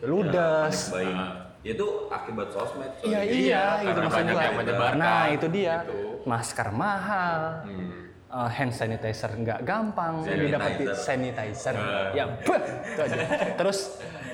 ludes 0.00 0.78
Baik. 0.88 1.16
Ya 1.60 1.72
itu 1.72 1.88
akibat 2.08 2.48
sosmed. 2.50 2.92
Iya 3.00 3.20
Iya, 3.20 3.32
iya 3.32 3.64
gitu 3.80 3.88
karena 3.90 4.04
maksud 4.04 4.18
banyak 4.20 4.34
gua. 4.34 4.44
yang 4.44 4.54
menyebarkan, 4.54 4.98
Nah 5.00 5.24
itu 5.28 5.46
dia 5.48 5.74
gitu. 5.80 5.96
masker 6.22 6.68
mahal, 6.70 7.40
Hmm. 7.64 7.90
eh, 8.30 8.50
hand 8.52 8.70
sanitizer 8.70 9.30
nggak 9.32 9.60
gampang 9.62 10.14
Sanitizer. 10.20 10.44
didapetin 10.44 10.88
sanitizer. 10.94 11.74
Eh. 11.74 12.08
Ya, 12.14 12.24
beuh, 12.38 12.60
itu 12.92 13.00
aja. 13.02 13.16
Terus 13.54 13.78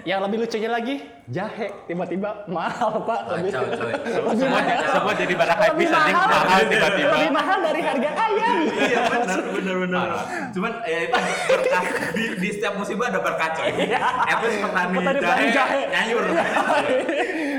yang 0.03 0.21
lebih 0.21 0.41
lucunya 0.41 0.67
lagi 0.67 0.95
jahe 1.27 1.69
tiba-tiba 1.85 2.45
mahal 2.47 3.01
pak 3.01 3.21
lebih 3.31 3.51
Kacau, 3.51 3.65
coy. 3.71 3.93
lebih 3.93 4.35
semua 4.35 4.49
mahal. 4.57 4.81
semua 4.89 5.13
jadi 5.15 5.35
pada 5.35 5.55
hype 5.55 5.71
Lebih 5.71 5.87
anjing 5.87 6.17
mahal. 6.17 6.29
mahal 6.33 6.61
tiba-tiba 6.67 7.11
lebih 7.13 7.31
mahal 7.31 7.59
dari 7.61 7.81
harga 7.81 8.11
ayam. 8.17 8.57
Iya 8.71 8.99
benar 9.07 9.41
benar 9.51 9.77
benar. 9.79 10.09
Cuman 10.51 10.73
ya 10.83 10.99
itu 11.03 11.19
berkah 11.47 11.85
di, 12.11 12.25
di 12.37 12.49
setiap 12.51 12.75
musibah 12.75 13.07
ada 13.09 13.21
berkah 13.21 13.49
coy. 13.53 13.69
Itu 13.71 14.47
petani, 14.59 14.97
Petani 15.01 15.21
jahe, 15.21 15.49
jahe. 15.53 15.81
nyayur. 15.89 16.25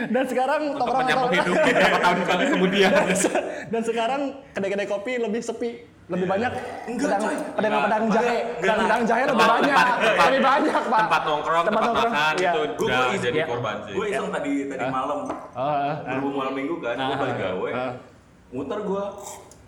Dan 0.04 0.23
sekarang 0.25 0.62
untuk 0.71 0.88
menyambung 0.89 1.32
hidup 1.32 1.56
beberapa 1.56 1.97
tahun 1.97 2.19
kali 2.25 2.43
kemudian 2.49 2.91
Dan 3.71 3.82
sekarang 3.82 4.21
kedai-kedai 4.51 4.84
kopi 4.86 5.12
lebih 5.15 5.39
sepi, 5.39 5.69
lebih 6.12 6.28
banyak 6.28 6.52
Enggak, 6.84 7.08
pedang 7.08 7.24
pedang 7.56 7.71
Enggak. 7.71 7.84
pedang 7.88 8.04
jahe, 8.12 8.36
Enggak. 8.36 8.60
pedang 8.60 8.78
pedang 8.82 9.02
jahe 9.02 9.21
lebih 9.21 9.32
Tempat- 9.32 9.52
banyak, 9.52 9.71
tempat- 9.71 9.97
tempat- 10.02 10.28
lebih 10.28 10.41
banyak 10.43 10.82
pak. 10.84 11.00
tempat 11.02 11.21
nongkrong 11.24 11.63
tempat, 11.63 11.82
makan 11.82 12.34
iya. 12.36 12.52
itu 12.52 12.62
Gue 12.71 12.86
udah 12.86 13.02
iseng, 13.08 13.24
jadi 13.24 13.39
korban 13.47 13.76
sih 13.82 13.93
gue 13.93 14.06
iseng 14.08 14.28
tadi 14.30 14.52
tadi 14.67 14.86
malam 14.89 15.19
Oh, 15.52 15.60
ah, 15.62 15.95
berhubung 16.02 16.36
malam 16.38 16.54
minggu 16.54 16.76
kan, 16.78 16.95
gue 16.95 17.06
Ah, 17.06 17.17
balik 17.17 17.34
ah, 17.34 17.39
gawe, 17.41 17.69
ah. 17.71 17.91
muter 18.50 18.80
gue. 18.82 19.06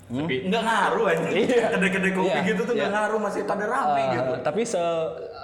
Sepi. 0.03 0.35
Nggak 0.45 0.61
ngaruh 0.61 1.05
aja. 1.07 1.27
Iya. 1.31 1.65
Kedai-kedai 1.71 2.11
kopi 2.11 2.27
Iya, 2.29 2.39
gitu 2.43 2.61
tuh 2.61 2.73
nggak 2.75 2.85
iya. 2.85 2.97
ngaruh 2.99 3.19
masih 3.19 3.41
pada 3.43 3.65
rame 3.65 3.97
Eh, 3.97 4.07
gitu. 4.13 4.33
Tapi 4.43 4.61
se 4.63 4.83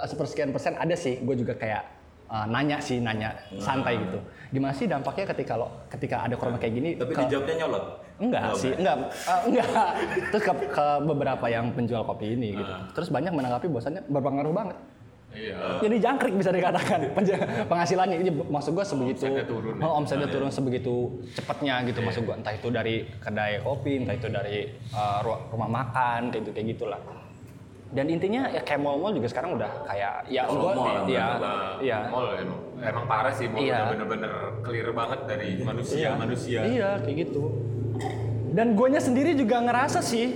sepersekian 0.04 0.52
persen 0.52 0.76
ada 0.76 0.94
sih, 0.94 1.16
gue 1.18 1.34
juga 1.34 1.56
kayak 1.56 1.82
eh, 2.28 2.46
nanya 2.46 2.78
sih, 2.78 3.00
nanya 3.00 3.34
santai 3.56 3.98
gitu. 3.98 4.20
Gimana 4.50 4.72
sih 4.72 4.84
dampaknya 4.84 5.24
ketika 5.28 5.54
lo 5.54 5.68
ketika 5.88 6.16
ada 6.22 6.34
corona 6.34 6.58
kayak 6.58 6.74
gini? 6.74 6.90
Tapi 6.94 7.12
ke- 7.12 7.22
dijawabnya 7.24 7.54
nyolot. 7.56 7.84
Enggak 8.18 8.42
Oh, 8.44 8.54
sih, 8.54 8.68
enggak, 8.70 8.96
Eh, 9.08 9.40
enggak. 9.46 9.68
Terus 10.28 10.42
ke, 10.42 10.52
ke 10.68 10.86
beberapa 11.02 11.46
yang 11.46 11.70
penjual 11.70 12.02
kopi 12.02 12.34
ini 12.34 12.52
gitu. 12.52 12.68
Ah. 12.68 12.84
Terus 12.92 13.08
banyak 13.08 13.30
menanggapi 13.30 13.66
bahwasannya 13.66 14.02
berpengaruh 14.06 14.52
banget. 14.52 14.76
iya 15.30 15.78
Jadi 15.78 15.96
jangkrik 15.96 16.34
bisa 16.34 16.50
dikatakan 16.50 17.00
penghasilannya. 17.64 18.16
Jadi 18.18 18.30
maksud 18.44 18.72
gua 18.72 18.82
sebegitu 18.82 19.24
Omsetnya 19.24 19.46
turun 19.46 19.72
ya. 19.72 19.80
Oh, 19.80 19.92
omsetnya 19.96 20.28
turun 20.28 20.50
sebegitu 20.50 20.94
cepatnya 21.32 21.74
gitu 21.86 22.02
maksud 22.02 22.22
gua. 22.24 22.34
Entah 22.34 22.50
itu 22.50 22.68
dari 22.68 22.94
kedai 23.16 23.62
kopi, 23.62 24.02
entah 24.02 24.12
itu 24.12 24.26
dari 24.26 24.66
uh, 24.90 25.22
ru- 25.22 25.42
rumah 25.48 25.70
makan, 25.70 26.28
kayak 26.28 26.42
gitu 26.42 26.50
kayak 26.52 26.66
gitulah. 26.74 27.00
Dan 27.90 28.06
intinya 28.06 28.46
ya 28.46 28.62
kayak 28.62 28.80
mall-mall 28.86 29.10
juga 29.10 29.26
sekarang 29.26 29.58
udah 29.58 29.82
kayak 29.82 30.30
ya 30.30 30.46
gua 30.46 30.78
mall, 30.78 31.10
ya 31.10 31.26
iya. 31.82 31.98
mall 32.06 32.30
emang, 32.38 32.60
emang 32.78 33.04
parah 33.10 33.34
sih 33.34 33.50
mall 33.50 33.66
Iya. 33.66 33.74
udah 33.74 33.86
bener-bener 33.90 34.32
clear 34.62 34.88
banget 34.94 35.20
dari 35.26 35.48
manusia 35.58 36.14
manusia 36.14 36.60
Iya, 36.62 36.90
kayak 37.02 37.16
gitu. 37.26 37.50
Dan 38.54 38.78
guanya 38.78 39.02
sendiri 39.02 39.34
juga 39.34 39.58
ngerasa 39.58 40.06
sih 40.06 40.30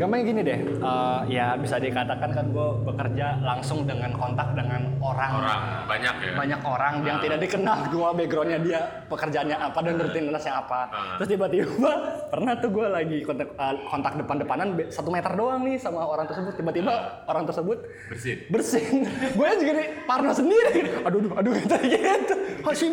Gampangnya 0.00 0.24
gini 0.32 0.40
deh, 0.40 0.60
eh, 0.80 1.18
ya 1.28 1.60
bisa 1.60 1.76
dikatakan 1.76 2.32
kan 2.32 2.48
gue 2.48 2.68
bekerja 2.88 3.36
langsung 3.44 3.84
dengan 3.84 4.16
kontak 4.16 4.56
dengan 4.56 4.96
orang, 5.04 5.30
Orang 5.44 5.60
banyak 5.84 6.14
ya. 6.24 6.32
banyak 6.40 6.60
orang 6.64 6.94
yang 7.04 7.20
tidak 7.20 7.36
dikenal 7.44 7.84
gue 7.92 8.08
backgroundnya 8.16 8.58
dia 8.64 8.80
pekerjaannya 9.12 9.60
apa 9.60 9.78
dan 9.84 10.00
rutinitasnya 10.00 10.54
apa. 10.56 10.80
Ah. 10.88 11.20
Terus 11.20 11.36
tiba-tiba 11.36 11.92
pernah 12.32 12.56
tuh 12.56 12.72
gue 12.72 12.86
lagi 12.88 13.18
kontak 13.28 13.52
eh, 13.52 13.74
kontak 13.92 14.12
depan-depanan 14.16 14.68
satu 14.88 15.12
meter 15.12 15.36
doang 15.36 15.68
nih 15.68 15.76
sama 15.76 16.00
orang 16.00 16.24
tersebut. 16.24 16.52
Tiba-tiba 16.56 16.92
orang 17.28 17.44
tersebut 17.44 17.78
Bersin. 18.08 18.38
bersin. 18.48 19.04
gue 19.36 19.48
juga 19.60 19.72
nih 19.84 19.88
parno 20.08 20.32
sendiri. 20.32 20.96
Aduh, 21.04 21.28
aduh, 21.28 21.32
aduh 21.44 21.52
gitu 21.60 21.76
gitu. 21.76 22.34
Masih. 22.64 22.88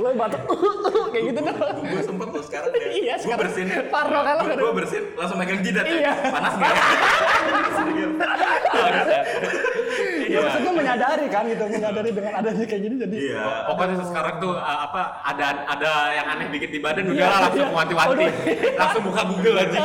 Lalu 0.00 0.16
batuk, 0.16 0.40
kayak 1.12 1.24
gitu 1.28 1.40
gue 1.76 2.02
sempet 2.02 2.28
tuh 2.32 2.42
sekarang 2.44 2.68
deh 2.72 2.80
Iya, 3.04 3.14
gue 3.20 3.36
bersin 3.36 3.66
parno 3.92 4.20
lo 4.24 4.42
gue, 4.56 4.72
bersin 4.72 5.02
langsung 5.12 5.36
megang 5.36 5.60
jidat 5.60 5.84
ya. 5.84 6.05
Iya. 6.06 6.30
panas 6.30 6.52
nggak 6.54 6.74
Ya 10.26 10.42
maksud 10.42 10.60
gue 10.60 10.74
menyadari 10.74 11.26
kan 11.28 11.46
gitu, 11.46 11.64
menyadari 11.64 12.10
dengan 12.10 12.32
adanya 12.34 12.64
kayak 12.66 12.82
gini 12.82 12.94
jadi 12.98 13.16
iya 13.24 13.42
Pokoknya 13.64 14.02
sekarang 14.02 14.34
tuh 14.36 14.52
uh, 14.52 14.78
apa 14.82 15.22
ada 15.22 15.46
ada 15.64 15.92
yang 16.12 16.26
aneh 16.28 16.46
dikit 16.50 16.68
di 16.68 16.80
badan 16.80 17.06
Iya, 17.06 17.14
udah 17.14 17.26
lah, 17.26 17.40
langsung 17.46 17.62
iya. 17.62 17.76
wanti-wanti. 17.76 18.24
Langsung 18.74 19.02
buka 19.04 19.22
Google 19.24 19.56
aja. 19.56 19.78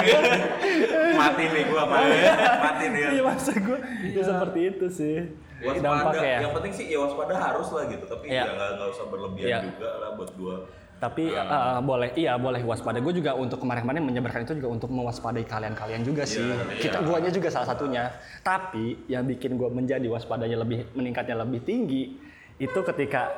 mati 1.14 1.44
nih 1.46 1.64
gue 1.64 1.82
mati 1.84 2.18
mati 2.60 2.86
nih 2.88 3.00
ya 3.00 3.10
Iya 3.12 3.24
maksud 3.24 3.56
gue 3.60 3.80
ya 4.10 4.24
seperti 4.24 4.60
itu 4.68 4.86
sih. 4.90 5.18
waspada 5.62 6.18
ya. 6.18 6.38
yang 6.42 6.52
penting 6.52 6.74
sih 6.74 6.86
ya 6.90 6.98
waspada 6.98 7.34
harus 7.38 7.70
lah 7.70 7.84
gitu 7.86 8.06
tapi 8.08 8.26
Iya. 8.28 8.42
ya 8.42 8.52
nggak 8.52 8.70
nggak 8.76 8.90
usah 8.90 9.06
berlebihan 9.08 9.46
Iya. 9.48 9.60
juga 9.64 9.90
lah 9.96 10.10
buat 10.18 10.32
gue 10.34 10.56
Tapi 11.02 11.34
eh, 11.34 11.80
boleh, 11.82 12.14
iya 12.14 12.38
boleh 12.38 12.62
waspada. 12.62 13.02
Gue 13.02 13.18
juga 13.18 13.34
untuk 13.34 13.58
kemarin-kemarin 13.66 14.06
menyebarkan 14.06 14.46
itu 14.46 14.62
juga 14.62 14.70
untuk 14.70 14.94
mewaspadai 14.94 15.50
kalian-kalian 15.50 16.06
juga 16.06 16.30
sih. 16.30 16.46
Kita 16.78 17.02
guanya 17.02 17.34
juga 17.34 17.50
salah 17.50 17.74
satunya. 17.74 18.14
Tapi 18.46 19.10
yang 19.10 19.26
bikin 19.26 19.58
gue 19.58 19.66
menjadi 19.74 20.06
waspadanya 20.06 20.62
lebih 20.62 20.86
meningkatnya 20.94 21.42
lebih 21.42 21.66
tinggi 21.66 22.30
itu 22.62 22.80
ketika 22.94 23.34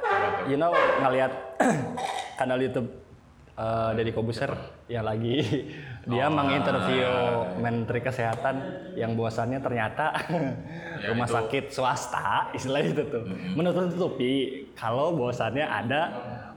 you 0.52 0.60
know 0.60 0.76
ngelihat 1.00 1.32
kanal 2.40 2.60
YouTube 2.60 2.92
eh, 3.56 3.90
Deddy 3.96 4.12
Kobuser 4.12 4.52
yang 4.92 5.08
lagi 5.08 5.40
dia 6.12 6.28
menginterview 6.28 7.08
Menteri 7.64 8.04
Kesehatan 8.04 8.56
yang 9.00 9.16
bahwasannya 9.16 9.64
ternyata 9.64 10.12
rumah 11.08 11.32
sakit 11.32 11.72
swasta 11.72 12.52
istilah 12.52 12.84
itu 12.84 13.08
tuh 13.08 13.24
menutupi 13.56 14.68
kalau 14.76 15.16
bahwasannya 15.16 15.64
ada 15.64 16.02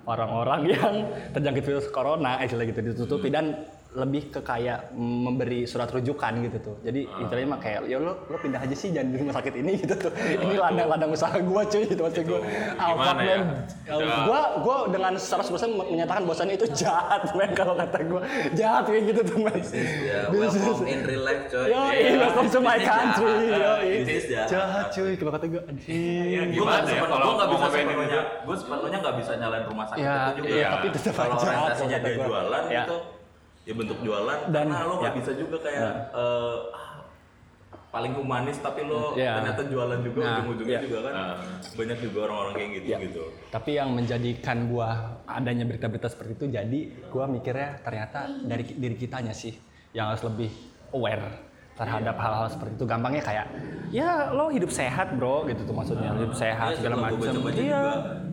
orang-orang 0.06 0.60
yang 0.70 0.94
terjangkit 1.34 1.64
virus 1.66 1.86
corona 1.90 2.40
istilah 2.40 2.64
gitu 2.64 2.80
ditutupi. 2.80 3.28
Dan 3.28 3.66
lebih 3.96 4.28
ke 4.28 4.40
kayak 4.40 4.92
memberi 4.92 5.64
surat 5.64 5.88
rujukan 5.88 6.28
gitu 6.42 6.58
tuh. 6.60 6.76
Jadi 6.82 7.08
istilahnya 7.08 7.48
mah 7.48 7.56
kayak 7.56 7.80
ya 7.84 7.96
lo 7.96 8.12
lo 8.22 8.36
pindah 8.36 8.60
aja 8.60 8.76
sih 8.76 8.92
jangan 8.92 9.08
di 9.08 9.16
rumah 9.16 9.34
sakit 9.34 9.54
ini 9.56 9.72
gitu 9.82 9.94
tuh. 9.96 10.12
Ini 10.12 10.54
ladang-ladang 10.54 11.10
usaha 11.10 11.32
gua 11.40 11.64
cuy 11.64 11.82
gitu 11.82 11.96
maksud 11.98 12.22
gua. 12.22 12.40
Ah, 12.76 12.92
gimana 12.92 13.08
fuck, 13.08 13.16
ya? 13.18 13.36
man. 13.38 13.48
Ya, 13.82 13.94
Gua 14.22 14.40
gua 14.60 14.76
dengan 14.86 15.12
100% 15.16 15.48
menyatakan 15.72 16.22
bahwasannya 16.22 16.54
itu 16.54 16.66
jahat 16.76 17.24
men 17.32 17.50
kalau 17.50 17.72
kata 17.72 17.98
gua. 18.04 18.20
Jahat 18.52 18.84
kayak 18.84 19.02
gitu 19.08 19.20
tuh 19.24 19.38
men. 19.40 19.56
ya 19.56 20.20
Bisnis. 20.28 20.60
welcome 20.60 20.84
in 20.86 21.00
real 21.02 21.22
life 21.22 21.44
coy 21.48 21.66
Yo, 21.66 21.80
iya, 21.88 22.10
welcome 22.20 22.48
to 22.48 22.60
my 22.60 22.76
country. 22.78 23.32
jahat. 23.48 23.80
Yo, 23.80 23.96
jahat. 24.04 24.46
jahat 24.46 24.86
cuy. 24.92 25.12
Kalau 25.16 25.32
kata 25.32 25.46
gua 25.48 25.62
anjing. 25.64 25.88
Iya, 25.88 26.40
gue 26.44 26.54
Gimana 26.54 26.68
nggak 26.76 26.84
ya 26.84 26.92
bisa 26.92 27.06
kalau 27.06 27.24
gue 27.24 27.32
nggak 27.32 27.48
mau 27.48 27.54
bisa 27.54 27.66
sepenuhnya 27.66 28.04
itu? 28.04 28.44
gue 28.44 28.56
sepenuhnya 28.60 28.98
nggak 29.00 29.14
bisa 29.16 29.32
nyalain 29.34 29.64
rumah 29.64 29.86
sakit 29.86 30.04
Ya, 30.04 30.12
itu 30.12 30.36
juga 30.36 30.48
iya, 30.52 30.68
tapi 30.70 30.86
tetap 30.92 31.14
kalau 31.16 31.32
aja, 31.32 31.40
orientasinya 31.40 31.72
kalau 31.88 31.96
kata 31.96 32.06
dia 32.06 32.16
gua. 32.18 32.26
jualan 32.28 32.64
Ya. 32.68 32.84
Ya 33.66 33.74
bentuk 33.74 33.98
jualan 34.00 34.38
Dan- 34.46 34.70
karena 34.70 34.86
lo 34.86 34.94
nggak 34.96 35.10
ya. 35.10 35.18
bisa 35.18 35.30
juga 35.34 35.56
kayak 35.58 35.90
eh, 36.14 36.56
ah, 36.70 37.02
paling 37.88 38.12
humanis 38.14 38.60
tapi 38.60 38.84
lo 38.84 39.12
Ya. 39.12 39.42
ternyata 39.42 39.66
jualan 39.66 40.00
juga 40.00 40.18
Nah, 40.20 40.30
ujung-ujungnya 40.38 40.78
ya. 40.78 40.82
juga 40.86 40.98
kan 41.02 41.14
banyak 41.74 41.98
juga 41.98 42.18
orang-orang 42.24 42.54
kayak 42.54 42.70
gitu 42.72 42.86
Ya. 42.86 42.98
gitu 43.02 43.22
Tapi 43.50 43.70
yang 43.74 43.88
menjadikan 43.90 44.56
gua 44.66 44.88
adanya 45.26 45.64
berita-berita 45.64 46.06
seperti 46.06 46.32
itu 46.36 46.46
jadi 46.52 46.80
gua 47.10 47.26
mikirnya 47.26 47.82
ternyata 47.82 48.18
dari 48.40 48.62
diri 48.68 48.94
kitanya 48.94 49.34
sih 49.34 49.58
yang 49.90 50.08
harus 50.08 50.22
lebih 50.22 50.50
aware 50.92 51.42
terhadap 51.74 52.16
hal-hal 52.16 52.48
seperti 52.48 52.72
itu. 52.74 52.84
Gampangnya 52.86 53.20
kayak 53.20 53.46
ya 53.90 54.30
lo 54.30 54.48
hidup 54.48 54.70
sehat, 54.70 55.12
Bro, 55.12 55.44
gitu 55.44 55.60
tuh 55.62 55.74
maksudnya. 55.74 56.08
Hidup 56.10 56.32
sehat 56.32 56.72
Iya, 56.72 56.76
segala 56.80 56.94
macam. 56.98 57.20
Iya, 57.20 57.36
juga. 57.36 57.84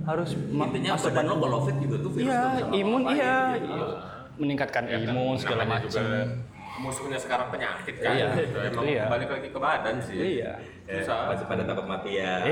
harus 0.03 0.29
intinya 0.39 0.89
masuk 0.95 1.11
badan 1.11 1.25
lo 1.25 1.36
kalau 1.41 1.59
fit 1.61 1.75
juga 1.77 1.95
tuh 1.99 2.11
virus 2.13 2.23
Iya, 2.25 2.39
imun 2.73 3.01
ngapa-ngapain 3.01 3.63
iya. 3.67 3.88
Meningkatkan 4.36 4.84
Ya 4.86 4.97
kan, 4.99 5.13
imun 5.13 5.36
segala 5.36 5.63
macam. 5.63 5.86
juga 5.86 6.25
musuhnya 6.73 7.15
sekarang 7.15 7.47
penyakit 7.47 7.95
kan. 7.97 8.11
Iya, 8.11 8.27
Gitu. 8.34 8.57
Emang 8.59 8.86
iya. 8.88 9.05
balik 9.05 9.29
lagi 9.29 9.47
ke 9.47 9.59
badan 9.59 9.95
sih. 9.99 10.17
Iya. 10.41 10.51
Ya, 10.84 10.99
Susah. 10.99 11.31
masih 11.31 11.45
pada 11.45 11.63
takut 11.63 11.86
mati 11.86 12.11
ya 12.13 12.43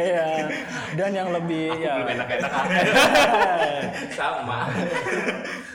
Iya. 0.00 0.26
Dan 0.94 1.10
yang 1.12 1.28
lebih 1.30 1.66
Aku 1.68 1.82
ya 1.82 1.92
belum 1.98 2.08
enak-enak 2.14 2.52
sama 4.18 4.60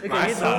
kayak 0.01 0.33
gitu. 0.33 0.43
Masa? 0.43 0.49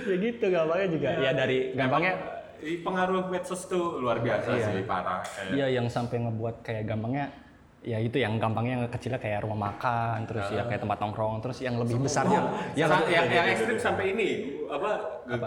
ya 0.00 0.16
gitu 0.16 0.44
gampangnya 0.48 0.88
juga. 0.90 1.08
Ya 1.18 1.30
dari 1.32 1.58
gampangnya 1.72 2.12
pengaruh 2.58 3.28
medsos 3.28 3.62
tuh 3.66 4.00
luar 4.00 4.18
biasa 4.18 4.48
Iya. 4.50 4.66
sih 4.70 4.82
parah. 4.82 5.20
Iya 5.50 5.66
yang 5.70 5.86
sampai 5.86 6.18
ngebuat 6.20 6.62
kayak 6.62 6.88
gampangnya 6.88 7.30
ya 7.78 7.94
itu 7.96 8.18
yang 8.18 8.36
gampangnya 8.36 8.74
yang 8.74 8.84
kecilnya 8.86 9.16
kayak 9.16 9.46
rumah 9.46 9.70
makan 9.70 10.26
terus 10.26 10.50
ya 10.50 10.62
kayak 10.62 10.82
tempat 10.82 10.98
nongkrong 10.98 11.38
terus 11.38 11.58
yang 11.58 11.78
lebih 11.78 11.96
besarnya. 11.98 12.42
Yang 12.74 12.90
yang 12.90 13.02
yang, 13.08 13.26
yang 13.30 13.46
ekstrim 13.48 13.78
sampai 13.78 14.12
ini 14.12 14.28
apa, 14.66 14.90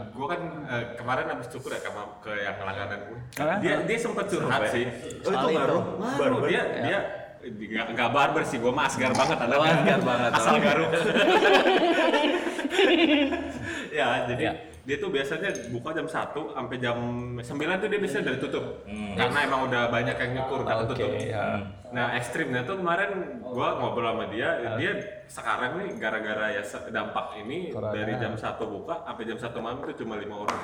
gue 0.10 0.28
kan 0.28 0.42
eh, 0.66 0.84
kemarin 0.96 1.26
habis 1.28 1.48
cukur 1.48 1.70
ya 1.70 1.80
ke, 1.80 1.92
ke 2.24 2.32
yang 2.40 2.56
langganan 2.58 3.00
gue 3.04 3.20
Hah? 3.38 3.58
dia 3.60 3.76
dia 3.84 3.98
sempat 3.98 4.26
curhat 4.26 4.64
sih. 4.70 4.88
oh 5.22 5.30
itu 5.30 5.48
baru 5.52 5.78
baru. 6.18 6.36
Dia 6.48 6.62
dia 6.82 7.00
nggak 7.42 7.86
nggak 7.94 8.10
barber 8.12 8.44
sih 8.46 8.58
gue 8.58 8.70
mah 8.70 8.86
asgar 8.86 9.12
banget 9.12 9.38
Oh, 9.42 9.62
anaknya. 9.62 9.96
asgar 9.98 10.02
banget. 10.02 10.32
asal 10.32 10.56
garuk. 10.58 10.90
Ya 13.92 14.24
jadi 14.26 14.42
Ya. 14.42 14.54
dia 14.82 14.98
tuh 14.98 15.12
biasanya 15.12 15.52
buka 15.70 15.92
jam 15.92 16.08
1 16.08 16.16
sampai 16.56 16.76
jam 16.80 16.98
9 17.38 17.44
tuh 17.78 17.88
dia 17.88 18.00
biasanya 18.00 18.24
udah 18.26 18.38
tutup. 18.40 18.66
Karena 19.14 19.40
emang 19.44 19.62
udah 19.68 19.92
banyak 19.92 20.16
yang 20.16 20.32
nyukur 20.34 20.64
kata 20.64 20.82
Oke, 20.82 20.96
tutup. 20.96 21.12
ya. 21.22 21.60
Nah 21.92 22.16
ekstrimnya 22.16 22.64
tuh 22.64 22.80
kemarin 22.80 23.12
gua 23.42 23.76
ngobrol 23.76 24.08
sama 24.10 24.26
dia 24.28 24.50
dia 24.76 24.92
sekarang 25.28 25.80
nih 25.80 25.90
gara-gara 25.96 26.52
ya 26.52 26.64
dampak 26.88 27.36
ini 27.38 27.72
Corona. 27.72 27.92
dari 27.92 28.14
jam 28.16 28.34
1 28.34 28.44
buka 28.64 28.96
sampai 29.02 29.24
jam 29.24 29.38
1 29.38 29.52
malam 29.58 29.80
tuh 29.82 29.96
cuma 29.96 30.16
lima 30.16 30.44
orang. 30.44 30.62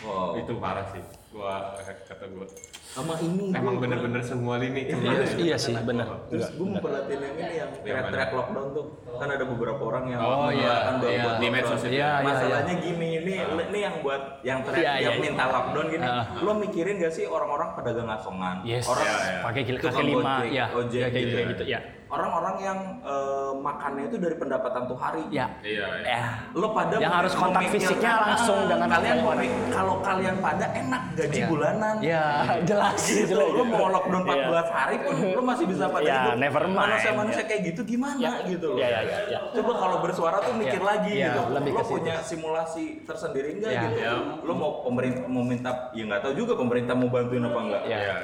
Wow. 0.00 0.38
Itu 0.38 0.54
parah 0.56 0.86
sih 0.88 1.02
gua 1.30 1.72
kata 1.80 2.24
gua. 2.30 2.46
Sama 2.86 3.16
ini 3.18 3.50
emang 3.50 3.76
gua- 3.76 3.82
bener-bener 3.82 4.20
semua 4.20 4.56
lini. 4.56 4.86
Iya, 4.86 5.24
iya 5.36 5.56
sih 5.56 5.72
bener. 5.74 6.04
Terus 6.26 6.52
gue 6.52 6.62
mau 6.64 6.78
perhatiin 6.78 7.16
yang 7.18 7.34
ini 7.34 7.54
yang 7.56 7.70
teriak-teriak 7.76 8.30
lockdown 8.30 8.68
tuh. 8.70 8.86
Kan 9.16 9.28
ada 9.30 9.44
beberapa 9.44 9.82
orang 9.82 10.04
yang 10.06 10.20
Oh, 10.20 10.48
iya, 10.50 10.74
iya. 11.00 11.22
buat 11.22 11.36
Di 11.38 11.48
medsos 11.48 11.80
itu. 11.80 11.96
Iya, 11.96 12.10
iya, 12.12 12.26
Masalahnya 12.26 12.74
gini 12.76 13.08
ini 13.16 13.34
ini 13.40 13.78
yang 13.80 13.94
buat 14.00 14.22
yang 14.42 14.58
teriak 14.62 14.80
Iya, 14.80 14.92
yang 15.00 15.14
iya, 15.16 15.22
minta 15.22 15.44
lockdown 15.48 15.86
gini. 15.88 16.04
Ah. 16.04 16.24
Lo 16.38 16.52
mikirin 16.54 16.94
gak 16.98 17.12
sih 17.12 17.24
orang-orang 17.24 17.68
pedagang 17.72 18.10
asongan? 18.10 18.56
yes. 18.62 18.84
Orang 18.84 19.06
Iya, 19.06 19.16
iya. 19.16 19.40
pakai 19.42 19.62
kaki 19.66 20.02
lima 20.04 20.34
ya 20.44 20.66
ojek 20.72 21.00
ya, 21.00 21.08
kayak 21.08 21.22
gitu 21.22 21.30
gitu, 21.30 21.40
ya. 21.40 21.50
gitu 21.52 21.64
ya 21.68 21.80
orang-orang 22.10 22.56
yang 22.58 22.78
eh, 23.06 23.52
makannya 23.56 24.10
itu 24.10 24.18
dari 24.18 24.34
pendapatan 24.34 24.82
tuh 24.84 24.98
hari. 24.98 25.22
ya 25.30 25.46
iya 25.62 25.86
iya. 25.96 26.10
eh 26.10 26.26
Lo 26.52 26.74
pada 26.74 26.98
Yang 26.98 27.14
harus 27.14 27.32
kontak 27.32 27.70
fisiknya 27.70 28.12
langsung 28.20 28.58
ah, 28.58 28.66
dengan 28.66 28.88
kalian 28.90 29.16
memik- 29.22 29.70
kalau 29.70 29.94
kalian 30.02 30.36
pada 30.42 30.66
enak 30.74 31.02
gaji 31.14 31.38
Iya. 31.38 31.46
bulanan. 31.46 31.94
ya 32.02 32.24
jelas 32.66 32.98
gitu 32.98 33.30
jelas. 33.30 33.46
lo 33.48 33.62
mau 33.62 33.86
lockdown 33.88 34.26
14 34.26 34.42
Iya. 34.42 34.62
hari 34.68 34.96
pun 34.98 35.14
lo 35.30 35.42
masih 35.46 35.64
bisa 35.70 35.84
pada 35.86 36.02
Ya, 36.02 36.18
hidup 36.26 36.34
never 36.36 36.62
mind. 36.66 36.78
manusia-manusia 36.82 37.38
Ya. 37.38 37.46
kayak 37.46 37.62
gitu 37.64 37.80
gimana 37.86 38.18
Ya. 38.18 38.32
gitu 38.44 38.66
loh 38.68 38.76
Ya, 38.76 38.88
ya, 38.90 39.00
ya, 39.00 39.18
ya. 39.30 39.38
coba 39.54 39.72
kalau 39.78 39.96
bersuara 40.02 40.36
tuh 40.40 40.54
mikir 40.56 40.76
Ya. 40.76 40.88
lagi 40.88 41.14
Ya, 41.14 41.26
gitu 41.30 41.40
lebih 41.54 41.72
lo 41.72 41.82
punya 41.86 42.14
simulasi 42.20 42.84
tersendiri 43.06 43.54
enggak 43.54 43.70
Ya. 43.70 43.82
gitu 43.84 43.98
Ya. 44.02 44.12
lo 44.42 44.52
mau 44.52 44.82
pemerintah 44.82 45.22
mau 45.24 45.46
minta 45.46 45.70
ya 45.94 46.02
nggak 46.04 46.20
tahu 46.20 46.34
juga 46.36 46.58
pemerintah 46.58 46.98
mau 46.98 47.06
bantuin 47.06 47.38
apa 47.40 47.58
enggak 47.60 47.82
Ya. 47.86 47.98
Iya. 48.02 48.14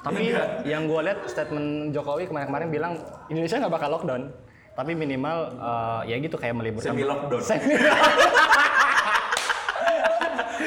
Tapi 0.00 0.32
Iya. 0.32 0.64
yang 0.64 0.88
gue 0.88 1.00
lihat 1.02 1.18
statement 1.24 1.92
Jokowi 1.92 2.24
kemarin-kemarin 2.24 2.68
bilang 2.68 2.92
Indonesia 3.28 3.60
nggak 3.60 3.68
bakal 3.70 3.88
lockdown, 3.92 4.32
tapi 4.72 4.92
minimal 4.94 5.38
eh, 5.52 6.00
ya 6.06 6.16
gitu 6.18 6.34
kayak 6.34 6.56
meliburkan. 6.56 6.92
Semi 6.92 7.04
lockdown. 7.04 7.42
Semi- 7.42 7.76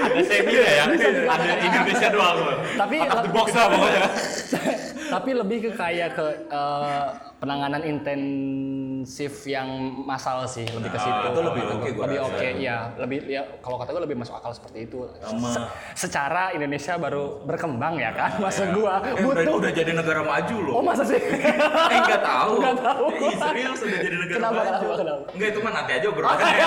ada 0.04 0.22
semi 0.22 0.54
ya 0.54 0.86
ada 1.24 1.54
Indonesia 1.60 2.08
doang 2.10 2.38
Tapi- 2.76 3.00
out 3.00 3.14
of 3.14 3.22
the 3.22 3.32
box 3.32 3.48
lah 3.52 3.68
pokoknya 3.70 4.04
Tapi 5.14 5.30
lebih 5.30 5.58
ke 5.62 5.72
kayak 5.78 6.10
ke 6.12 6.26
eh, 6.50 7.06
penanganan 7.44 7.84
intensif 7.84 9.44
yang 9.44 9.68
massal 10.00 10.48
sih, 10.48 10.64
lebih 10.64 10.88
ke 10.88 10.98
situ. 10.98 11.20
itu 11.28 11.42
lebih 11.44 11.64
oke 11.68 11.90
gua 11.92 12.04
Lebih 12.08 12.20
oke, 12.24 12.48
ya. 12.56 12.78
Lebih 12.96 13.20
ya 13.28 13.44
kalau 13.60 13.76
kata 13.76 13.92
gue 13.92 14.04
lebih 14.08 14.16
masuk 14.16 14.32
akal 14.34 14.56
seperti 14.56 14.88
itu. 14.88 15.04
Se- 15.52 15.68
secara 16.00 16.56
Indonesia 16.56 16.96
baru 16.96 17.44
berkembang 17.44 18.00
ya 18.00 18.16
kan, 18.16 18.40
maksud 18.40 18.72
gua 18.72 19.04
Eh, 19.04 19.20
udah, 19.20 19.44
butuh. 19.44 19.60
udah 19.60 19.72
jadi 19.76 19.92
negara 19.92 20.24
maju 20.24 20.56
loh. 20.58 20.74
Oh 20.80 20.84
masa 20.86 21.04
sih? 21.04 21.20
eh 21.94 22.00
nggak 22.00 22.22
tahu. 22.24 22.54
Nggak 22.64 22.78
tahu. 22.80 23.06
Eh, 23.12 23.36
serius 23.36 23.80
udah 23.82 24.00
jadi 24.00 24.16
negara 24.16 24.38
Kenapa, 24.40 24.56
maju. 24.56 24.72
kenapa, 24.72 24.96
kenapa? 24.96 25.24
Enggak 25.36 25.48
itu 25.50 25.60
mah 25.60 25.72
nanti 25.74 25.92
aja 25.94 26.08
obrolannya. 26.08 26.46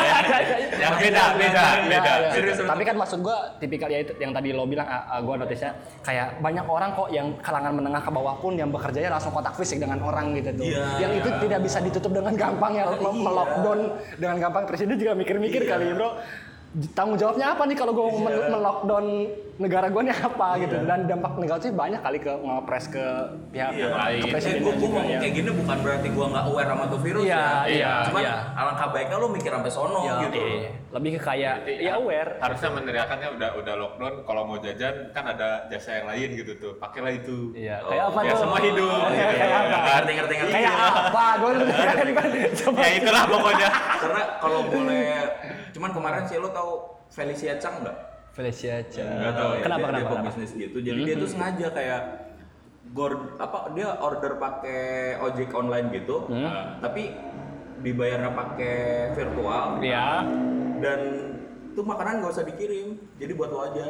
Ya 0.77 0.89
beda, 1.01 1.24
beda, 1.35 1.64
beda. 1.89 2.12
Ya, 2.12 2.20
ya. 2.20 2.31
Serius, 2.37 2.59
Tapi 2.61 2.83
kan 2.85 2.95
maksud 2.95 3.18
gua 3.22 3.39
tipikal 3.57 3.89
ya 3.89 4.05
itu 4.05 4.12
yang 4.18 4.31
tadi 4.31 4.53
lo 4.53 4.68
bilang 4.68 4.85
ah, 4.85 5.09
ah, 5.09 5.20
gua 5.24 5.41
notisnya 5.41 5.72
kayak 6.05 6.37
banyak 6.39 6.66
orang 6.66 6.93
kok 6.93 7.09
yang 7.09 7.33
kalangan 7.41 7.72
menengah 7.72 8.03
ke 8.05 8.11
bawah 8.11 8.37
pun 8.37 8.53
yang 8.55 8.68
bekerjanya 8.68 9.09
langsung 9.11 9.33
kontak 9.33 9.57
fisik 9.57 9.81
dengan 9.81 10.05
orang 10.05 10.37
gitu 10.37 10.53
tuh. 10.53 10.66
Iya, 10.67 10.85
yang 10.99 11.12
itu 11.14 11.29
tidak 11.43 11.61
bisa 11.62 11.79
ditutup 11.79 12.11
dengan 12.11 12.35
gampang 12.35 12.73
ya 12.75 12.85
Iya. 12.91 13.11
melockdown 13.12 13.81
dengan 14.19 14.37
gampang 14.41 14.64
presiden 14.67 14.97
juga 14.97 15.12
mikir-mikir 15.14 15.62
Iya. 15.62 15.71
kali 15.71 15.85
bro. 15.95 16.11
Tanggung 16.93 17.16
jawabnya 17.16 17.51
apa 17.51 17.64
nih 17.64 17.72
kalau 17.74 17.89
gue 17.91 18.05
men- 18.20 18.53
melockdown 18.53 19.07
negara 19.57 19.89
gue 19.89 20.03
nih 20.03 20.12
apa 20.12 20.61
gitu 20.61 20.77
dan 20.83 21.09
dampak 21.09 21.33
negatif 21.35 21.72
banyak 21.72 21.97
kali 21.97 22.18
ke 22.18 22.29
ngepres 22.29 22.87
ke 22.87 23.05
pihak 23.49 23.72
Iya, 23.72 23.81
ke 23.83 23.97
lain. 23.97 24.20
Eh, 24.20 24.29
presiden 24.29 24.59
gue 24.61 24.74
juga 24.74 24.85
ngomong 24.93 25.09
ya. 25.09 25.18
kayak 25.18 25.35
gini 25.35 25.51
bukan 25.55 25.77
berarti 25.81 26.09
gue 26.11 26.27
nggak 26.29 26.45
aware 26.45 26.68
sama 26.68 26.85
tuh 26.87 27.01
virus 27.01 27.24
Iya, 27.24 27.33
ya. 27.33 27.49
iya, 27.66 27.93
Cuman 28.05 28.20
iya. 28.20 28.35
alangkah 28.53 28.89
baiknya 28.91 29.16
lo 29.16 29.27
mikir 29.27 29.49
sampai 29.51 29.72
sono 29.72 30.01
Ya, 30.03 30.14
gitu. 30.22 30.37
iya. 30.39 30.70
lebih 30.87 31.11
ke 31.12 31.20
kayak 31.22 31.55
ya 31.66 31.93
aware 31.95 32.31
Harusnya 32.39 32.68
meneriakannya 32.70 33.29
udah 33.33 33.51
udah 33.57 33.74
lockdown. 33.79 34.14
Kalau 34.22 34.43
mau 34.45 34.57
jajan 34.59 34.95
kan 35.11 35.24
ada 35.27 35.49
jasa 35.66 35.91
yang 35.95 36.07
lain 36.07 36.29
gitu 36.35 36.53
tuh. 36.57 36.72
Pakailah 36.77 37.12
itu. 37.14 37.53
Iya, 37.53 37.81
Oh, 37.81 37.89
kayak 37.89 38.05
apa 38.07 38.18
ya 38.18 38.29
tuh? 38.29 38.39
semua 38.39 38.61
hidup. 38.61 39.01
Kayak, 39.07 39.16
gitu. 39.16 39.37
kayak 39.39 39.57
apa? 39.57 39.79
Ngerti 39.89 40.12
ngerti 40.12 40.35
ngerti. 40.37 40.53
Kayak 40.53 40.74
apa? 40.77 41.24
Gue. 41.35 41.53
Ya 42.77 42.89
itulah 42.93 43.24
pokoknya. 43.27 43.68
Karena 43.97 44.22
kalau 44.37 44.61
boleh, 44.64 45.05
cuman 45.77 45.93
kemarin 45.93 46.24
sih 46.24 46.41
lo 46.41 46.49
tahu 46.49 46.72
Felicia 47.07 47.61
Chang 47.61 47.85
nggak? 47.85 47.97
Felicia 48.33 48.81
Chan. 48.89 49.05
Nggak 49.07 49.35
tahu 49.37 49.51
ya. 49.53 49.62
Kenapa 49.62 49.79
dia, 49.79 49.85
kenapa? 49.85 49.87
Dia 49.93 50.01
kenapa? 50.01 50.16
pebisnis 50.24 50.51
gitu. 50.57 50.77
Jadi 50.81 51.01
dia 51.05 51.14
tuh 51.14 51.29
sengaja 51.29 51.66
kayak 51.70 52.03
gor 52.87 53.12
apa 53.37 53.59
dia 53.74 53.89
order 53.99 54.33
pakai 54.37 54.83
ojek 55.20 55.51
online 55.53 55.93
gitu, 55.93 56.31
tapi 56.81 57.12
dibayarnya 57.77 58.33
pakai 58.33 58.77
virtual 59.12 59.83
Iya. 59.85 60.24
dan 60.81 61.01
tuh 61.77 61.85
makanan 61.85 62.24
nggak 62.24 62.33
usah 62.33 62.47
dikirim, 62.47 62.97
jadi 63.20 63.33
buat 63.37 63.51
lo 63.53 63.68
aja. 63.68 63.87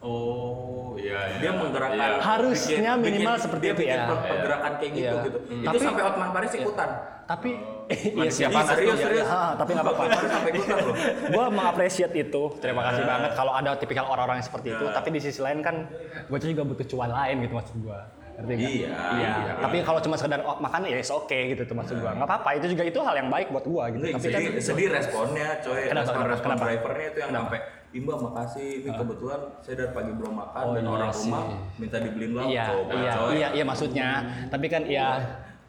Oh, 0.00 0.94
iya 0.94 1.18
iya. 1.28 1.38
Dia 1.40 1.52
menggerakkan 1.52 1.98
Iya. 1.98 2.18
Harusnya 2.20 2.92
minimal 2.96 3.34
seperti 3.36 3.64
dia 3.64 3.72
itu 3.72 3.82
bikin 3.82 3.92
ya. 3.92 4.06
per- 4.06 4.24
pergerakan 4.24 4.72
kayak 4.76 4.92
gitu 4.92 5.02
Iya. 5.10 5.24
gitu. 5.24 5.38
Hmm. 5.40 5.56
Itu 5.56 5.66
Tapi- 5.68 5.82
sampai 5.82 6.02
Hotman 6.02 6.30
Paris 6.30 6.52
ikutan. 6.54 6.90
Tapi 7.26 7.50
iya 7.88 8.14
Manusia 8.14 8.46
sih. 8.46 8.54
panas 8.54 8.68
serius 8.72 8.94
tuh. 8.94 9.04
serius. 9.04 9.26
Ah, 9.26 9.52
tapi 9.54 9.70
nggak 9.70 9.84
apa-apa. 9.84 10.02
Sampai 10.24 10.50
ikutan 10.50 10.76
loh. 10.78 10.94
gue 11.34 11.44
mengapresiasi 11.50 12.18
itu 12.20 12.42
terima 12.56 12.82
kasih 12.84 13.04
banget 13.04 13.30
kalau 13.34 13.52
ada 13.52 13.70
tipikal 13.74 14.06
orang-orang 14.06 14.38
yang 14.38 14.46
seperti 14.46 14.68
itu 14.70 14.84
Iya. 14.84 14.94
tapi 14.94 15.08
di 15.10 15.20
sisi 15.20 15.38
lain 15.38 15.58
kan 15.60 15.76
gue 16.24 16.38
juga 16.40 16.62
butuh 16.64 16.86
cuan 16.86 17.10
lain 17.10 17.36
gitu 17.40 17.54
maksud 17.54 17.76
gue 17.78 17.98
ngerti 18.38 18.52
nggak? 18.54 18.70
Iya, 18.70 18.94
iya. 19.18 19.32
iya. 19.34 19.52
tapi 19.58 19.76
kalau 19.82 19.98
cuma 19.98 20.14
sekedar 20.14 20.40
oh, 20.46 20.56
makan 20.62 20.86
ya 20.86 20.98
is 21.02 21.10
oke 21.10 21.34
gitu 21.34 21.62
tuh 21.66 21.74
maksud 21.74 21.98
gue 21.98 22.06
nggak 22.06 22.28
apa-apa 22.30 22.50
itu 22.54 22.66
juga 22.70 22.82
itu 22.86 22.98
hal 23.02 23.14
yang 23.18 23.28
baik 23.28 23.50
buat 23.50 23.66
gue 23.66 23.84
gitu. 23.98 24.04
Enggak, 24.06 24.14
tapi 24.22 24.30
kan 24.30 24.40
sedih, 24.46 24.62
sedih 24.62 24.88
responnya 24.94 25.48
coy. 25.58 25.82
Kenapa, 25.90 25.98
respon 25.98 26.14
kenapa, 26.14 26.30
respon 26.30 26.50
kenapa? 26.54 26.64
drivernya 26.70 27.06
itu 27.10 27.18
yang 27.18 27.32
sampai 27.34 27.60
Imba 27.88 28.20
makasih 28.20 28.84
ini 28.84 28.90
kebetulan 28.92 29.40
saya 29.64 29.74
dari 29.80 29.90
pagi 29.96 30.12
belum 30.12 30.34
makan 30.36 30.60
Oh, 30.60 30.72
dan 30.76 30.84
iya 30.84 30.92
orang 30.92 31.08
sih. 31.08 31.32
rumah 31.32 31.44
minta 31.80 31.96
dibeliin 31.96 32.32
lauk. 32.36 32.48
Iya 32.52 32.64
coba 32.68 32.92
iya 32.92 33.12
coy. 33.16 33.30
iya 33.32 33.48
iya 33.56 33.64
maksudnya. 33.64 34.08
Tapi 34.52 34.66
kan 34.68 34.82
iya 34.84 35.06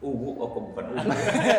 ugu 0.00 0.32
oh 0.40 0.48
kok 0.48 0.62
bukan 0.72 0.84
ugu? 0.96 1.08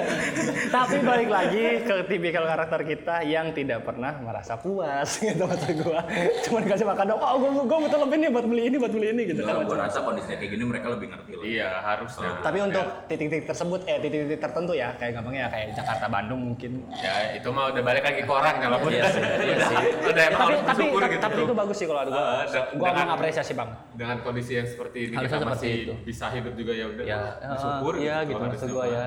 Tapi 0.76 0.98
balik 1.06 1.30
lagi 1.30 1.66
ke 1.86 1.96
tipikal 2.10 2.50
karakter 2.50 2.82
kita 2.90 3.22
yang 3.22 3.54
tidak 3.54 3.86
pernah 3.86 4.18
merasa 4.18 4.58
puas 4.58 5.14
gitu 5.22 5.46
maksud 5.46 5.78
gua. 5.86 6.02
Cuman 6.50 6.64
kasih 6.66 6.86
makan 6.90 7.06
dong 7.14 7.22
oh 7.22 7.38
gua, 7.38 7.52
gua 7.70 7.78
butuh 7.86 8.00
lebih 8.02 8.18
nih 8.18 8.30
buat 8.34 8.46
beli 8.50 8.64
ini 8.74 8.76
buat 8.82 8.94
beli 8.94 9.08
ini 9.14 9.22
gitu. 9.30 9.46
Kan 9.46 9.62
gua 9.62 9.86
rasa 9.86 10.02
kondisinya 10.02 10.42
kayak 10.42 10.52
gini 10.58 10.64
mereka 10.66 10.88
lebih 10.90 11.08
ngerti 11.14 11.32
lah. 11.38 11.44
Iya, 11.46 11.70
harusnya. 11.86 12.30
tapi 12.42 12.58
untuk 12.66 12.86
titik-titik 13.06 13.46
tersebut 13.46 13.80
eh 13.86 13.98
titik-titik 14.02 14.40
tertentu 14.42 14.74
ya 14.74 14.90
kayak 14.98 15.12
gampangnya 15.22 15.46
kayak 15.54 15.68
Jakarta 15.78 16.06
Bandung 16.10 16.42
mungkin. 16.42 16.72
Ya, 16.98 17.38
itu 17.38 17.48
mah 17.54 17.70
udah 17.70 17.84
balik 17.86 18.04
lagi 18.10 18.22
ke 18.26 18.32
orangnya 18.34 18.68
lah. 18.74 18.80
Iya 18.82 19.04
sih, 19.14 19.22
iya 19.22 19.56
sih. 19.70 19.78
Udah 20.10 20.24
emang 20.34 20.40
tapi 20.42 20.50
harus 20.50 20.62
tapi 20.66 20.84
gitu. 20.90 21.22
tapi 21.22 21.40
itu 21.46 21.54
bagus 21.54 21.76
sih 21.78 21.86
kalau 21.86 22.02
ada 22.02 22.10
gua. 22.10 22.26
Ah, 22.26 22.66
gua 22.74 22.90
mengapresiasi 23.06 23.54
bang. 23.54 23.70
Dengan 23.94 24.18
kondisi 24.26 24.58
yang 24.58 24.66
seperti 24.66 24.98
ini 25.06 25.16
kita 25.22 25.46
masih 25.46 25.74
bisa 26.02 26.26
hidup 26.34 26.54
juga 26.58 26.74
ya 26.74 26.86
udah. 26.90 27.06
Ya, 27.06 27.22
bersyukur 27.38 27.94
iya 28.02 28.31
gitu 28.34 28.42
maksud 28.42 28.70
mah. 28.74 28.88
ya. 28.88 29.06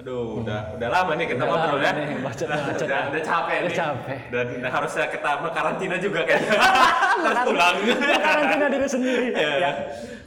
Aduh, 0.00 0.40
udah 0.40 0.60
udah 0.80 0.88
lama 0.88 1.12
nih 1.12 1.26
kita 1.28 1.44
Udah 1.44 1.50
ngobrol 1.60 1.80
ya. 1.84 1.92
nih, 1.92 2.06
bacot-bacot. 2.18 2.86
Udah, 2.88 3.00
udah 3.12 3.20
capek 3.22 3.56
Udah 3.58 3.68
nih. 3.68 3.76
capek. 3.76 4.18
Dan 4.32 4.46
harusnya 4.64 5.04
kita 5.06 5.30
karantina 5.50 5.96
juga 5.96 6.20
kayaknya. 6.24 6.52
Harus 7.20 7.40
pulang. 7.44 7.76
karantina 8.16 8.66
diri 8.66 8.88
sendiri 8.88 9.26
Iya. 9.36 9.52
ya 9.60 9.72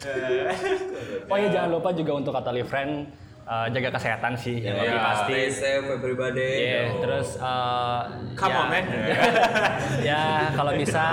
oh 1.31 1.37
iya 1.39 1.47
jangan 1.49 1.69
lupa 1.71 1.89
juga 1.89 2.11
untuk 2.13 2.31
kata 2.31 2.53
friend 2.61 3.07
eh, 3.43 3.65
jaga 3.71 3.89
kesehatan 3.91 4.33
sih 4.35 4.61
yang 4.61 4.75
lebih 4.77 4.93
Iya. 4.93 5.01
pasti 5.01 5.33
stay 5.33 5.47
safe 5.49 5.87
everybody 5.89 6.51
Iya, 6.61 6.81
terus 7.01 7.27
eh, 7.35 8.01
Come 8.35 8.51
ya, 8.51 8.59
on, 8.59 8.67
man. 8.69 8.85
ya 10.03 10.23
kalau 10.53 10.71
bisa 10.75 11.05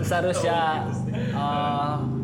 seharusnya 0.00 0.60
eh, 1.36 1.96
ya, 1.98 2.17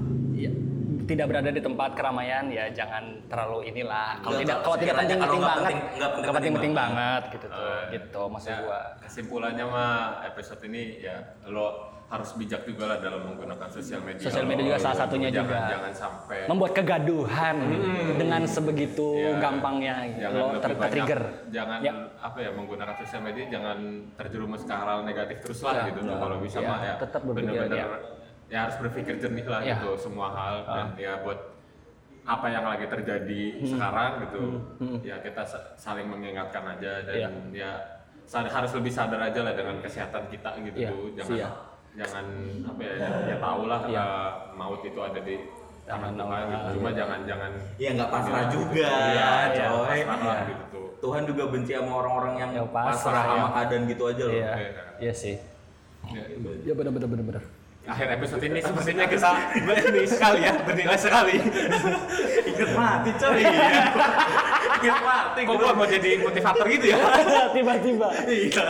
tidak 1.05 1.27
berada 1.27 1.51
di 1.51 1.59
tempat 1.59 1.91
keramaian 1.93 2.45
ya 2.49 2.65
jangan 2.71 3.05
terlalu 3.27 3.69
inilah 3.69 4.19
kalau 4.19 4.39
tidak 4.39 4.57
kalau 4.61 4.77
tidak 4.77 4.95
penting-penting 4.97 5.21
kalau 5.21 5.37
nggak 5.37 5.49
banget 5.51 5.65
penting- 5.65 5.83
nggak 5.85 6.11
penting-penting 6.11 6.35
penting-penting 6.35 6.73
banget 6.75 7.23
gitu 7.31 7.47
tuh 7.47 7.65
Eh, 7.65 7.83
gitu 7.93 8.23
maksud 8.27 8.51
Ya, 8.51 8.59
gua 8.61 8.81
kesimpulannya 9.01 9.65
mah 9.67 9.95
episode 10.25 10.61
ini 10.65 10.83
ya 11.01 11.17
lo 11.47 11.67
harus 12.05 12.31
bijak 12.37 12.63
juga 12.63 12.85
lah 12.87 12.99
dalam 13.01 13.27
menggunakan 13.27 13.67
sosial 13.67 13.99
media. 13.99 14.23
Sosial 14.23 14.45
media 14.45 14.65
juga 14.67 14.79
salah 14.79 14.99
satunya 15.01 15.33
jangan, 15.33 15.51
juga. 15.51 15.61
Jangan 15.67 15.93
sampai 15.97 16.39
membuat 16.47 16.73
kegaduhan 16.77 17.57
dengan 18.15 18.43
sebegitu 18.45 19.09
Iya. 19.17 19.41
gampangnya 19.41 19.95
jangan 20.15 20.37
lo 20.37 20.47
ter 20.61 20.71
trigger 20.85 21.21
jangan 21.49 21.79
Ya. 21.81 21.93
apa 22.21 22.39
ya 22.39 22.51
menggunakan 22.53 22.95
sosial 23.01 23.23
media 23.25 23.45
jangan 23.51 23.79
terjerumus 24.15 24.63
ke 24.63 24.71
hal 24.71 25.03
negatif 25.03 25.37
terus 25.43 25.59
lah 25.61 25.75
Ya, 25.75 25.85
gitu 25.91 26.01
ya. 26.03 26.15
kalau 26.15 26.37
bisa 26.39 26.59
Ya, 26.61 26.69
mah 26.69 26.79
ya 26.79 26.95
tetap 27.01 27.23
ya. 27.25 27.87
Ya. 28.47 28.59
harus 28.63 28.77
berpikir 28.79 29.15
jernih 29.17 29.45
lah 29.45 29.61
Ya. 29.61 29.77
gitu 29.77 29.95
semua 29.99 30.29
hal 30.31 30.55
dan 30.63 30.87
ya 30.95 31.21
buat 31.21 31.39
apa 32.25 32.47
yang 32.49 32.65
lagi 32.65 32.87
terjadi 32.87 33.43
Hmm. 33.55 33.69
sekarang 33.69 34.11
gitu 34.23 34.41
ya 35.03 35.17
kita 35.19 35.43
sa- 35.43 35.61
saling 35.75 36.07
mengingatkan 36.07 36.65
aja 36.67 37.05
dan 37.05 37.15
Ya. 37.15 37.29
ya 37.53 37.71
harus 38.49 38.73
lebih 38.73 38.89
sadar 38.89 39.21
aja 39.23 39.41
lah 39.41 39.53
dengan 39.53 39.77
kesehatan 39.79 40.25
kita 40.27 40.57
gitu 40.63 40.79
Ya, 40.79 40.91
jangan 41.15 41.37
siap. 41.37 41.55
jangan 41.95 42.25
apa 42.65 42.81
ya 42.81 42.93
ya, 42.97 43.09
ya 43.27 43.37
tahu 43.39 43.63
lah 43.67 43.81
Ya. 43.87 44.01
uh, 44.01 44.29
maut 44.55 44.81
itu 44.81 44.97
ada 44.99 45.21
di 45.21 45.37
tangan 45.85 46.17
Tangan 46.17 46.33
Tuhan 46.33 46.45
gitu 46.49 46.69
cuma 46.75 46.91
jangan 46.91 47.21
jangan 47.23 47.51
ya 47.77 47.91
nggak 47.93 48.09
pasrah 48.11 48.45
juga 48.49 48.89
Iya, 48.89 49.13
iya, 49.53 49.67
coy 49.69 49.99
pasrah 50.01 50.17
lah 50.19 50.37
Iya. 50.39 50.49
gitu 50.49 50.65
tuh 50.73 50.87
Tuhan 50.99 51.23
juga 51.29 51.43
benci 51.47 51.73
sama 51.77 51.93
orang-orang 51.95 52.35
yang 52.39 52.51
Ya, 52.55 52.65
pasrah, 52.65 52.89
pasrah 52.89 53.23
sama 53.23 53.37
ya. 53.37 53.49
keadaan 53.53 53.83
gitu 53.85 54.03
aja 54.09 54.23
loh 54.23 54.33
iya 54.33 54.53
Iya. 54.57 54.71
iya 54.99 55.13
sih 55.13 55.37
Ya, 56.05 56.21
ya 56.63 56.73
benar 56.73 56.89
benar 56.91 57.09
benar 57.11 57.25
benar 57.27 57.45
akhir 57.85 58.17
episode 58.17 58.43
ini 58.49 58.65
sepertinya 58.65 59.05
kita 59.05 59.31
bernilai 59.61 60.09
sekali 60.09 60.41
ya 60.41 60.53
bernilai 60.65 60.97
sekali. 60.97 61.37
Inget 62.49 62.71
mati 62.73 63.11
coy. 63.21 63.41
Ingat 64.81 65.01
mati. 65.05 65.41
Kok 65.45 65.55
gua 65.61 65.73
mau 65.77 65.85
jadi 65.85 66.11
motivator 66.25 66.65
gitu 66.73 66.87
ya? 66.97 66.99
Tiba-tiba. 67.57 68.09
Iya. 68.25 68.67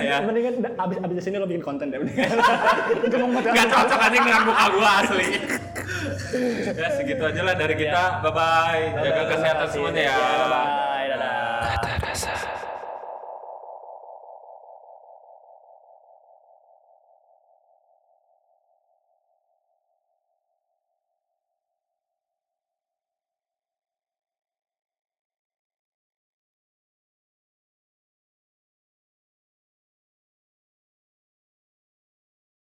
Ya 0.00 0.16
mendingan 0.24 0.54
abis 0.72 0.96
abis 1.04 1.16
sini 1.20 1.36
lo 1.36 1.44
bikin 1.44 1.60
konten 1.64 1.92
deh 1.92 2.00
nggak 3.46 3.66
cocok 3.68 4.00
aja 4.00 4.16
dengan 4.16 4.42
muka 4.48 4.64
gua 4.72 4.90
asli. 5.04 5.28
Ya 6.76 6.90
segitu 6.92 7.22
aja 7.22 7.40
lah 7.46 7.54
dari 7.56 7.74
kita. 7.78 8.20
Bye 8.20 8.32
bye 8.34 8.82
jaga 9.00 9.22
kesehatan 9.36 9.66
semuanya 9.70 10.02
ya. 10.10 10.14
Bye 10.16 10.26
bye 10.26 10.36
rasa. 10.48 10.95